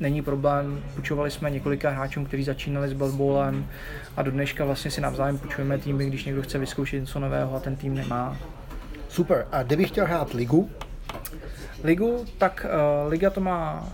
není 0.00 0.22
problém. 0.22 0.82
Půjčovali 0.94 1.30
jsme 1.30 1.50
několika 1.50 1.90
hráčům, 1.90 2.26
kteří 2.26 2.44
začínali 2.44 2.88
s 2.88 2.92
baseballem 2.92 3.66
a 4.16 4.22
do 4.22 4.30
dneška 4.30 4.64
vlastně 4.64 4.90
si 4.90 5.00
navzájem 5.00 5.38
půjčujeme 5.38 5.78
týmy, 5.78 6.06
když 6.06 6.24
někdo 6.24 6.42
chce 6.42 6.58
vyzkoušet 6.58 7.00
něco 7.00 7.20
nového 7.20 7.56
a 7.56 7.60
ten 7.60 7.76
tým 7.76 7.94
nemá. 7.94 8.36
Super. 9.08 9.46
A 9.52 9.62
kdybych 9.62 9.88
chtěl 9.88 10.06
hrát 10.06 10.32
ligu? 10.32 10.70
Ligu, 11.84 12.24
tak 12.38 12.66
uh, 12.66 13.10
liga 13.10 13.30
to 13.30 13.40
má 13.40 13.88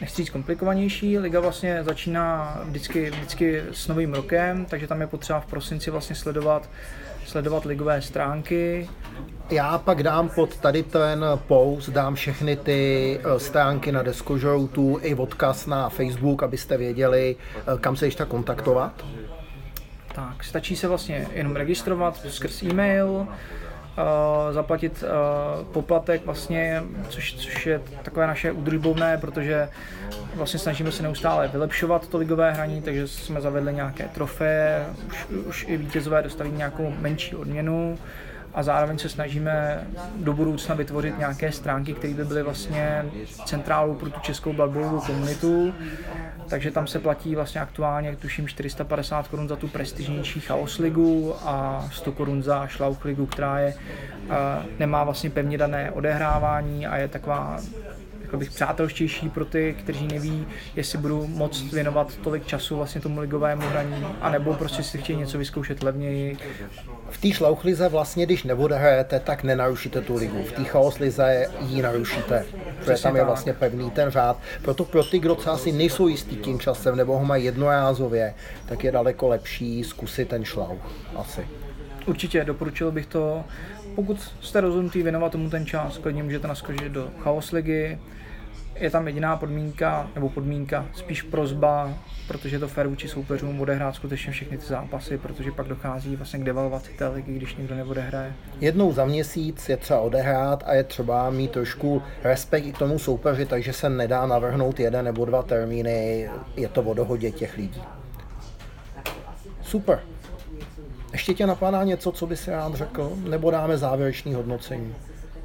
nechci 0.00 0.22
říct 0.22 0.30
komplikovanější. 0.30 1.18
Liga 1.18 1.40
vlastně 1.40 1.84
začíná 1.84 2.58
vždycky, 2.64 3.10
vždycky 3.10 3.62
s 3.72 3.88
novým 3.88 4.14
rokem, 4.14 4.64
takže 4.64 4.86
tam 4.86 5.00
je 5.00 5.06
potřeba 5.06 5.40
v 5.40 5.46
prosinci 5.46 5.90
vlastně 5.90 6.16
sledovat, 6.16 6.70
sledovat 7.26 7.64
ligové 7.64 8.02
stránky 8.02 8.88
já 9.52 9.78
pak 9.78 10.02
dám 10.02 10.28
pod 10.28 10.56
tady 10.56 10.82
ten 10.82 11.24
post, 11.46 11.90
dám 11.90 12.14
všechny 12.14 12.56
ty 12.56 13.20
eh, 13.24 13.40
stránky 13.40 13.92
na 13.92 14.02
Deskožoutu 14.02 14.98
i 15.02 15.14
odkaz 15.14 15.66
na 15.66 15.88
Facebook, 15.88 16.42
abyste 16.42 16.76
věděli, 16.76 17.36
eh, 17.56 17.78
kam 17.80 17.96
se 17.96 18.06
ještě 18.06 18.24
kontaktovat. 18.24 19.04
Tak, 20.14 20.44
stačí 20.44 20.76
se 20.76 20.88
vlastně 20.88 21.26
jenom 21.32 21.56
registrovat 21.56 22.26
skrz 22.28 22.62
e-mail, 22.62 23.08
uh, 23.08 23.26
zaplatit 24.50 25.04
uh, 25.04 25.66
poplatek 25.66 26.24
vlastně, 26.24 26.82
což, 27.08 27.34
což 27.34 27.66
je 27.66 27.80
takové 28.02 28.26
naše 28.26 28.52
udržbovné, 28.52 29.18
protože 29.18 29.68
vlastně 30.34 30.60
snažíme 30.60 30.92
se 30.92 31.02
neustále 31.02 31.48
vylepšovat 31.48 32.08
to 32.08 32.18
ligové 32.18 32.52
hraní, 32.52 32.82
takže 32.82 33.08
jsme 33.08 33.40
zavedli 33.40 33.74
nějaké 33.74 34.08
trofeje, 34.08 34.86
už, 35.08 35.26
už 35.46 35.64
i 35.68 35.76
vítězové 35.76 36.22
dostali 36.22 36.52
nějakou 36.52 36.94
menší 36.98 37.36
odměnu, 37.36 37.98
a 38.54 38.62
zároveň 38.62 38.98
se 38.98 39.08
snažíme 39.08 39.86
do 40.16 40.32
budoucna 40.32 40.74
vytvořit 40.74 41.18
nějaké 41.18 41.52
stránky, 41.52 41.94
které 41.94 42.14
by 42.14 42.24
byly 42.24 42.42
vlastně 42.42 43.04
centrálou 43.44 43.94
pro 43.94 44.10
tu 44.10 44.20
českou 44.20 44.52
bloodballovou 44.52 45.00
komunitu. 45.00 45.74
Takže 46.48 46.70
tam 46.70 46.86
se 46.86 46.98
platí 46.98 47.34
vlastně 47.34 47.60
aktuálně, 47.60 48.16
tuším, 48.16 48.48
450 48.48 49.28
korun 49.28 49.48
za 49.48 49.56
tu 49.56 49.68
prestižnější 49.68 50.40
Chaos 50.40 50.78
ligu 50.78 51.34
a 51.44 51.88
100 51.92 52.12
korun 52.12 52.42
za 52.42 52.68
Schlauch 52.68 53.04
ligu, 53.04 53.26
která 53.26 53.58
je, 53.58 53.74
nemá 54.78 55.04
vlastně 55.04 55.30
pevně 55.30 55.58
dané 55.58 55.90
odehrávání 55.90 56.86
a 56.86 56.96
je 56.96 57.08
taková 57.08 57.60
řekl 58.32 58.38
bych, 58.38 58.50
přátelštější 58.50 59.28
pro 59.28 59.44
ty, 59.44 59.76
kteří 59.78 60.06
neví, 60.06 60.46
jestli 60.76 60.98
budu 60.98 61.26
moc 61.26 61.62
věnovat 61.62 62.16
tolik 62.16 62.46
času 62.46 62.76
vlastně 62.76 63.00
tomu 63.00 63.20
ligovému 63.20 63.68
hraní, 63.68 64.06
anebo 64.20 64.54
prostě 64.54 64.82
si 64.82 64.98
chtějí 64.98 65.18
něco 65.18 65.38
vyzkoušet 65.38 65.82
levněji. 65.82 66.38
V 67.10 67.20
té 67.20 67.32
šlauchlize 67.32 67.88
vlastně, 67.88 68.26
když 68.26 68.44
neodehrajete, 68.44 69.20
tak 69.20 69.42
nenarušíte 69.42 70.00
tu 70.00 70.16
ligu. 70.16 70.42
V 70.42 70.52
té 70.52 70.64
chaoslize 70.64 71.46
ji 71.60 71.82
narušíte, 71.82 72.44
protože 72.80 73.02
tam 73.02 73.16
je 73.16 73.24
vlastně 73.24 73.52
pevný 73.52 73.90
ten 73.90 74.10
řád. 74.10 74.38
Proto 74.62 74.84
pro 74.84 75.04
ty, 75.04 75.18
kdo 75.18 75.34
třeba 75.34 75.58
si 75.58 75.72
nejsou 75.72 76.08
jistý 76.08 76.36
tím 76.36 76.60
časem 76.60 76.96
nebo 76.96 77.18
ho 77.18 77.24
mají 77.24 77.44
jednorázově, 77.44 78.34
tak 78.66 78.84
je 78.84 78.92
daleko 78.92 79.28
lepší 79.28 79.84
zkusit 79.84 80.28
ten 80.28 80.44
šlauch. 80.44 80.92
Asi. 81.16 81.46
Určitě, 82.06 82.44
doporučil 82.44 82.90
bych 82.90 83.06
to. 83.06 83.44
Pokud 83.94 84.20
jste 84.40 84.60
rozhodnutý 84.60 85.02
věnovat 85.02 85.32
tomu 85.32 85.50
ten 85.50 85.66
čas, 85.66 85.98
klidně 85.98 86.22
můžete 86.22 86.48
naskočit 86.48 86.92
do 86.92 87.10
Chaos 87.18 87.52
ligy, 87.52 87.98
je 88.74 88.90
tam 88.90 89.06
jediná 89.06 89.36
podmínka, 89.36 90.10
nebo 90.14 90.28
podmínka, 90.28 90.86
spíš 90.94 91.22
prozba, 91.22 91.94
protože 92.28 92.58
to 92.58 92.68
fair 92.68 92.86
vůči 92.86 93.08
soupeřům 93.08 93.60
odehrát 93.60 93.94
skutečně 93.94 94.32
všechny 94.32 94.58
ty 94.58 94.66
zápasy, 94.66 95.18
protože 95.18 95.52
pak 95.52 95.68
dochází 95.68 96.16
vlastně 96.16 96.38
k 96.38 96.44
devalvaci 96.44 96.92
té 96.98 97.08
ligy, 97.08 97.34
když 97.34 97.56
někdo 97.56 97.74
neodehraje. 97.74 98.32
Jednou 98.60 98.92
za 98.92 99.04
měsíc 99.04 99.68
je 99.68 99.76
třeba 99.76 100.00
odehrát 100.00 100.62
a 100.66 100.74
je 100.74 100.84
třeba 100.84 101.30
mít 101.30 101.50
trošku 101.50 102.02
respekt 102.24 102.64
i 102.64 102.72
k 102.72 102.78
tomu 102.78 102.98
soupeři, 102.98 103.46
takže 103.46 103.72
se 103.72 103.90
nedá 103.90 104.26
navrhnout 104.26 104.80
jeden 104.80 105.04
nebo 105.04 105.24
dva 105.24 105.42
termíny, 105.42 106.30
je 106.56 106.68
to 106.68 106.82
o 106.82 106.94
dohodě 106.94 107.30
těch 107.30 107.56
lidí. 107.56 107.82
Super. 109.62 110.11
Ještě 111.12 111.34
tě 111.34 111.46
napadá 111.46 111.84
něco, 111.84 112.12
co 112.12 112.26
by 112.26 112.36
si 112.36 112.50
rád 112.50 112.74
řekl, 112.74 113.12
nebo 113.28 113.50
dáme 113.50 113.78
závěrečný 113.78 114.34
hodnocení? 114.34 114.94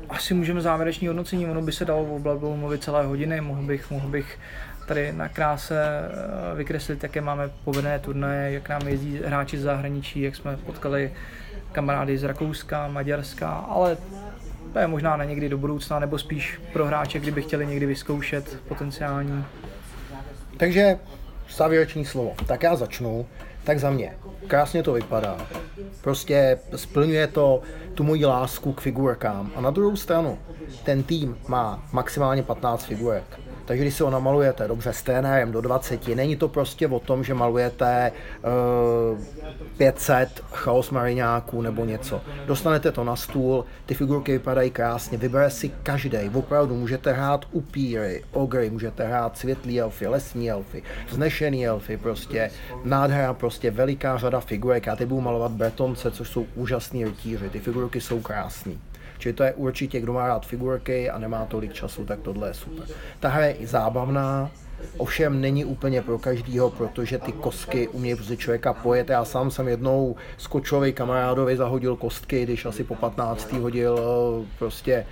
asi 0.10 0.34
můžeme 0.34 0.62
závěrečný 0.62 1.08
hodnocení, 1.08 1.48
ono 1.48 1.62
by 1.62 1.72
se 1.72 1.86
dalo 1.86 2.04
o 2.42 2.58
mluvit 2.58 2.84
celé 2.84 3.06
hodiny, 3.06 3.42
mohl 3.42 3.62
bych, 3.62 3.92
mohl 3.92 4.10
bych 4.10 4.40
tady 4.88 5.12
na 5.12 5.30
kráse 5.30 5.84
eh, 5.84 6.56
vykreslit, 6.56 7.04
jaké 7.04 7.22
máme 7.22 7.50
povedené 7.64 8.00
turnaje, 8.00 8.52
jak 8.52 8.70
nám 8.70 8.88
jezdí 8.88 9.20
hráči 9.26 9.58
z 9.58 9.62
zahraničí, 9.62 10.22
jak 10.22 10.36
jsme 10.36 10.58
potkali 10.58 11.14
kamarády 11.72 12.18
z 12.18 12.24
Rakouska, 12.24 12.88
Maďarska, 12.88 13.50
ale 13.50 13.98
to 14.74 14.80
je 14.80 14.88
možná 14.88 15.18
na 15.18 15.24
někdy 15.24 15.50
do 15.50 15.58
budoucna, 15.58 16.00
nebo 16.00 16.18
spíš 16.18 16.60
pro 16.74 16.86
hráče, 16.86 17.20
kdyby 17.20 17.42
chtěli 17.42 17.68
někdy 17.68 17.86
vyzkoušet 17.86 18.60
potenciální. 18.68 19.46
Takže 20.58 21.00
závěrečný 21.56 22.06
slovo. 22.06 22.36
Tak 22.48 22.64
já 22.64 22.76
začnu. 22.76 23.26
Tak 23.68 23.80
za 23.80 23.90
mě. 23.90 24.18
Krásně 24.48 24.84
to 24.84 24.94
vypadá. 24.94 25.38
Prostě 26.02 26.60
splňuje 26.76 27.28
to 27.28 27.62
tu 27.94 28.04
moji 28.04 28.26
lásku 28.26 28.74
k 28.74 28.82
figurkám. 28.82 29.52
A 29.56 29.62
na 29.62 29.72
druhou 29.72 29.96
stranu, 29.96 30.40
ten 30.84 31.04
tým 31.04 31.38
má 31.48 31.84
maximálně 31.92 32.44
15 32.44 32.86
figurek. 32.86 33.40
Takže 33.68 33.84
když 33.84 33.94
si 33.94 34.04
ho 34.04 34.10
namalujete 34.10 34.68
dobře 34.68 34.94
s 34.94 35.04
trenérem 35.04 35.52
do 35.52 35.62
20, 35.62 36.08
není 36.08 36.36
to 36.36 36.48
prostě 36.48 36.88
o 36.88 37.00
tom, 37.00 37.24
že 37.24 37.34
malujete 37.34 38.12
uh, 39.12 39.20
500 39.78 40.44
chaos 40.52 40.90
mariňáků 40.90 41.62
nebo 41.62 41.86
něco. 41.86 42.22
Dostanete 42.46 42.92
to 42.92 43.04
na 43.04 43.16
stůl, 43.16 43.66
ty 43.86 43.94
figurky 43.94 44.32
vypadají 44.32 44.72
krásně, 44.72 45.18
vybere 45.18 45.50
si 45.50 45.70
každý. 45.84 46.30
Opravdu 46.34 46.76
můžete 46.76 47.12
hrát 47.12 47.46
upíry, 47.52 48.24
ogry, 48.32 48.70
můžete 48.70 49.08
hrát 49.08 49.38
světlý 49.38 49.82
elfy, 49.82 50.08
lesní 50.08 50.52
elfy, 50.52 50.84
vznešený 51.08 51.68
elfy, 51.68 51.98
prostě 51.98 52.52
nádhera, 52.84 53.34
prostě 53.34 53.72
veliká 53.72 54.18
řada 54.18 54.40
figurek. 54.40 54.86
Já 54.86 54.96
teď 54.96 55.08
budu 55.08 55.22
malovat 55.22 55.52
bretonce, 55.52 56.12
což 56.12 56.30
jsou 56.30 56.46
úžasní 56.56 57.06
rytíři, 57.06 57.50
ty 57.50 57.60
figurky 57.60 58.02
jsou 58.02 58.22
krásné. 58.22 58.74
Čili 59.18 59.34
to 59.34 59.44
je 59.44 59.54
určitě, 59.54 60.02
kdo 60.02 60.14
má 60.14 60.28
rád 60.28 60.46
figurky 60.46 61.10
a 61.10 61.20
nemá 61.20 61.46
tolik 61.46 61.74
času, 61.74 62.06
tak 62.06 62.20
tohle 62.20 62.50
je 62.50 62.54
super. 62.54 62.86
Ta 63.20 63.30
hra 63.30 63.46
je 63.46 63.54
i 63.54 63.68
zábavná, 63.68 64.52
Ovšem 64.98 65.42
není 65.42 65.66
úplně 65.66 66.02
pro 66.02 66.20
každýho, 66.20 66.70
protože 66.70 67.18
ty 67.18 67.32
kostky 67.32 67.88
umějí 67.88 68.16
prostě 68.16 68.38
člověka 68.38 68.74
pojet. 68.74 69.10
Já 69.10 69.26
sám 69.26 69.52
jsem 69.52 69.68
jednou 69.68 70.16
skočový 70.38 70.94
kamarádovi 70.94 71.58
zahodil 71.58 71.96
kostky, 71.96 72.44
když 72.44 72.66
asi 72.66 72.84
po 72.84 72.96
15. 72.96 73.54
hodil 73.54 74.00
eh, 74.00 74.48
prostě 74.60 75.06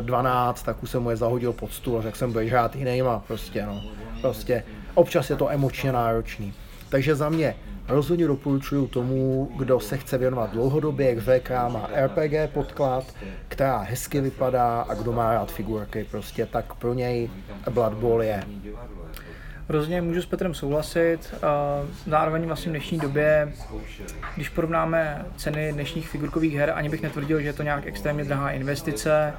12, 0.00 0.60
eh, 0.62 0.64
tak 0.66 0.82
už 0.82 0.90
jsem 0.90 1.02
mu 1.02 1.10
je 1.10 1.16
zahodil 1.16 1.52
pod 1.52 1.72
stůl 1.72 1.98
a 1.98 2.02
řekl 2.02 2.18
jsem, 2.18 2.32
budeš 2.32 2.50
hrát 2.50 2.76
jinýma, 2.76 3.24
prostě 3.26 3.66
no. 3.66 3.82
Prostě 4.20 4.64
občas 4.94 5.30
je 5.30 5.36
to 5.36 5.50
emočně 5.50 5.92
náročný. 5.92 6.54
Takže 6.92 7.14
za 7.14 7.28
mě 7.28 7.54
Rozhodně 7.88 8.26
doporučuji 8.26 8.86
tomu, 8.86 9.50
kdo 9.56 9.80
se 9.80 9.96
chce 9.96 10.18
věnovat 10.18 10.50
dlouhodobě, 10.50 11.14
jak 11.14 11.18
VK 11.18 11.50
má 11.50 11.90
RPG 12.06 12.52
podklad, 12.52 13.04
která 13.48 13.78
hezky 13.78 14.20
vypadá 14.20 14.80
a 14.80 14.94
kdo 14.94 15.12
má 15.12 15.34
rád 15.34 15.52
figurky, 15.52 16.06
prostě 16.10 16.46
tak 16.46 16.74
pro 16.74 16.94
něj 16.94 17.30
Blood 17.70 17.94
Bowl 17.94 18.22
je. 18.22 18.42
Rozhodně 19.68 20.02
můžu 20.02 20.22
s 20.22 20.26
Petrem 20.26 20.54
souhlasit. 20.54 21.34
Zároveň 22.06 22.46
vlastně 22.46 22.68
v 22.68 22.72
dnešní 22.72 22.98
době, 22.98 23.52
když 24.34 24.48
porovnáme 24.48 25.26
ceny 25.36 25.72
dnešních 25.72 26.08
figurkových 26.08 26.54
her, 26.54 26.72
ani 26.74 26.88
bych 26.88 27.02
netvrdil, 27.02 27.40
že 27.40 27.46
je 27.46 27.52
to 27.52 27.62
nějak 27.62 27.86
extrémně 27.86 28.24
drahá 28.24 28.50
investice 28.50 29.32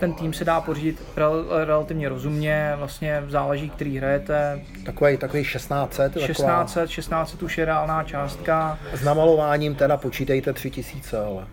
ten 0.00 0.12
tým 0.12 0.32
se 0.32 0.44
dá 0.44 0.60
pořídit 0.60 1.02
rel, 1.16 1.46
relativně 1.64 2.08
rozumně, 2.08 2.72
vlastně 2.76 3.22
záleží, 3.28 3.70
který 3.70 3.98
hrajete. 3.98 4.60
Takový, 4.84 5.16
takový 5.16 5.42
1600? 5.42 6.14
1600, 6.14 6.90
1600 6.90 7.42
už 7.42 7.58
je 7.58 7.64
reálná 7.64 8.04
částka. 8.04 8.78
S 8.94 9.02
namalováním 9.02 9.74
teda 9.74 9.96
počítejte 9.96 10.52
3000, 10.52 11.18
ale... 11.18 11.46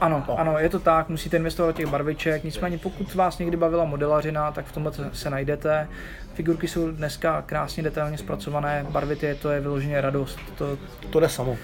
Ano, 0.00 0.24
no. 0.28 0.40
ano, 0.40 0.58
je 0.58 0.68
to 0.68 0.78
tak, 0.80 1.08
musíte 1.08 1.36
investovat 1.36 1.66
do 1.66 1.72
těch 1.72 1.86
barviček, 1.86 2.44
nicméně 2.44 2.78
pokud 2.78 3.14
vás 3.14 3.38
někdy 3.38 3.56
bavila 3.56 3.84
modelařina, 3.84 4.52
tak 4.52 4.66
v 4.66 4.72
tomhle 4.72 4.92
se 5.12 5.30
najdete. 5.30 5.88
Figurky 6.34 6.68
jsou 6.68 6.90
dneska 6.90 7.42
krásně 7.42 7.82
detailně 7.82 8.18
zpracované, 8.18 8.86
barvit 8.90 9.22
je, 9.22 9.34
to 9.34 9.50
je 9.50 9.60
vyloženě 9.60 10.00
radost. 10.00 10.38
To, 10.58 10.78
to 11.10 11.20
jde 11.20 11.28
samo 11.28 11.56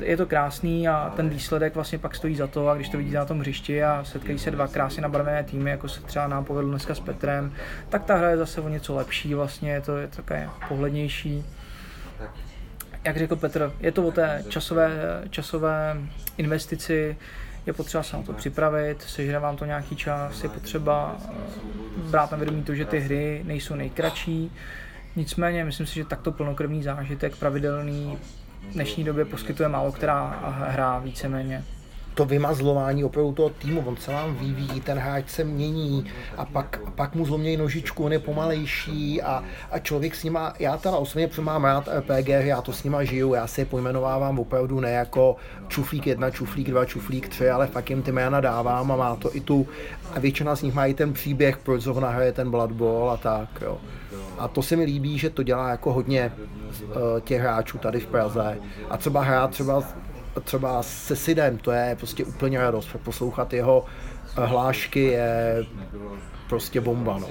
je 0.00 0.16
to 0.16 0.26
krásný 0.26 0.88
a 0.88 1.12
ten 1.16 1.28
výsledek 1.28 1.74
vlastně 1.74 1.98
pak 1.98 2.14
stojí 2.14 2.36
za 2.36 2.46
to 2.46 2.68
a 2.68 2.74
když 2.74 2.88
to 2.88 2.98
vidíte 2.98 3.16
na 3.16 3.24
tom 3.24 3.40
hřišti 3.40 3.84
a 3.84 4.04
setkají 4.04 4.38
se 4.38 4.50
dva 4.50 4.68
krásně 4.68 5.02
nabarvené 5.02 5.44
týmy, 5.44 5.70
jako 5.70 5.88
se 5.88 6.00
třeba 6.00 6.26
nám 6.26 6.44
povedlo 6.44 6.70
dneska 6.70 6.94
s 6.94 7.00
Petrem, 7.00 7.52
tak 7.88 8.04
ta 8.04 8.14
hra 8.14 8.30
je 8.30 8.36
zase 8.36 8.60
o 8.60 8.68
něco 8.68 8.94
lepší 8.94 9.34
vlastně, 9.34 9.70
je 9.70 9.80
to 9.80 9.96
je 9.96 10.08
také 10.08 10.48
pohlednější. 10.68 11.44
Jak 13.04 13.16
řekl 13.16 13.36
Petr, 13.36 13.72
je 13.80 13.92
to 13.92 14.06
o 14.06 14.12
té 14.12 14.44
časové, 14.48 15.22
časové 15.30 15.96
investici, 16.36 17.16
je 17.66 17.72
potřeba 17.72 18.02
se 18.02 18.16
na 18.16 18.22
to 18.22 18.32
připravit, 18.32 19.02
sežere 19.02 19.38
vám 19.38 19.56
to 19.56 19.64
nějaký 19.64 19.96
čas, 19.96 20.42
je 20.42 20.48
potřeba 20.48 21.16
eh, 21.24 21.30
brát 22.10 22.30
na 22.30 22.38
vědomí 22.38 22.62
to, 22.62 22.74
že 22.74 22.84
ty 22.84 22.98
hry 22.98 23.42
nejsou 23.44 23.74
nejkratší, 23.74 24.52
nicméně 25.16 25.64
myslím 25.64 25.86
si, 25.86 25.94
že 25.94 26.04
takto 26.04 26.32
plnokrevný 26.32 26.82
zážitek, 26.82 27.36
pravidelný, 27.36 28.18
v 28.70 28.72
dnešní 28.72 29.04
době 29.04 29.24
poskytuje 29.24 29.68
málo 29.68 29.92
která 29.92 30.26
hra 30.68 30.98
víceméně 30.98 31.64
to 32.18 32.24
vymazlování 32.24 33.04
opravdu 33.04 33.32
toho 33.32 33.48
týmu, 33.48 33.84
on 33.86 33.96
se 33.96 34.12
vám 34.12 34.34
vyvíjí, 34.34 34.80
ten 34.80 34.98
hráč 34.98 35.28
se 35.28 35.44
mění 35.44 36.04
a 36.36 36.44
pak, 36.44 36.80
a 36.86 36.90
pak 36.90 37.14
mu 37.14 37.26
zlomějí 37.26 37.56
nožičku, 37.56 38.04
on 38.04 38.12
je 38.12 38.18
pomalejší 38.18 39.22
a, 39.22 39.44
a 39.70 39.78
člověk 39.78 40.14
s 40.14 40.24
nima, 40.24 40.54
já 40.58 40.76
teda 40.76 40.96
osobně 40.96 41.30
mám 41.40 41.64
rád 41.64 41.88
RPG, 41.98 42.28
já 42.28 42.62
to 42.62 42.72
s 42.72 42.84
nima 42.84 43.04
žiju, 43.04 43.34
já 43.34 43.46
si 43.46 43.60
je 43.60 43.64
pojmenovávám 43.64 44.38
opravdu 44.38 44.80
ne 44.80 44.90
jako 44.90 45.36
čuflík 45.68 46.06
1, 46.06 46.30
čuflík 46.30 46.70
2, 46.70 46.84
čuflík 46.84 47.28
3, 47.28 47.50
ale 47.50 47.66
fakt 47.66 47.90
jim 47.90 48.02
ty 48.02 48.12
jména 48.12 48.40
dávám 48.40 48.92
a 48.92 48.96
má 48.96 49.16
to 49.16 49.36
i 49.36 49.40
tu, 49.40 49.66
a 50.14 50.18
většina 50.18 50.56
z 50.56 50.62
nich 50.62 50.74
i 50.76 50.94
ten 50.94 51.12
příběh, 51.12 51.58
proč 51.58 51.82
zrovna 51.82 52.10
hraje 52.10 52.32
ten 52.32 52.50
Blood 52.50 52.72
Bowl 52.72 53.10
a 53.10 53.16
tak, 53.16 53.48
jo. 53.62 53.78
A 54.38 54.48
to 54.48 54.62
se 54.62 54.76
mi 54.76 54.84
líbí, 54.84 55.18
že 55.18 55.30
to 55.30 55.42
dělá 55.42 55.70
jako 55.70 55.92
hodně 55.92 56.32
uh, 56.82 57.20
těch 57.20 57.40
hráčů 57.40 57.78
tady 57.78 58.00
v 58.00 58.06
Praze. 58.06 58.58
A 58.90 58.96
třeba 58.96 59.22
hrát 59.22 59.50
třeba 59.50 59.82
třeba 60.40 60.82
se 60.82 61.16
Sidem, 61.16 61.58
to 61.58 61.70
je 61.70 61.96
prostě 61.98 62.24
úplně 62.24 62.58
radost. 62.58 62.96
Poslouchat 63.04 63.52
jeho 63.52 63.84
eh, 64.36 64.46
hlášky 64.46 65.04
je 65.04 65.64
prostě 66.48 66.80
bomba. 66.80 67.18
No. 67.18 67.28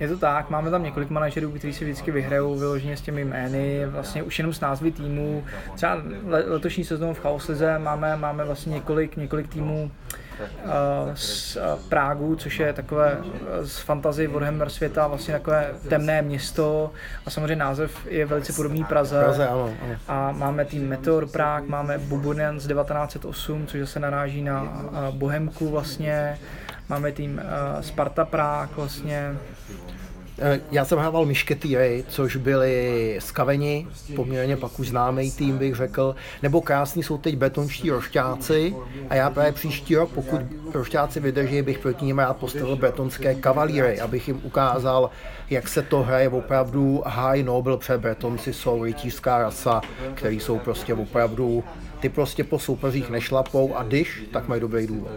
Je 0.00 0.08
to 0.08 0.18
tak, 0.18 0.50
máme 0.50 0.70
tam 0.70 0.82
několik 0.82 1.10
manažerů, 1.10 1.50
kteří 1.50 1.72
si 1.72 1.84
vždycky 1.84 2.10
vyhrajou 2.10 2.58
vyloženě 2.58 2.96
s 2.96 3.00
těmi 3.00 3.24
jmény, 3.24 3.86
vlastně 3.86 4.22
už 4.22 4.38
jenom 4.38 4.52
s 4.52 4.60
názvy 4.60 4.92
týmů. 4.92 5.44
Třeba 5.74 6.02
letošní 6.46 6.84
sezónu 6.84 7.14
v 7.14 7.20
Chaoslize 7.20 7.78
máme, 7.78 8.16
máme 8.16 8.44
vlastně 8.44 8.72
několik, 8.72 9.16
několik 9.16 9.48
týmů 9.48 9.90
z 11.14 11.56
eh, 11.56 11.60
Prágu, 11.88 12.36
což 12.36 12.58
je 12.58 12.72
takové 12.72 13.18
eh, 13.22 13.66
z 13.66 13.78
fantazy 13.78 14.26
Warhammer 14.26 14.70
světa, 14.70 15.06
vlastně 15.06 15.34
takové 15.34 15.70
temné 15.88 16.22
město 16.22 16.92
a 17.26 17.30
samozřejmě 17.30 17.56
název 17.56 18.06
je 18.06 18.26
velice 18.26 18.52
podobný 18.52 18.84
Praze. 18.84 19.20
Praze 19.24 19.48
ano, 19.48 19.74
ano. 19.82 19.94
A 20.08 20.32
máme 20.32 20.64
tým 20.64 20.88
Meteor 20.88 21.26
Prague, 21.26 21.70
máme 21.70 21.98
Bubonian 21.98 22.60
z 22.60 22.66
1908, 22.66 23.66
což 23.66 23.80
zase 23.80 24.00
naráží 24.00 24.42
na 24.42 24.82
Bohemku 25.10 25.68
vlastně, 25.68 26.38
máme 26.88 27.12
tým 27.12 27.42
Sparta 27.80 28.24
Prague 28.24 28.76
vlastně, 28.76 29.36
Eh, 29.70 30.09
já 30.70 30.84
jsem 30.84 30.98
hrával 30.98 31.26
Mišketýry, 31.26 32.04
což 32.08 32.36
byli 32.36 33.16
skaveni, 33.18 33.86
poměrně 34.16 34.56
pak 34.56 34.78
už 34.78 34.88
známý 34.88 35.30
tým 35.30 35.58
bych 35.58 35.74
řekl, 35.74 36.14
nebo 36.42 36.60
krásní 36.60 37.02
jsou 37.02 37.18
teď 37.18 37.36
betonští 37.36 37.90
rošťáci 37.90 38.74
a 39.08 39.14
já 39.14 39.30
právě 39.30 39.52
příští 39.52 39.96
rok, 39.96 40.10
pokud 40.10 40.40
rošťáci 40.74 41.20
vydrží, 41.20 41.62
bych 41.62 41.78
proti 41.78 42.04
ním 42.04 42.18
rád 42.18 42.36
postavil 42.36 42.76
bretonské 42.76 43.34
kavalíry, 43.34 44.00
abych 44.00 44.28
jim 44.28 44.40
ukázal, 44.42 45.10
jak 45.50 45.68
se 45.68 45.82
to 45.82 46.02
hraje 46.02 46.28
opravdu 46.28 47.02
high 47.06 47.42
noble, 47.42 47.76
před 47.76 48.00
bretonci 48.00 48.52
jsou 48.52 48.84
rytířská 48.84 49.38
rasa, 49.38 49.80
který 50.14 50.40
jsou 50.40 50.58
prostě 50.58 50.94
opravdu, 50.94 51.64
ty 52.00 52.08
prostě 52.08 52.44
po 52.44 52.58
soupeřích 52.58 53.10
nešlapou 53.10 53.76
a 53.76 53.82
když, 53.82 54.22
tak 54.32 54.48
mají 54.48 54.60
dobrý 54.60 54.86
důvod. 54.86 55.10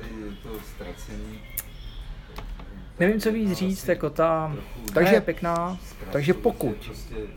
Nevím, 3.03 3.21
co 3.21 3.31
víc 3.31 3.51
říct, 3.51 3.87
jako 3.87 4.09
ta 4.09 4.55
takže, 4.93 5.13
je 5.13 5.21
pěkná. 5.21 5.77
Takže 6.11 6.33
pokud 6.33 6.91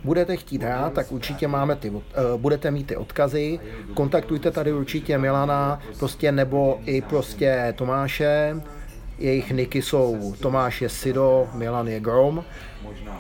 budete 0.05 0.37
chtít 0.37 0.63
hrát, 0.63 0.93
tak 0.93 1.13
určitě 1.13 1.49
máme 1.49 1.77
ty, 1.77 1.91
uh, 1.91 2.01
budete 2.37 2.71
mít 2.71 2.87
ty 2.87 2.97
odkazy, 2.97 3.61
kontaktujte 3.95 4.51
tady 4.51 4.73
určitě 4.73 5.19
Milana, 5.19 5.81
prostě 5.99 6.33
nebo 6.33 6.81
i 6.85 7.03
prostě 7.03 7.75
Tomáše, 7.77 8.63
jejich 9.19 9.51
niky 9.51 9.83
jsou 9.83 10.35
Tomáš 10.41 10.83
je 10.83 10.89
Sido, 10.89 11.49
Milan 11.55 11.89
je 11.89 12.01
Grom. 12.01 12.45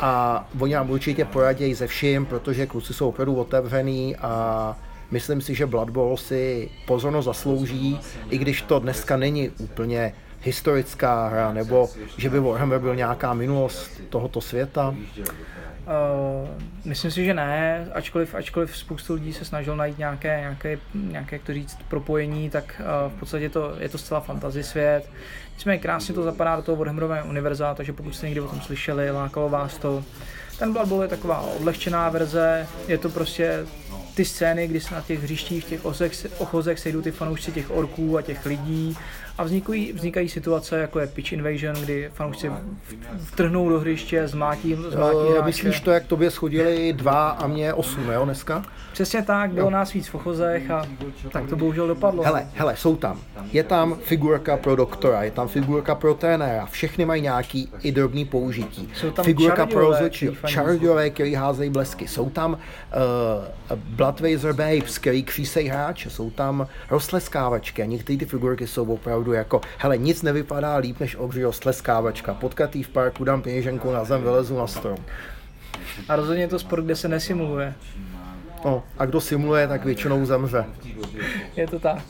A 0.00 0.48
oni 0.60 0.74
nám 0.74 0.90
určitě 0.90 1.24
poradějí 1.24 1.74
ze 1.74 1.86
vším, 1.86 2.26
protože 2.26 2.66
kluci 2.66 2.94
jsou 2.94 3.08
opravdu 3.08 3.34
otevřený 3.34 4.16
a 4.16 4.76
myslím 5.10 5.40
si, 5.40 5.54
že 5.54 5.66
Blood 5.66 5.90
Bowl 5.90 6.16
si 6.16 6.70
pozornost 6.86 7.24
zaslouží, 7.24 8.00
i 8.30 8.38
když 8.38 8.62
to 8.62 8.78
dneska 8.78 9.16
není 9.16 9.50
úplně 9.50 10.12
historická 10.46 11.28
hra, 11.28 11.52
nebo 11.52 11.88
že 12.16 12.30
by 12.30 12.40
Warhammer 12.40 12.78
byl 12.78 12.96
nějaká 12.96 13.34
minulost 13.34 14.00
tohoto 14.08 14.40
světa? 14.40 14.88
Uh, 14.88 16.48
myslím 16.84 17.10
si, 17.10 17.24
že 17.24 17.34
ne, 17.34 17.86
ačkoliv, 17.92 18.34
ačkoliv 18.34 18.76
spoustu 18.76 19.14
lidí 19.14 19.32
se 19.32 19.44
snažil 19.44 19.76
najít 19.76 19.98
nějaké, 19.98 20.40
nějaké, 20.40 20.78
nějaké 20.94 21.36
jak 21.36 21.42
to 21.42 21.52
říct, 21.52 21.78
propojení, 21.88 22.50
tak 22.50 22.80
uh, 22.80 23.12
v 23.12 23.18
podstatě 23.18 23.48
to, 23.48 23.72
je 23.78 23.88
to 23.88 23.98
zcela 23.98 24.20
fantasy 24.20 24.62
svět. 24.62 25.10
Nicméně 25.54 25.78
krásně 25.78 26.14
to 26.14 26.22
zapadá 26.22 26.56
do 26.56 26.62
toho 26.62 26.76
Warhammerového 26.76 27.28
univerza, 27.28 27.74
takže 27.74 27.92
pokud 27.92 28.14
jste 28.14 28.26
někdy 28.26 28.40
o 28.40 28.48
tom 28.48 28.60
slyšeli, 28.60 29.10
lákalo 29.10 29.48
vás 29.48 29.78
to. 29.78 30.04
Ten 30.58 30.72
Blood 30.72 30.88
Bowl 30.88 31.02
je 31.02 31.08
taková 31.08 31.40
odlehčená 31.40 32.08
verze, 32.08 32.66
je 32.88 32.98
to 32.98 33.08
prostě 33.08 33.66
ty 34.16 34.24
scény, 34.24 34.68
kdy 34.68 34.80
se 34.80 34.94
na 34.94 35.00
těch 35.00 35.22
hřištích, 35.22 35.64
v 35.64 35.68
těch 35.68 35.84
ochozech 36.38 36.78
sejdou 36.78 37.02
ty 37.02 37.10
fanoušci 37.10 37.52
těch 37.52 37.70
orků 37.70 38.18
a 38.18 38.22
těch 38.22 38.46
lidí 38.46 38.96
a 39.38 39.44
vznikají, 39.44 39.92
vznikají 39.92 40.28
situace, 40.28 40.78
jako 40.78 41.00
je 41.00 41.06
pitch 41.06 41.32
invasion, 41.32 41.76
kdy 41.76 42.10
fanoušci 42.14 42.50
vtrhnou 43.24 43.68
do 43.68 43.80
hřiště, 43.80 44.28
zmátí, 44.28 44.74
zmátí 44.74 45.16
uh, 45.16 45.44
Myslíš 45.44 45.80
to, 45.80 45.90
jak 45.90 46.06
tobě 46.06 46.30
schodili 46.30 46.92
dva 46.92 47.28
a 47.28 47.46
mě 47.46 47.74
osm, 47.74 48.10
jo, 48.10 48.24
dneska? 48.24 48.62
Přesně 48.92 49.22
tak, 49.22 49.50
bylo 49.50 49.66
jo. 49.66 49.70
nás 49.70 49.92
víc 49.92 50.08
v 50.08 50.14
ochozech 50.14 50.70
a 50.70 50.86
tak 51.32 51.46
to 51.46 51.56
bohužel 51.56 51.86
dopadlo. 51.86 52.22
Hele, 52.22 52.46
hele, 52.54 52.76
jsou 52.76 52.96
tam. 52.96 53.20
Je 53.52 53.62
tam 53.62 53.96
figurka 54.04 54.56
pro 54.56 54.76
doktora, 54.76 55.22
je 55.22 55.30
tam 55.30 55.48
figurka 55.48 55.94
pro 55.94 56.14
trenéra, 56.14 56.66
všechny 56.66 57.04
mají 57.04 57.22
nějaký 57.22 57.70
i 57.82 57.92
drobný 57.92 58.24
použití. 58.24 58.88
Jsou 58.94 59.10
tam 59.10 59.24
figurka 59.24 59.66
pro 59.66 59.80
rozhodčí, 59.80 60.28
čarodějové, 60.46 61.10
který 61.10 61.34
házejí 61.34 61.70
blesky. 61.70 62.08
Jsou 62.08 62.30
tam 62.30 62.52
uh, 62.52 63.76
Bloodwazer 64.06 64.52
Babes, 64.52 64.98
který 64.98 65.22
křísej 65.22 65.66
hráče, 65.68 66.10
jsou 66.10 66.30
tam 66.30 66.66
roztleskávačky 66.90 67.82
a 67.82 67.84
některé 67.84 68.18
ty 68.18 68.26
figurky 68.26 68.66
jsou 68.66 68.84
opravdu 68.84 69.32
jako, 69.32 69.60
hele, 69.78 69.98
nic 69.98 70.22
nevypadá 70.22 70.76
líp 70.76 71.00
než 71.00 71.16
obří 71.16 71.42
roztleskávačka. 71.42 72.34
Potkatý 72.34 72.82
v 72.82 72.88
parku, 72.88 73.24
dám 73.24 73.42
peněženku 73.42 73.92
na 73.92 74.04
zem, 74.04 74.22
vylezu 74.22 74.58
na 74.58 74.66
strom. 74.66 74.96
A 76.08 76.16
rozhodně 76.16 76.42
je 76.42 76.48
to 76.48 76.58
sport, 76.58 76.84
kde 76.84 76.96
se 76.96 77.08
nesimuluje. 77.08 77.74
No, 78.64 78.82
a 78.98 79.06
kdo 79.06 79.20
simuluje, 79.20 79.68
tak 79.68 79.84
většinou 79.84 80.26
zemře. 80.26 80.64
Je 81.56 81.66
to 81.66 81.78
tak. 81.78 82.02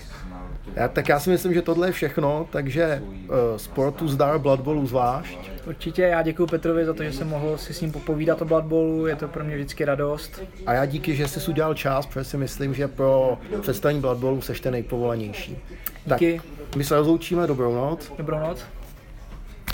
Já, 0.74 0.88
tak 0.88 1.08
já 1.08 1.20
si 1.20 1.30
myslím, 1.30 1.54
že 1.54 1.62
tohle 1.62 1.88
je 1.88 1.92
všechno, 1.92 2.46
takže 2.50 3.02
uh, 3.02 3.36
sportu 3.56 4.08
zdar, 4.08 4.38
Blood 4.38 4.60
Bowlu 4.60 4.86
zvlášť. 4.86 5.38
Určitě, 5.66 6.02
já 6.02 6.22
děkuji 6.22 6.46
Petrovi 6.46 6.84
za 6.84 6.94
to, 6.94 7.02
že 7.02 7.12
jsem 7.12 7.28
mohl 7.28 7.58
si 7.58 7.74
s 7.74 7.80
ním 7.80 7.92
popovídat 7.92 8.42
o 8.42 8.44
Blood 8.44 8.64
Bowlu, 8.64 9.06
je 9.06 9.16
to 9.16 9.28
pro 9.28 9.44
mě 9.44 9.56
vždycky 9.56 9.84
radost. 9.84 10.42
A 10.66 10.72
já 10.72 10.86
díky, 10.86 11.16
že 11.16 11.28
jsi 11.28 11.50
udělal 11.50 11.74
čas, 11.74 12.06
protože 12.06 12.24
si 12.24 12.36
myslím, 12.36 12.74
že 12.74 12.88
pro 12.88 13.38
představení 13.60 14.00
Blood 14.00 14.18
Bowlu 14.18 14.40
seš 14.40 14.60
ten 14.60 14.72
nejpovolenější. 14.72 15.58
Díky. 16.06 16.36
Tak, 16.36 16.76
my 16.76 16.84
se 16.84 16.96
rozloučíme, 16.96 17.46
dobrou 17.46 17.74
noc. 17.74 18.12
Dobrou 18.18 18.38
noc. 18.38 18.64